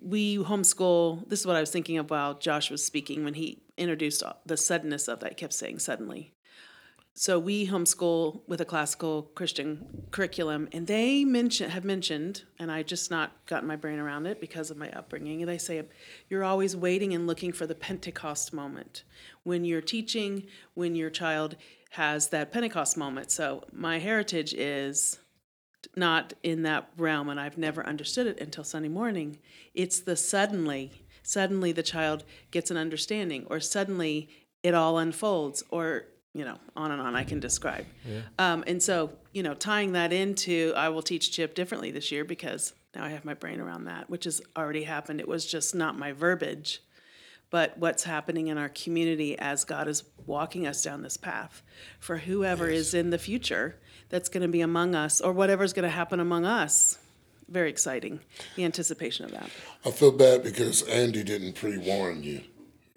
we 0.00 0.36
homeschool. 0.36 1.28
This 1.28 1.40
is 1.40 1.46
what 1.46 1.56
I 1.56 1.60
was 1.60 1.70
thinking 1.70 1.98
of 1.98 2.08
while 2.10 2.34
Josh 2.34 2.70
was 2.70 2.84
speaking 2.84 3.24
when 3.24 3.34
he 3.34 3.62
introduced 3.76 4.22
the 4.44 4.56
suddenness 4.56 5.08
of 5.08 5.18
that. 5.20 5.36
Kept 5.36 5.54
saying 5.54 5.80
suddenly. 5.80 6.35
So 7.18 7.38
we 7.38 7.66
homeschool 7.66 8.42
with 8.46 8.60
a 8.60 8.66
classical 8.66 9.22
Christian 9.34 10.06
curriculum, 10.10 10.68
and 10.70 10.86
they 10.86 11.24
mention 11.24 11.70
have 11.70 11.82
mentioned, 11.82 12.42
and 12.58 12.70
I 12.70 12.82
just 12.82 13.10
not 13.10 13.32
gotten 13.46 13.66
my 13.66 13.74
brain 13.74 13.98
around 13.98 14.26
it 14.26 14.38
because 14.38 14.70
of 14.70 14.76
my 14.76 14.90
upbringing. 14.90 15.40
And 15.40 15.48
they 15.48 15.56
say 15.56 15.82
you're 16.28 16.44
always 16.44 16.76
waiting 16.76 17.14
and 17.14 17.26
looking 17.26 17.52
for 17.52 17.66
the 17.66 17.74
Pentecost 17.74 18.52
moment 18.52 19.02
when 19.44 19.64
you're 19.64 19.80
teaching, 19.80 20.46
when 20.74 20.94
your 20.94 21.08
child 21.08 21.56
has 21.92 22.28
that 22.28 22.52
Pentecost 22.52 22.98
moment. 22.98 23.30
So 23.30 23.64
my 23.72 23.98
heritage 23.98 24.52
is 24.52 25.18
not 25.96 26.34
in 26.42 26.64
that 26.64 26.90
realm 26.98 27.30
and 27.30 27.40
I've 27.40 27.56
never 27.56 27.86
understood 27.86 28.26
it 28.26 28.42
until 28.42 28.62
Sunday 28.62 28.90
morning. 28.90 29.38
It's 29.72 30.00
the 30.00 30.16
suddenly, 30.16 30.92
suddenly 31.22 31.72
the 31.72 31.82
child 31.82 32.24
gets 32.50 32.70
an 32.70 32.76
understanding 32.76 33.46
or 33.48 33.58
suddenly 33.58 34.28
it 34.62 34.74
all 34.74 34.98
unfolds 34.98 35.64
or 35.70 36.08
you 36.36 36.44
know 36.44 36.58
on 36.76 36.90
and 36.90 37.00
on 37.00 37.14
I 37.16 37.24
can 37.24 37.40
describe. 37.40 37.86
Um, 38.38 38.64
and 38.66 38.82
so 38.82 39.10
you 39.32 39.42
know 39.42 39.54
tying 39.54 39.92
that 39.92 40.12
into 40.12 40.72
I 40.76 40.88
will 40.88 41.02
teach 41.02 41.32
Chip 41.32 41.54
differently 41.54 41.90
this 41.90 42.12
year 42.12 42.24
because 42.24 42.74
now 42.94 43.04
I 43.04 43.08
have 43.10 43.24
my 43.24 43.34
brain 43.34 43.60
around 43.60 43.84
that, 43.84 44.08
which 44.08 44.24
has 44.24 44.40
already 44.56 44.84
happened. 44.84 45.20
It 45.20 45.28
was 45.28 45.46
just 45.46 45.74
not 45.74 45.98
my 45.98 46.12
verbiage 46.12 46.80
but 47.50 47.78
what's 47.78 48.04
happening 48.04 48.48
in 48.48 48.58
our 48.58 48.68
community 48.68 49.38
as 49.38 49.64
God 49.64 49.88
is 49.88 50.02
walking 50.26 50.66
us 50.66 50.82
down 50.82 51.02
this 51.02 51.16
path 51.16 51.62
for 52.00 52.18
whoever 52.18 52.68
is 52.68 52.94
in 52.94 53.10
the 53.10 53.18
future 53.18 53.76
that's 54.08 54.28
going 54.28 54.42
to 54.42 54.48
be 54.48 54.60
among 54.60 54.94
us 54.94 55.20
or 55.20 55.32
whatever's 55.32 55.72
going 55.72 55.84
to 55.84 55.88
happen 55.88 56.20
among 56.20 56.44
us. 56.44 56.98
Very 57.48 57.70
exciting, 57.70 58.20
the 58.56 58.64
anticipation 58.64 59.24
of 59.24 59.30
that. 59.30 59.48
I 59.84 59.92
feel 59.92 60.10
bad 60.10 60.42
because 60.42 60.82
Andy 60.82 61.22
didn't 61.22 61.52
pre-warn 61.52 62.24
you. 62.24 62.42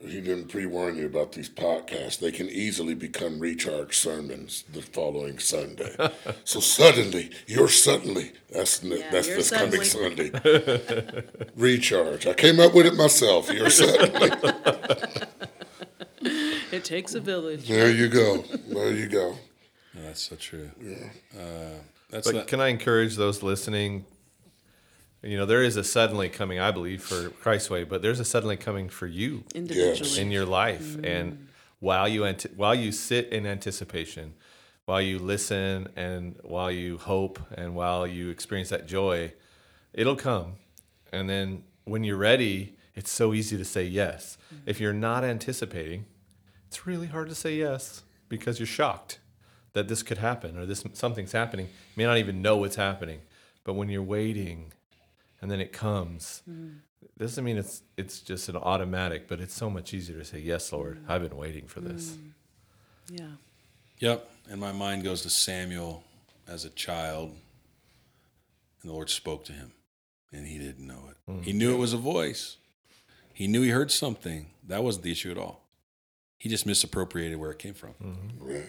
He 0.02 0.22
didn't 0.22 0.48
pre-warn 0.48 0.96
you 0.96 1.06
about 1.06 1.34
these 1.34 1.50
podcasts. 1.50 2.20
They 2.20 2.32
can 2.32 2.48
easily 2.50 2.94
become 2.94 3.38
recharge 3.40 3.98
sermons 3.98 4.64
the 4.72 4.82
following 4.82 5.40
Sunday. 5.40 5.94
so 6.46 6.62
suddenly, 6.62 7.32
you're 7.48 7.68
suddenly. 7.68 8.32
That's 8.50 8.82
n 8.84 9.04
that's 9.12 9.28
you're 9.28 9.38
this 9.38 9.50
coming. 9.50 9.84
Sunday. 9.84 10.32
recharge. 11.56 12.28
I 12.28 12.34
came 12.34 12.62
up 12.62 12.74
with 12.74 12.86
it 12.86 12.96
myself. 12.96 13.52
You're 13.52 13.70
suddenly. 13.70 14.32
It 16.72 16.84
takes 16.86 17.16
a 17.16 17.20
village. 17.20 17.68
there 17.68 17.90
you 17.90 18.08
go. 18.08 18.44
There 18.68 18.92
you 18.94 19.08
go. 19.08 19.36
No, 19.96 20.02
that's 20.04 20.22
so 20.22 20.36
true. 20.36 20.70
Uh, 21.36 21.42
that's 22.12 22.28
But 22.28 22.36
not, 22.36 22.48
can 22.48 22.62
I 22.62 22.68
encourage 22.68 23.16
those 23.16 23.42
listening? 23.42 24.06
You 25.22 25.38
know, 25.38 25.46
there 25.46 25.64
is 25.64 25.76
a 25.76 25.84
suddenly 25.84 26.30
coming, 26.30 26.60
I 26.60 26.72
believe, 26.72 27.04
for 27.04 27.30
Christ's 27.30 27.70
way, 27.70 27.84
but 27.84 28.02
there's 28.02 28.20
a 28.20 28.26
suddenly 28.26 28.56
coming 28.56 28.88
for 28.88 29.06
you 29.06 29.44
Individually. 29.54 30.22
in 30.22 30.32
your 30.32 30.46
life. 30.46 30.82
Mm-hmm. 30.82 31.06
And 31.06 31.48
while 31.80 32.08
you 32.08 32.26
ante- 32.26 32.50
while 32.56 32.76
you 32.76 32.92
sit 32.92 33.28
in 33.30 33.46
anticipation, 33.46 34.34
while 34.86 35.02
you 35.02 35.20
listen, 35.20 35.90
and 35.96 36.38
while 36.44 36.72
you 36.72 36.98
hope, 36.98 37.40
and 37.56 37.76
while 37.76 38.08
you 38.08 38.30
experience 38.30 38.70
that 38.70 38.88
joy, 38.88 39.34
it'll 39.94 40.16
come. 40.16 40.54
And 41.12 41.30
then 41.30 41.64
when 41.84 42.04
you're 42.04 42.18
ready, 42.18 42.78
it's 42.96 43.12
so 43.12 43.34
easy 43.34 43.58
to 43.58 43.66
say 43.66 43.84
yes. 43.84 44.38
Mm-hmm. 44.54 44.70
If 44.70 44.80
you're 44.80 44.94
not 44.94 45.24
anticipating, 45.24 46.06
it's 46.68 46.88
really 46.88 47.08
hard 47.08 47.30
to 47.30 47.36
say 47.36 47.56
yes 47.56 48.04
because 48.30 48.60
you're 48.60 48.68
shocked 48.68 49.20
that 49.74 49.88
this 49.88 50.02
could 50.02 50.18
happen 50.18 50.58
or 50.58 50.66
this 50.66 50.84
something's 50.94 51.34
happening. 51.34 51.66
You 51.66 51.94
may 51.98 52.06
not 52.06 52.18
even 52.18 52.42
know 52.42 52.58
what's 52.58 52.76
happening, 52.78 53.22
but 53.64 53.74
when 53.74 53.90
you're 53.90 54.02
waiting, 54.04 54.72
and 55.42 55.50
then 55.50 55.60
it 55.60 55.72
comes, 55.72 56.42
mm. 56.50 56.76
doesn't 57.18 57.44
mean 57.44 57.58
it's 57.58 57.82
it's 57.98 58.20
just 58.20 58.50
an 58.50 58.56
automatic, 58.56 59.28
but 59.28 59.40
it's 59.40 59.54
so 59.54 59.70
much 59.70 59.94
easier 59.94 60.18
to 60.18 60.26
say 60.26 60.40
yes, 60.40 60.72
Lord. 60.72 61.06
Mm. 61.06 61.10
I've 61.10 61.22
been 61.22 61.38
waiting 61.38 61.68
for 61.68 61.82
this. 61.82 62.12
Mm. 62.12 62.32
Yeah. 63.12 63.32
Yep. 64.00 64.30
And 64.50 64.60
my 64.60 64.72
mind 64.72 65.04
goes 65.04 65.22
to 65.24 65.30
Samuel 65.30 66.04
as 66.48 66.66
a 66.66 66.70
child, 66.70 67.30
and 68.82 68.90
the 68.90 68.94
Lord 68.94 69.10
spoke 69.10 69.46
to 69.46 69.54
him, 69.54 69.72
and 70.32 70.48
he 70.48 70.58
didn't 70.58 70.86
know 70.88 71.10
it. 71.10 71.44
He 71.44 71.54
knew 71.54 71.74
it 71.74 71.78
was 71.78 71.94
a 71.94 71.98
voice. 71.98 72.58
He 73.34 73.48
knew 73.48 73.62
he 73.62 73.70
heard 73.70 73.92
something. 73.92 74.48
That 74.68 74.84
wasn't 74.84 75.04
the 75.04 75.12
issue 75.12 75.32
at 75.32 75.38
all. 75.38 75.68
He 76.38 76.50
just 76.50 76.66
misappropriated 76.66 77.38
where 77.38 77.52
it 77.52 77.60
came 77.60 77.74
from. 77.74 77.94
Mm-hmm. 78.04 78.52
Right. 78.52 78.66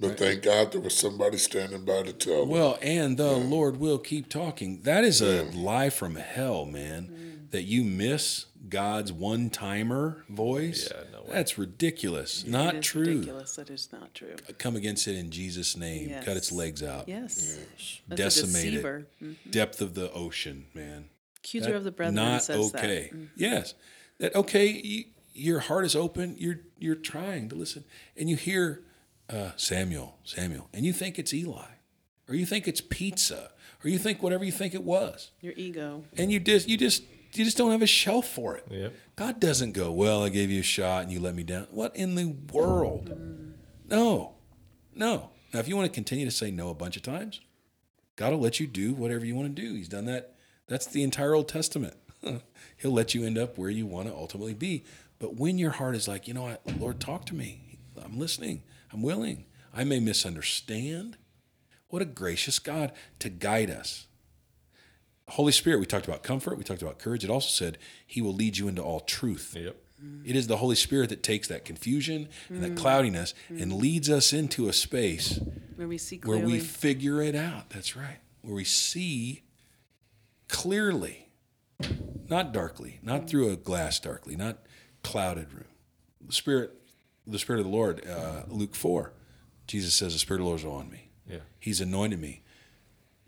But 0.00 0.16
thank 0.16 0.42
God 0.42 0.70
there 0.72 0.80
was 0.80 0.96
somebody 0.96 1.38
standing 1.38 1.84
by 1.84 2.02
to 2.04 2.12
tell 2.12 2.40
them. 2.40 2.50
Well, 2.50 2.78
and 2.80 3.16
the 3.16 3.32
Lord 3.32 3.78
will 3.78 3.98
keep 3.98 4.28
talking. 4.28 4.82
That 4.82 5.02
is 5.02 5.20
a 5.20 5.42
lie 5.44 5.90
from 5.90 6.14
hell, 6.16 6.64
man. 6.64 7.46
that 7.50 7.62
you 7.62 7.82
miss 7.82 8.44
God's 8.68 9.10
one 9.10 9.48
timer 9.48 10.24
voice, 10.28 10.90
Yeah, 10.94 11.04
no 11.10 11.22
way. 11.22 11.28
that's 11.32 11.56
ridiculous. 11.56 12.44
It 12.44 12.50
Not 12.50 12.74
is 12.76 12.84
true. 12.84 13.04
Ridiculous. 13.06 13.56
That 13.56 13.70
is 13.70 13.88
not 13.90 14.14
true. 14.14 14.36
Come 14.58 14.76
against 14.76 15.08
it 15.08 15.16
in 15.16 15.30
Jesus' 15.30 15.74
name. 15.74 16.10
Cut 16.24 16.36
its 16.36 16.52
legs 16.52 16.82
out. 16.82 17.08
Yes. 17.08 17.58
That's 18.06 18.20
a 18.20 18.24
Decimate 18.24 18.64
it. 18.66 18.70
deceiver. 18.70 19.06
Mm. 19.22 19.36
Depth 19.50 19.80
of 19.80 19.94
the 19.94 20.12
ocean, 20.12 20.66
man. 20.74 21.08
Accuser 21.38 21.70
That- 21.70 21.76
of 21.76 21.84
the 21.84 21.90
brethren 21.90 22.16
not 22.16 22.42
says 22.42 22.72
okay. 22.74 23.08
that. 23.10 23.18
Mm. 23.18 23.28
Yes, 23.36 23.72
that 24.18 24.34
okay. 24.36 24.66
You, 24.66 25.04
your 25.32 25.60
heart 25.60 25.86
is 25.86 25.96
open. 25.96 26.36
You're 26.38 26.60
you're 26.78 26.94
trying 26.96 27.48
to 27.48 27.54
listen, 27.54 27.84
and 28.14 28.28
you 28.28 28.36
hear 28.36 28.82
uh, 29.30 29.50
Samuel, 29.56 30.18
Samuel, 30.24 30.68
and 30.72 30.84
you 30.84 30.92
think 30.92 31.18
it's 31.18 31.32
Eli, 31.34 31.66
or 32.28 32.34
you 32.34 32.46
think 32.46 32.66
it's 32.68 32.80
pizza, 32.80 33.50
or 33.84 33.90
you 33.90 33.98
think 33.98 34.22
whatever 34.22 34.44
you 34.44 34.52
think 34.52 34.74
it 34.74 34.82
was, 34.84 35.30
Your 35.40 35.52
ego. 35.56 36.04
and 36.16 36.30
you 36.32 36.40
just 36.40 36.68
you 36.68 36.76
just 36.76 37.02
you 37.34 37.44
just 37.44 37.56
don't 37.58 37.70
have 37.72 37.82
a 37.82 37.86
shelf 37.86 38.26
for 38.26 38.56
it. 38.56 38.64
Yep. 38.70 38.92
God 39.16 39.40
doesn't 39.40 39.72
go, 39.72 39.92
well, 39.92 40.24
I 40.24 40.28
gave 40.30 40.50
you 40.50 40.60
a 40.60 40.64
shot 40.64 41.02
and 41.02 41.12
you 41.12 41.20
let 41.20 41.34
me 41.34 41.42
down. 41.42 41.66
What 41.70 41.94
in 41.94 42.14
the 42.14 42.34
world? 42.52 43.10
No, 43.88 44.34
no. 44.94 45.30
Now, 45.52 45.60
if 45.60 45.68
you 45.68 45.76
want 45.76 45.86
to 45.86 45.94
continue 45.94 46.24
to 46.24 46.30
say 46.30 46.50
no 46.50 46.70
a 46.70 46.74
bunch 46.74 46.96
of 46.96 47.02
times, 47.02 47.40
God 48.16 48.32
will 48.32 48.40
let 48.40 48.60
you 48.60 48.66
do 48.66 48.94
whatever 48.94 49.24
you 49.26 49.34
want 49.34 49.54
to 49.54 49.62
do. 49.62 49.74
He's 49.74 49.88
done 49.88 50.06
that. 50.06 50.34
That's 50.68 50.86
the 50.86 51.02
entire 51.02 51.34
Old 51.34 51.48
Testament. 51.48 51.94
He'll 52.78 52.92
let 52.92 53.14
you 53.14 53.24
end 53.24 53.38
up 53.38 53.56
where 53.58 53.70
you 53.70 53.86
want 53.86 54.08
to 54.08 54.14
ultimately 54.14 54.54
be. 54.54 54.84
But 55.18 55.36
when 55.36 55.58
your 55.58 55.70
heart 55.72 55.96
is 55.96 56.06
like, 56.08 56.28
you 56.28 56.34
know 56.34 56.42
what, 56.42 56.62
Lord, 56.78 57.00
talk 57.00 57.24
to 57.26 57.34
me. 57.34 57.78
I'm 58.02 58.18
listening. 58.18 58.62
I'm 58.92 59.02
willing. 59.02 59.44
I 59.74 59.84
may 59.84 60.00
misunderstand. 60.00 61.16
What 61.88 62.02
a 62.02 62.06
gracious 62.06 62.58
God 62.58 62.92
to 63.18 63.28
guide 63.28 63.70
us. 63.70 64.06
Holy 65.28 65.52
Spirit, 65.52 65.78
we 65.80 65.86
talked 65.86 66.08
about 66.08 66.22
comfort, 66.22 66.56
we 66.56 66.64
talked 66.64 66.80
about 66.82 66.98
courage. 66.98 67.22
It 67.22 67.30
also 67.30 67.48
said 67.48 67.78
He 68.06 68.22
will 68.22 68.34
lead 68.34 68.56
you 68.56 68.66
into 68.68 68.82
all 68.82 69.00
truth. 69.00 69.54
Yep. 69.58 69.76
It 70.24 70.36
is 70.36 70.46
the 70.46 70.58
Holy 70.58 70.76
Spirit 70.76 71.08
that 71.10 71.22
takes 71.24 71.48
that 71.48 71.64
confusion 71.64 72.28
and 72.48 72.62
that 72.62 72.76
cloudiness 72.76 73.34
and 73.48 73.72
leads 73.72 74.08
us 74.08 74.32
into 74.32 74.68
a 74.68 74.72
space 74.72 75.40
Where 75.74 75.88
we 75.88 75.98
see 75.98 76.18
clearly. 76.18 76.40
where 76.42 76.50
we 76.50 76.60
figure 76.60 77.20
it 77.20 77.34
out. 77.34 77.70
That's 77.70 77.96
right. 77.96 78.18
Where 78.42 78.54
we 78.54 78.62
see 78.62 79.42
clearly, 80.48 81.28
not 82.28 82.52
darkly, 82.52 83.00
not 83.02 83.28
through 83.28 83.50
a 83.50 83.56
glass 83.56 83.98
darkly, 83.98 84.36
not 84.36 84.58
clouded 85.02 85.52
room. 85.52 85.64
The 86.24 86.32
Spirit, 86.32 86.72
the 87.28 87.38
Spirit 87.38 87.60
of 87.60 87.66
the 87.66 87.72
Lord, 87.72 88.06
uh, 88.06 88.42
Luke 88.48 88.74
4, 88.74 89.12
Jesus 89.66 89.94
says, 89.94 90.12
The 90.14 90.18
Spirit 90.18 90.40
of 90.40 90.44
the 90.44 90.48
Lord 90.48 90.60
is 90.60 90.64
on 90.64 90.90
me. 90.90 91.10
Yeah. 91.28 91.38
He's 91.60 91.80
anointed 91.80 92.20
me. 92.20 92.42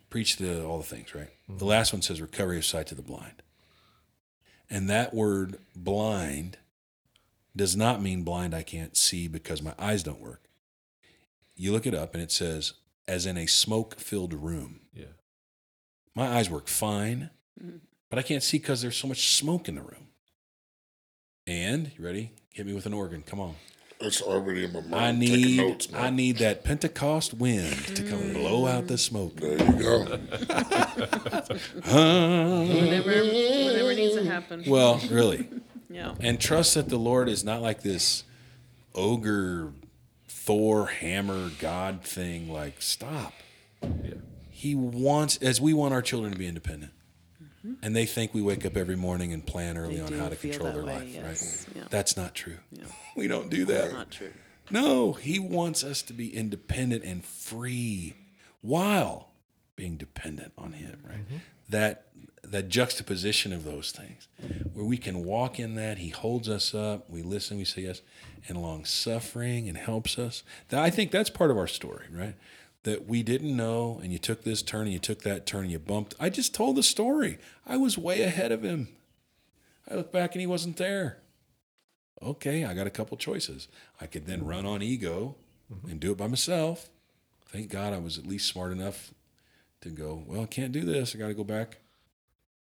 Preach 0.08 0.36
the 0.36 0.64
all 0.64 0.78
the 0.78 0.84
things, 0.84 1.14
right? 1.14 1.28
The 1.48 1.64
last 1.64 1.92
one 1.92 2.02
says 2.02 2.20
recovery 2.20 2.56
of 2.58 2.64
sight 2.64 2.86
to 2.88 2.94
the 2.94 3.02
blind. 3.02 3.42
And 4.68 4.88
that 4.88 5.14
word 5.14 5.58
blind 5.76 6.58
does 7.54 7.76
not 7.76 8.00
mean 8.02 8.22
blind 8.22 8.54
I 8.54 8.62
can't 8.62 8.96
see 8.96 9.28
because 9.28 9.62
my 9.62 9.74
eyes 9.78 10.02
don't 10.02 10.20
work. 10.20 10.42
You 11.54 11.72
look 11.72 11.86
it 11.86 11.94
up 11.94 12.14
and 12.14 12.22
it 12.22 12.32
says 12.32 12.72
as 13.06 13.26
in 13.26 13.36
a 13.36 13.46
smoke 13.46 13.98
filled 14.00 14.32
room. 14.32 14.80
Yeah. 14.94 15.06
My 16.14 16.26
eyes 16.38 16.48
work 16.50 16.68
fine, 16.68 17.30
Mhm. 17.62 17.80
but 18.08 18.18
I 18.18 18.22
can't 18.22 18.42
see 18.42 18.58
because 18.58 18.82
there's 18.82 18.96
so 18.96 19.08
much 19.08 19.34
smoke 19.36 19.68
in 19.68 19.74
the 19.76 19.82
room. 19.82 20.08
And 21.46 21.92
you 21.96 22.04
ready? 22.04 22.32
Hit 22.50 22.66
me 22.66 22.72
with 22.72 22.86
an 22.86 22.94
organ. 22.94 23.22
Come 23.22 23.40
on. 23.40 23.56
That's 24.00 24.22
already 24.22 24.64
in 24.64 24.72
my 24.72 24.80
mind. 24.80 24.94
I 24.94 25.12
need 25.12 25.56
notes, 25.58 25.90
man. 25.90 26.02
I 26.02 26.08
need 26.10 26.38
that 26.38 26.64
Pentecost 26.64 27.34
wind 27.34 27.76
to 27.96 28.02
come 28.02 28.32
blow 28.32 28.66
out 28.66 28.86
the 28.86 28.96
smoke. 28.96 29.36
There 29.36 29.58
you 29.58 29.72
go. 29.72 29.98
whatever, 32.64 33.10
whatever 33.10 33.94
needs 33.94 34.14
to 34.14 34.24
happen. 34.24 34.64
Well, 34.66 35.00
really. 35.10 35.48
yeah. 35.90 36.14
And 36.20 36.40
trust 36.40 36.74
that 36.74 36.88
the 36.88 36.96
Lord 36.96 37.28
is 37.28 37.44
not 37.44 37.60
like 37.60 37.82
this 37.82 38.24
ogre 38.94 39.72
Thor 40.28 40.86
hammer 40.86 41.50
God 41.60 42.02
thing 42.02 42.50
like 42.50 42.80
stop. 42.80 43.34
Yeah. 43.82 44.14
He 44.48 44.74
wants 44.74 45.36
as 45.38 45.60
we 45.60 45.74
want 45.74 45.92
our 45.92 46.02
children 46.02 46.32
to 46.32 46.38
be 46.38 46.46
independent. 46.46 46.92
Mm-hmm. 47.66 47.84
And 47.84 47.94
they 47.94 48.06
think 48.06 48.32
we 48.32 48.40
wake 48.42 48.64
up 48.64 48.76
every 48.76 48.96
morning 48.96 49.32
and 49.32 49.46
plan 49.46 49.76
early 49.76 49.96
They 49.96 50.02
on 50.02 50.12
how 50.12 50.28
to 50.28 50.36
control 50.36 50.72
their 50.72 50.84
way, 50.84 50.94
life, 50.94 51.08
yes. 51.08 51.66
right? 51.68 51.76
Yeah. 51.76 51.88
That's 51.90 52.16
not 52.16 52.34
true. 52.34 52.58
Yeah. 52.72 52.84
We 53.16 53.28
don't 53.28 53.50
do 53.50 53.64
that. 53.66 53.92
Not 53.92 54.10
true. 54.10 54.32
No, 54.70 55.12
he 55.12 55.38
wants 55.38 55.82
us 55.82 56.00
to 56.02 56.12
be 56.12 56.34
independent 56.34 57.04
and 57.04 57.24
free 57.24 58.14
while 58.60 59.30
being 59.76 59.96
dependent 59.96 60.52
on 60.56 60.72
him, 60.72 61.02
right? 61.06 61.18
Mm-hmm. 61.18 61.36
That 61.68 62.06
that 62.42 62.68
juxtaposition 62.68 63.52
of 63.52 63.64
those 63.64 63.92
things 63.92 64.26
where 64.72 64.84
we 64.84 64.96
can 64.96 65.24
walk 65.24 65.60
in 65.60 65.74
that 65.76 65.98
he 65.98 66.08
holds 66.08 66.48
us 66.48 66.74
up, 66.74 67.08
we 67.08 67.22
listen, 67.22 67.58
we 67.58 67.64
say 67.64 67.82
yes, 67.82 68.00
and 68.48 68.60
long 68.60 68.84
suffering 68.84 69.68
and 69.68 69.76
helps 69.76 70.18
us. 70.18 70.42
That 70.68 70.80
I 70.80 70.90
think 70.90 71.10
that's 71.10 71.30
part 71.30 71.50
of 71.50 71.58
our 71.58 71.66
story, 71.66 72.06
right? 72.10 72.34
That 72.84 73.06
we 73.06 73.22
didn't 73.22 73.54
know 73.54 74.00
and 74.02 74.10
you 74.12 74.18
took 74.18 74.42
this 74.42 74.62
turn 74.62 74.82
and 74.82 74.92
you 74.92 74.98
took 74.98 75.22
that 75.22 75.44
turn 75.46 75.64
and 75.64 75.70
you 75.70 75.78
bumped. 75.78 76.14
I 76.18 76.30
just 76.30 76.54
told 76.54 76.76
the 76.76 76.82
story. 76.82 77.38
I 77.66 77.76
was 77.76 77.98
way 77.98 78.22
ahead 78.22 78.52
of 78.52 78.62
him. 78.62 78.88
I 79.90 79.96
look 79.96 80.10
back 80.10 80.32
and 80.34 80.40
he 80.40 80.46
wasn't 80.46 80.78
there 80.78 81.18
okay, 82.22 82.64
I 82.64 82.74
got 82.74 82.86
a 82.86 82.90
couple 82.90 83.16
choices. 83.16 83.68
I 84.00 84.06
could 84.06 84.26
then 84.26 84.44
run 84.44 84.66
on 84.66 84.82
ego 84.82 85.36
and 85.88 86.00
do 86.00 86.12
it 86.12 86.18
by 86.18 86.26
myself. 86.26 86.90
Thank 87.46 87.70
God 87.70 87.92
I 87.92 87.98
was 87.98 88.18
at 88.18 88.26
least 88.26 88.48
smart 88.48 88.72
enough 88.72 89.12
to 89.80 89.88
go, 89.88 90.22
well, 90.26 90.42
I 90.42 90.46
can't 90.46 90.72
do 90.72 90.82
this. 90.82 91.14
I 91.14 91.18
got 91.18 91.28
to 91.28 91.34
go 91.34 91.44
back 91.44 91.78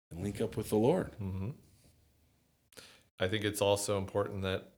and 0.09 0.23
link 0.23 0.41
up 0.41 0.55
with 0.55 0.69
the 0.69 0.77
Lord. 0.77 1.11
hmm 1.17 1.49
I 3.21 3.27
think 3.27 3.43
it's 3.43 3.61
also 3.61 3.97
important 3.97 4.43
that 4.43 4.69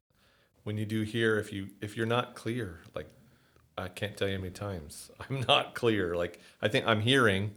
when 0.64 0.76
you 0.76 0.86
do 0.86 1.04
hear, 1.04 1.38
if 1.38 1.54
you 1.54 1.68
if 1.80 1.96
you're 1.96 2.08
not 2.08 2.34
clear, 2.34 2.80
like 2.96 3.08
I 3.78 3.88
can't 3.88 4.16
tell 4.18 4.28
you 4.28 4.36
how 4.36 4.42
many 4.42 4.54
times 4.54 5.10
I'm 5.30 5.42
not 5.48 5.76
clear. 5.76 6.16
Like 6.16 6.40
I 6.62 6.68
think 6.68 6.86
I'm 6.88 7.02
hearing, 7.02 7.52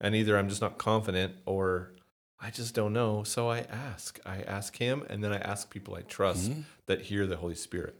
and 0.00 0.14
either 0.14 0.36
I'm 0.36 0.48
just 0.48 0.60
not 0.60 0.78
confident 0.78 1.34
or 1.46 1.92
I 2.40 2.50
just 2.50 2.74
don't 2.74 2.92
know. 2.92 3.22
So 3.24 3.48
I 3.48 3.60
ask. 3.60 4.20
I 4.26 4.42
ask 4.42 4.76
him, 4.76 5.04
and 5.08 5.24
then 5.24 5.32
I 5.32 5.38
ask 5.38 5.70
people 5.70 5.94
I 5.94 6.02
trust 6.02 6.52
that 6.86 7.02
hear 7.02 7.26
the 7.26 7.36
Holy 7.36 7.54
Spirit. 7.54 7.96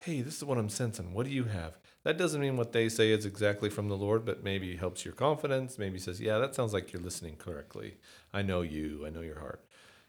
Hey, 0.00 0.22
this 0.22 0.36
is 0.36 0.44
what 0.44 0.58
I'm 0.58 0.68
sensing. 0.68 1.12
What 1.12 1.26
do 1.26 1.32
you 1.32 1.44
have? 1.44 1.76
That 2.04 2.16
doesn't 2.16 2.40
mean 2.40 2.56
what 2.56 2.72
they 2.72 2.88
say 2.88 3.10
is 3.10 3.26
exactly 3.26 3.68
from 3.68 3.88
the 3.88 3.96
Lord, 3.96 4.24
but 4.24 4.42
maybe 4.44 4.76
helps 4.76 5.04
your 5.04 5.12
confidence. 5.14 5.76
Maybe 5.78 5.98
says, 5.98 6.20
"Yeah, 6.20 6.38
that 6.38 6.54
sounds 6.54 6.72
like 6.72 6.92
you're 6.92 7.02
listening 7.02 7.36
correctly. 7.36 7.98
I 8.32 8.42
know 8.42 8.62
you. 8.62 9.04
I 9.06 9.10
know 9.10 9.20
your 9.20 9.38
heart." 9.40 9.64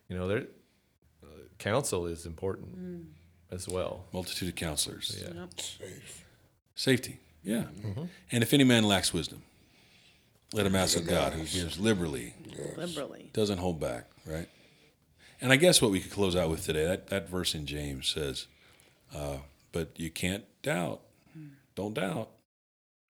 You 0.07 0.15
know, 0.17 0.27
there 0.27 0.45
uh, 1.23 1.27
counsel 1.57 2.05
is 2.05 2.25
important 2.25 3.07
as 3.51 3.67
well. 3.67 4.05
Multitude 4.13 4.49
of 4.49 4.55
counselors. 4.55 5.21
Yeah. 5.21 5.41
Yep. 5.41 5.49
Safe. 6.80 6.99
Safety. 6.99 7.19
Yeah. 7.43 7.65
And 8.32 8.41
if 8.43 8.53
any 8.53 8.63
man 8.63 8.84
lacks 8.84 9.13
wisdom, 9.13 9.41
let 10.53 10.65
him 10.65 10.75
ask 10.75 10.97
of 10.97 11.05
God, 11.07 11.34
who 11.34 11.43
gives 11.43 11.77
liberally, 11.80 12.34
Liberally. 12.77 13.30
doesn't 13.34 13.57
hold 13.57 13.80
back, 13.80 14.05
right? 14.25 14.47
And 15.41 15.51
I 15.51 15.55
guess 15.57 15.82
what 15.82 15.91
we 15.91 15.99
could 15.99 16.11
close 16.11 16.36
out 16.36 16.49
with 16.49 16.65
today, 16.65 16.86
that, 16.86 17.07
that 17.07 17.30
verse 17.30 17.53
in 17.55 17.65
James 17.65 18.07
says, 18.07 18.47
uh, 19.13 19.38
but 19.71 19.91
you 19.99 20.09
can't 20.09 20.43
doubt. 20.63 21.01
Don't 21.75 21.93
doubt. 21.93 22.30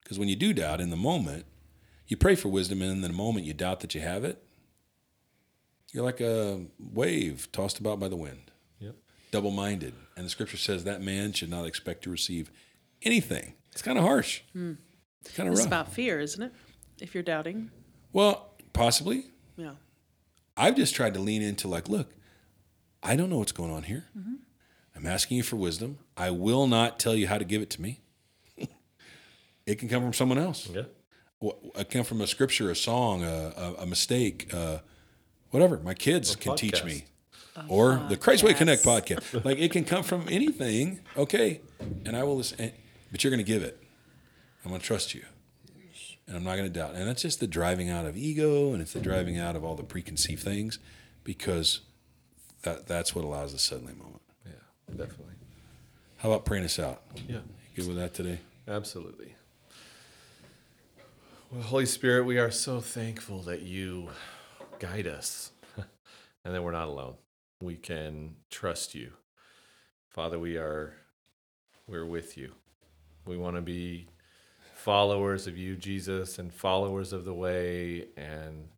Because 0.04 0.18
when 0.20 0.30
you 0.30 0.36
do 0.36 0.52
doubt 0.54 0.82
in 0.82 0.90
the 0.90 0.96
moment, 0.98 1.46
you 2.08 2.18
pray 2.18 2.36
for 2.36 2.50
wisdom, 2.50 2.82
and 2.82 2.92
in 2.92 3.02
the 3.02 3.10
moment 3.10 3.46
you 3.46 3.54
doubt 3.54 3.80
that 3.82 3.94
you 3.96 4.02
have 4.02 4.24
it. 4.24 4.44
You're 5.92 6.04
like 6.06 6.22
a 6.22 6.66
wave 6.80 7.48
tossed 7.52 7.80
about 7.80 8.00
by 8.00 8.08
the 8.10 8.16
wind, 8.16 8.52
Yep. 8.80 8.96
double 9.32 9.52
minded. 9.52 9.94
And 10.16 10.26
the 10.26 10.30
scripture 10.30 10.58
says 10.58 10.84
that 10.86 11.02
man 11.02 11.34
should 11.34 11.50
not 11.50 11.66
expect 11.66 12.04
to 12.04 12.10
receive 12.12 12.52
anything. 13.04 13.54
It's 13.72 13.82
kind 13.82 13.98
of 13.98 14.04
harsh. 14.04 14.42
Hmm. 14.54 14.74
It's 15.22 15.36
kind 15.36 15.48
of 15.50 15.54
rough. 15.54 15.60
It's 15.66 15.72
rough. 15.72 15.82
about 15.84 15.94
fear, 15.94 16.20
isn't 16.20 16.42
it? 16.42 16.52
If 17.02 17.14
you're 17.14 17.24
doubting. 17.24 17.72
well, 18.14 18.54
possibly. 18.74 19.26
Yeah. 19.58 19.72
I've 20.58 20.76
just 20.76 20.94
tried 20.96 21.14
to 21.14 21.20
lean 21.20 21.42
into 21.42 21.68
like, 21.68 21.88
look, 21.88 22.14
I 23.02 23.16
don't 23.16 23.30
know 23.30 23.38
what's 23.38 23.52
going 23.54 23.72
on 23.72 23.84
here. 23.84 24.06
Mm-hmm. 24.18 24.36
I'm 24.96 25.06
asking 25.08 25.38
you 25.38 25.44
for 25.44 25.56
wisdom. 25.56 26.00
I 26.18 26.32
will 26.32 26.68
not 26.68 27.00
tell 27.00 27.16
you 27.16 27.28
how 27.28 27.38
to 27.38 27.46
give 27.46 27.62
it 27.62 27.70
to 27.72 27.82
me. 27.82 28.02
it 29.66 29.76
can 29.80 29.88
come 29.88 30.04
from 30.04 30.14
someone 30.14 30.38
else. 30.38 30.68
Yeah. 30.70 30.84
Wh- 31.42 31.80
It 31.80 31.90
can 31.90 32.00
come 32.00 32.04
from 32.06 32.20
a 32.22 32.28
scripture, 32.28 32.70
a 32.70 32.76
song, 32.76 33.24
a, 33.24 33.54
a, 33.56 33.74
a 33.84 33.86
mistake, 33.86 34.50
uh, 34.54 34.80
whatever. 35.52 35.78
My 35.80 35.94
kids 35.94 36.36
can 36.36 36.56
teach 36.58 36.82
podcast. 36.82 36.86
me. 36.86 37.06
Or 37.68 38.02
the 38.10 38.16
Christ 38.18 38.44
Way 38.44 38.54
Connect 38.54 38.84
podcast. 38.84 39.20
podcast. 39.32 39.46
like 39.46 39.58
it 39.60 39.72
can 39.72 39.84
come 39.86 40.04
from 40.04 40.26
anything. 40.30 41.00
Okay. 41.18 41.62
And 42.06 42.16
I 42.16 42.24
will 42.24 42.38
listen. 42.38 42.60
and- 42.60 42.74
But 43.12 43.24
you're 43.24 43.32
going 43.32 43.44
to 43.44 43.52
give 43.52 43.64
it. 43.64 43.82
I'm 44.64 44.70
going 44.70 44.82
to 44.82 44.86
trust 44.86 45.14
you. 45.14 45.24
And 46.28 46.38
I'm 46.38 46.44
not 46.44 46.58
going 46.58 46.72
to 46.72 46.80
doubt. 46.80 46.94
And 46.94 47.08
that's 47.08 47.24
just 47.24 47.40
the 47.40 47.48
driving 47.48 47.90
out 47.90 48.06
of 48.06 48.16
ego 48.16 48.72
and 48.72 48.82
it's 48.84 48.94
the 48.94 49.00
driving 49.00 49.40
out 49.40 49.56
of 49.56 49.64
all 49.64 49.76
the 49.76 49.84
preconceived 49.84 50.44
things 50.44 50.78
because 51.24 51.82
that, 52.62 52.86
that's 52.88 53.16
what 53.16 53.26
allows 53.26 53.52
the 53.52 53.58
suddenly 53.58 53.94
moment. 53.94 54.22
Yeah. 54.46 54.52
Definitely. 54.96 55.34
How 56.18 56.32
about 56.32 56.46
praying 56.46 56.66
us 56.66 56.78
out? 56.78 57.02
Yeah. 57.28 57.38
You 57.38 57.84
good 57.84 57.88
with 57.88 57.98
that 57.98 58.14
today? 58.14 58.40
Absolutely. 58.68 59.34
Well, 61.52 61.64
Holy 61.64 61.88
Spirit, 61.88 62.26
we 62.26 62.38
are 62.38 62.52
so 62.52 62.80
thankful 62.80 63.42
that 63.44 63.64
you 63.64 64.10
guide 64.78 65.08
us, 65.08 65.52
and 66.46 66.54
that 66.54 66.62
we're 66.62 66.74
not 66.74 66.90
alone. 66.90 67.16
We 67.60 67.76
can 67.76 68.36
trust 68.52 68.94
you. 68.94 69.14
Father, 70.10 70.38
we 70.38 70.58
are 70.58 70.94
we're 71.88 72.06
with 72.06 72.38
you. 72.38 72.52
We 73.30 73.38
want 73.38 73.58
to 73.58 73.62
be 73.62 74.08
followers 74.74 75.46
of 75.46 75.56
you, 75.56 75.76
Jesus, 75.76 76.40
and 76.40 76.52
followers 76.52 77.14
of 77.14 77.26
the 77.26 77.34
way 77.34 78.08
and 78.18 78.70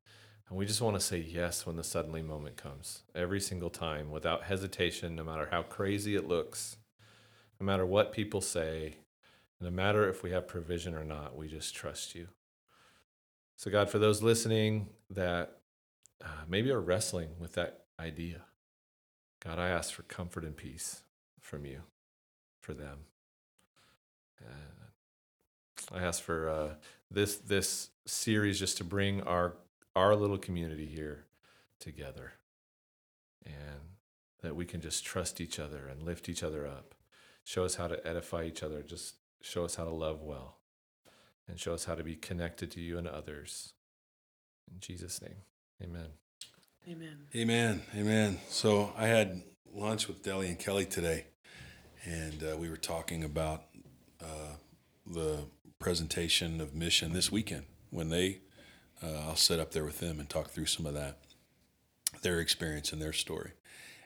and 0.49 0.58
we 0.58 0.66
just 0.66 0.82
want 0.82 0.97
to 0.97 0.99
say 0.99 1.18
yes 1.18 1.66
when 1.66 1.78
the 1.78 1.84
suddenly 1.84 2.22
moment 2.22 2.58
comes. 2.58 3.04
Every 3.16 3.39
single 3.39 3.70
time 3.70 4.12
without 4.12 4.43
hesitation, 4.43 5.16
no 5.16 5.24
matter 5.24 5.47
how 5.49 5.62
crazy 5.62 6.14
it 6.18 6.28
looks, 6.28 6.76
no 7.58 7.66
matter 7.66 7.86
what 7.86 8.12
people 8.12 8.41
say, 8.41 8.95
no 9.62 9.72
matter 9.72 10.10
if 10.10 10.24
we 10.24 10.32
have 10.32 10.49
provision 10.49 10.93
or 10.93 11.06
not, 11.06 11.38
we 11.38 11.47
just 11.47 11.74
trust 11.74 12.16
you. 12.16 12.28
So 13.56 13.72
God, 13.72 13.89
for 13.89 13.97
those 13.97 14.22
listening 14.22 14.89
that 15.10 15.60
uh, 16.22 16.43
maybe 16.49 16.70
are 16.72 16.82
wrestling 16.82 17.30
with 17.39 17.54
that 17.54 17.86
idea, 17.97 18.41
God, 19.39 19.58
I 19.58 19.70
ask 19.70 19.93
for 19.93 20.04
comfort 20.04 20.43
and 20.43 20.58
peace 20.58 21.04
from 21.39 21.66
you 21.66 21.84
for 22.60 22.74
them. 22.74 23.06
Uh, 24.46 25.96
I 25.96 26.04
ask 26.04 26.22
for 26.22 26.50
uh, 26.50 26.74
this 27.10 27.36
this 27.38 27.89
series 28.06 28.60
just 28.60 28.78
to 28.78 28.84
bring 28.84 29.22
our 29.22 29.56
our 29.96 30.16
little 30.16 30.38
community 30.38 30.86
here 30.86 31.26
together, 31.80 32.34
and 33.46 33.96
that 34.42 34.56
we 34.56 34.66
can 34.66 34.82
just 34.82 35.06
trust 35.06 35.42
each 35.42 35.60
other 35.60 35.88
and 35.88 36.04
lift 36.04 36.30
each 36.30 36.44
other 36.44 36.66
up. 36.66 36.96
Show 37.44 37.66
us 37.66 37.76
how 37.76 37.88
to 37.88 38.06
edify 38.08 38.44
each 38.44 38.64
other. 38.64 38.82
Just 38.82 39.16
show 39.42 39.66
us 39.66 39.76
how 39.76 39.84
to 39.84 39.92
love 39.92 40.22
well, 40.22 40.58
and 41.48 41.60
show 41.60 41.74
us 41.74 41.86
how 41.86 41.96
to 41.96 42.04
be 42.04 42.16
connected 42.16 42.72
to 42.72 42.82
you 42.82 42.98
and 42.98 43.08
others. 43.08 43.74
In 44.72 44.80
Jesus' 44.80 45.22
name, 45.22 45.44
Amen. 45.84 46.08
Amen. 46.88 47.18
Amen. 47.36 47.82
Amen. 47.96 48.39
So 48.50 48.94
I 48.98 49.08
had 49.08 49.42
lunch 49.74 50.08
with 50.08 50.24
Deli 50.24 50.48
and 50.48 50.60
Kelly 50.60 50.86
today, 50.86 51.26
and 52.06 52.44
uh, 52.44 52.58
we 52.58 52.70
were 52.70 52.78
talking 52.78 53.24
about 53.24 53.64
uh, 54.22 54.56
the 55.06 55.46
presentation 55.80 56.62
of 56.62 56.74
mission 56.74 57.14
this 57.14 57.32
weekend. 57.32 57.66
When 57.90 58.10
they, 58.10 58.40
uh, 59.04 59.28
I'll 59.28 59.36
sit 59.36 59.60
up 59.60 59.72
there 59.72 59.84
with 59.84 60.00
them 60.00 60.20
and 60.20 60.30
talk 60.30 60.50
through 60.50 60.68
some 60.68 60.86
of 60.86 60.94
that, 60.94 61.20
their 62.22 62.40
experience 62.40 62.94
and 62.94 63.02
their 63.02 63.14
story. 63.14 63.52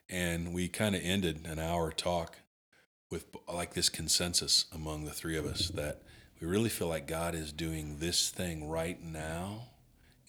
And 0.10 0.54
we 0.54 0.68
kind 0.68 0.96
of 0.96 1.02
ended 1.04 1.46
an 1.46 1.60
hour 1.60 1.92
talk 1.92 2.38
with 3.12 3.26
like 3.52 3.74
this 3.74 3.90
consensus 3.90 4.66
among 4.74 5.06
the 5.06 5.12
three 5.12 5.38
of 5.38 5.46
us 5.46 5.70
that 5.70 6.02
we 6.40 6.48
really 6.48 6.70
feel 6.70 6.88
like 6.88 7.08
God 7.08 7.36
is 7.36 7.52
doing 7.52 7.98
this 8.00 8.30
thing 8.30 8.68
right 8.68 9.02
now 9.02 9.68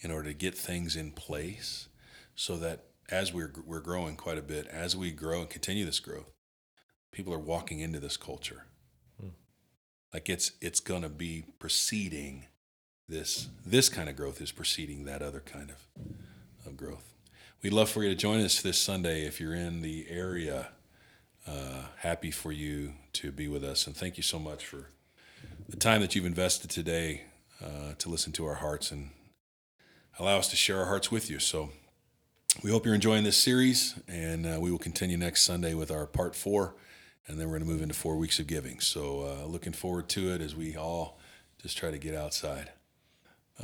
in 0.00 0.10
order 0.10 0.28
to 0.28 0.34
get 0.34 0.56
things 0.56 0.96
in 0.96 1.10
place 1.10 1.88
so 2.34 2.56
that 2.58 2.84
as 3.08 3.32
we're 3.32 3.52
we're 3.64 3.80
growing 3.80 4.16
quite 4.16 4.38
a 4.38 4.42
bit, 4.42 4.66
as 4.66 4.96
we 4.96 5.10
grow 5.10 5.40
and 5.40 5.50
continue 5.50 5.84
this 5.84 6.00
growth, 6.00 6.30
people 7.12 7.32
are 7.32 7.38
walking 7.38 7.80
into 7.80 8.00
this 8.00 8.16
culture. 8.16 8.64
Like 10.12 10.28
it's 10.28 10.52
it's 10.60 10.80
gonna 10.80 11.08
be 11.08 11.44
preceding 11.58 12.46
this 13.08 13.48
this 13.64 13.88
kind 13.88 14.08
of 14.08 14.16
growth 14.16 14.40
is 14.40 14.52
preceding 14.52 15.04
that 15.04 15.22
other 15.22 15.40
kind 15.40 15.70
of, 15.70 15.76
of 16.66 16.76
growth. 16.76 17.12
We'd 17.62 17.72
love 17.72 17.88
for 17.88 18.02
you 18.02 18.08
to 18.10 18.14
join 18.14 18.40
us 18.40 18.60
this 18.62 18.80
Sunday 18.80 19.26
if 19.26 19.40
you're 19.40 19.54
in 19.54 19.82
the 19.82 20.06
area. 20.08 20.68
Uh, 21.46 21.84
happy 21.98 22.30
for 22.30 22.50
you 22.50 22.92
to 23.12 23.30
be 23.30 23.46
with 23.46 23.62
us, 23.62 23.86
and 23.86 23.96
thank 23.96 24.16
you 24.16 24.22
so 24.22 24.38
much 24.38 24.66
for 24.66 24.88
the 25.68 25.76
time 25.76 26.00
that 26.00 26.14
you've 26.14 26.26
invested 26.26 26.70
today 26.70 27.22
uh, 27.64 27.92
to 27.98 28.08
listen 28.08 28.32
to 28.32 28.46
our 28.46 28.54
hearts 28.54 28.90
and 28.90 29.10
allow 30.18 30.38
us 30.38 30.48
to 30.48 30.56
share 30.56 30.78
our 30.78 30.86
hearts 30.86 31.10
with 31.10 31.30
you. 31.30 31.38
So 31.38 31.70
we 32.62 32.70
hope 32.70 32.84
you're 32.84 32.94
enjoying 32.94 33.24
this 33.24 33.36
series, 33.36 33.94
and 34.08 34.46
uh, 34.46 34.58
we 34.60 34.70
will 34.70 34.78
continue 34.78 35.16
next 35.16 35.42
Sunday 35.42 35.74
with 35.74 35.90
our 35.90 36.06
part 36.06 36.34
four, 36.34 36.74
and 37.28 37.38
then 37.38 37.48
we're 37.48 37.58
going 37.58 37.68
to 37.68 37.72
move 37.72 37.82
into 37.82 37.94
four 37.94 38.16
weeks 38.16 38.38
of 38.38 38.46
giving. 38.46 38.80
So, 38.80 39.22
uh, 39.22 39.46
looking 39.46 39.72
forward 39.72 40.08
to 40.10 40.32
it 40.32 40.40
as 40.40 40.54
we 40.54 40.76
all 40.76 41.18
just 41.60 41.76
try 41.76 41.90
to 41.90 41.98
get 41.98 42.14
outside 42.14 42.70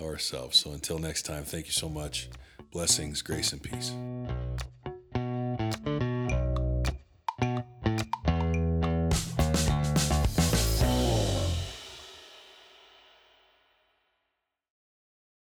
ourselves. 0.01 0.59
So, 0.59 0.73
until 0.73 0.99
next 0.99 1.23
time, 1.23 1.45
thank 1.45 1.67
you 1.67 1.73
so 1.73 1.89
much. 1.89 2.29
Blessings, 2.71 3.23
grace, 3.23 3.53
and 3.53 3.63
peace. 3.63 3.93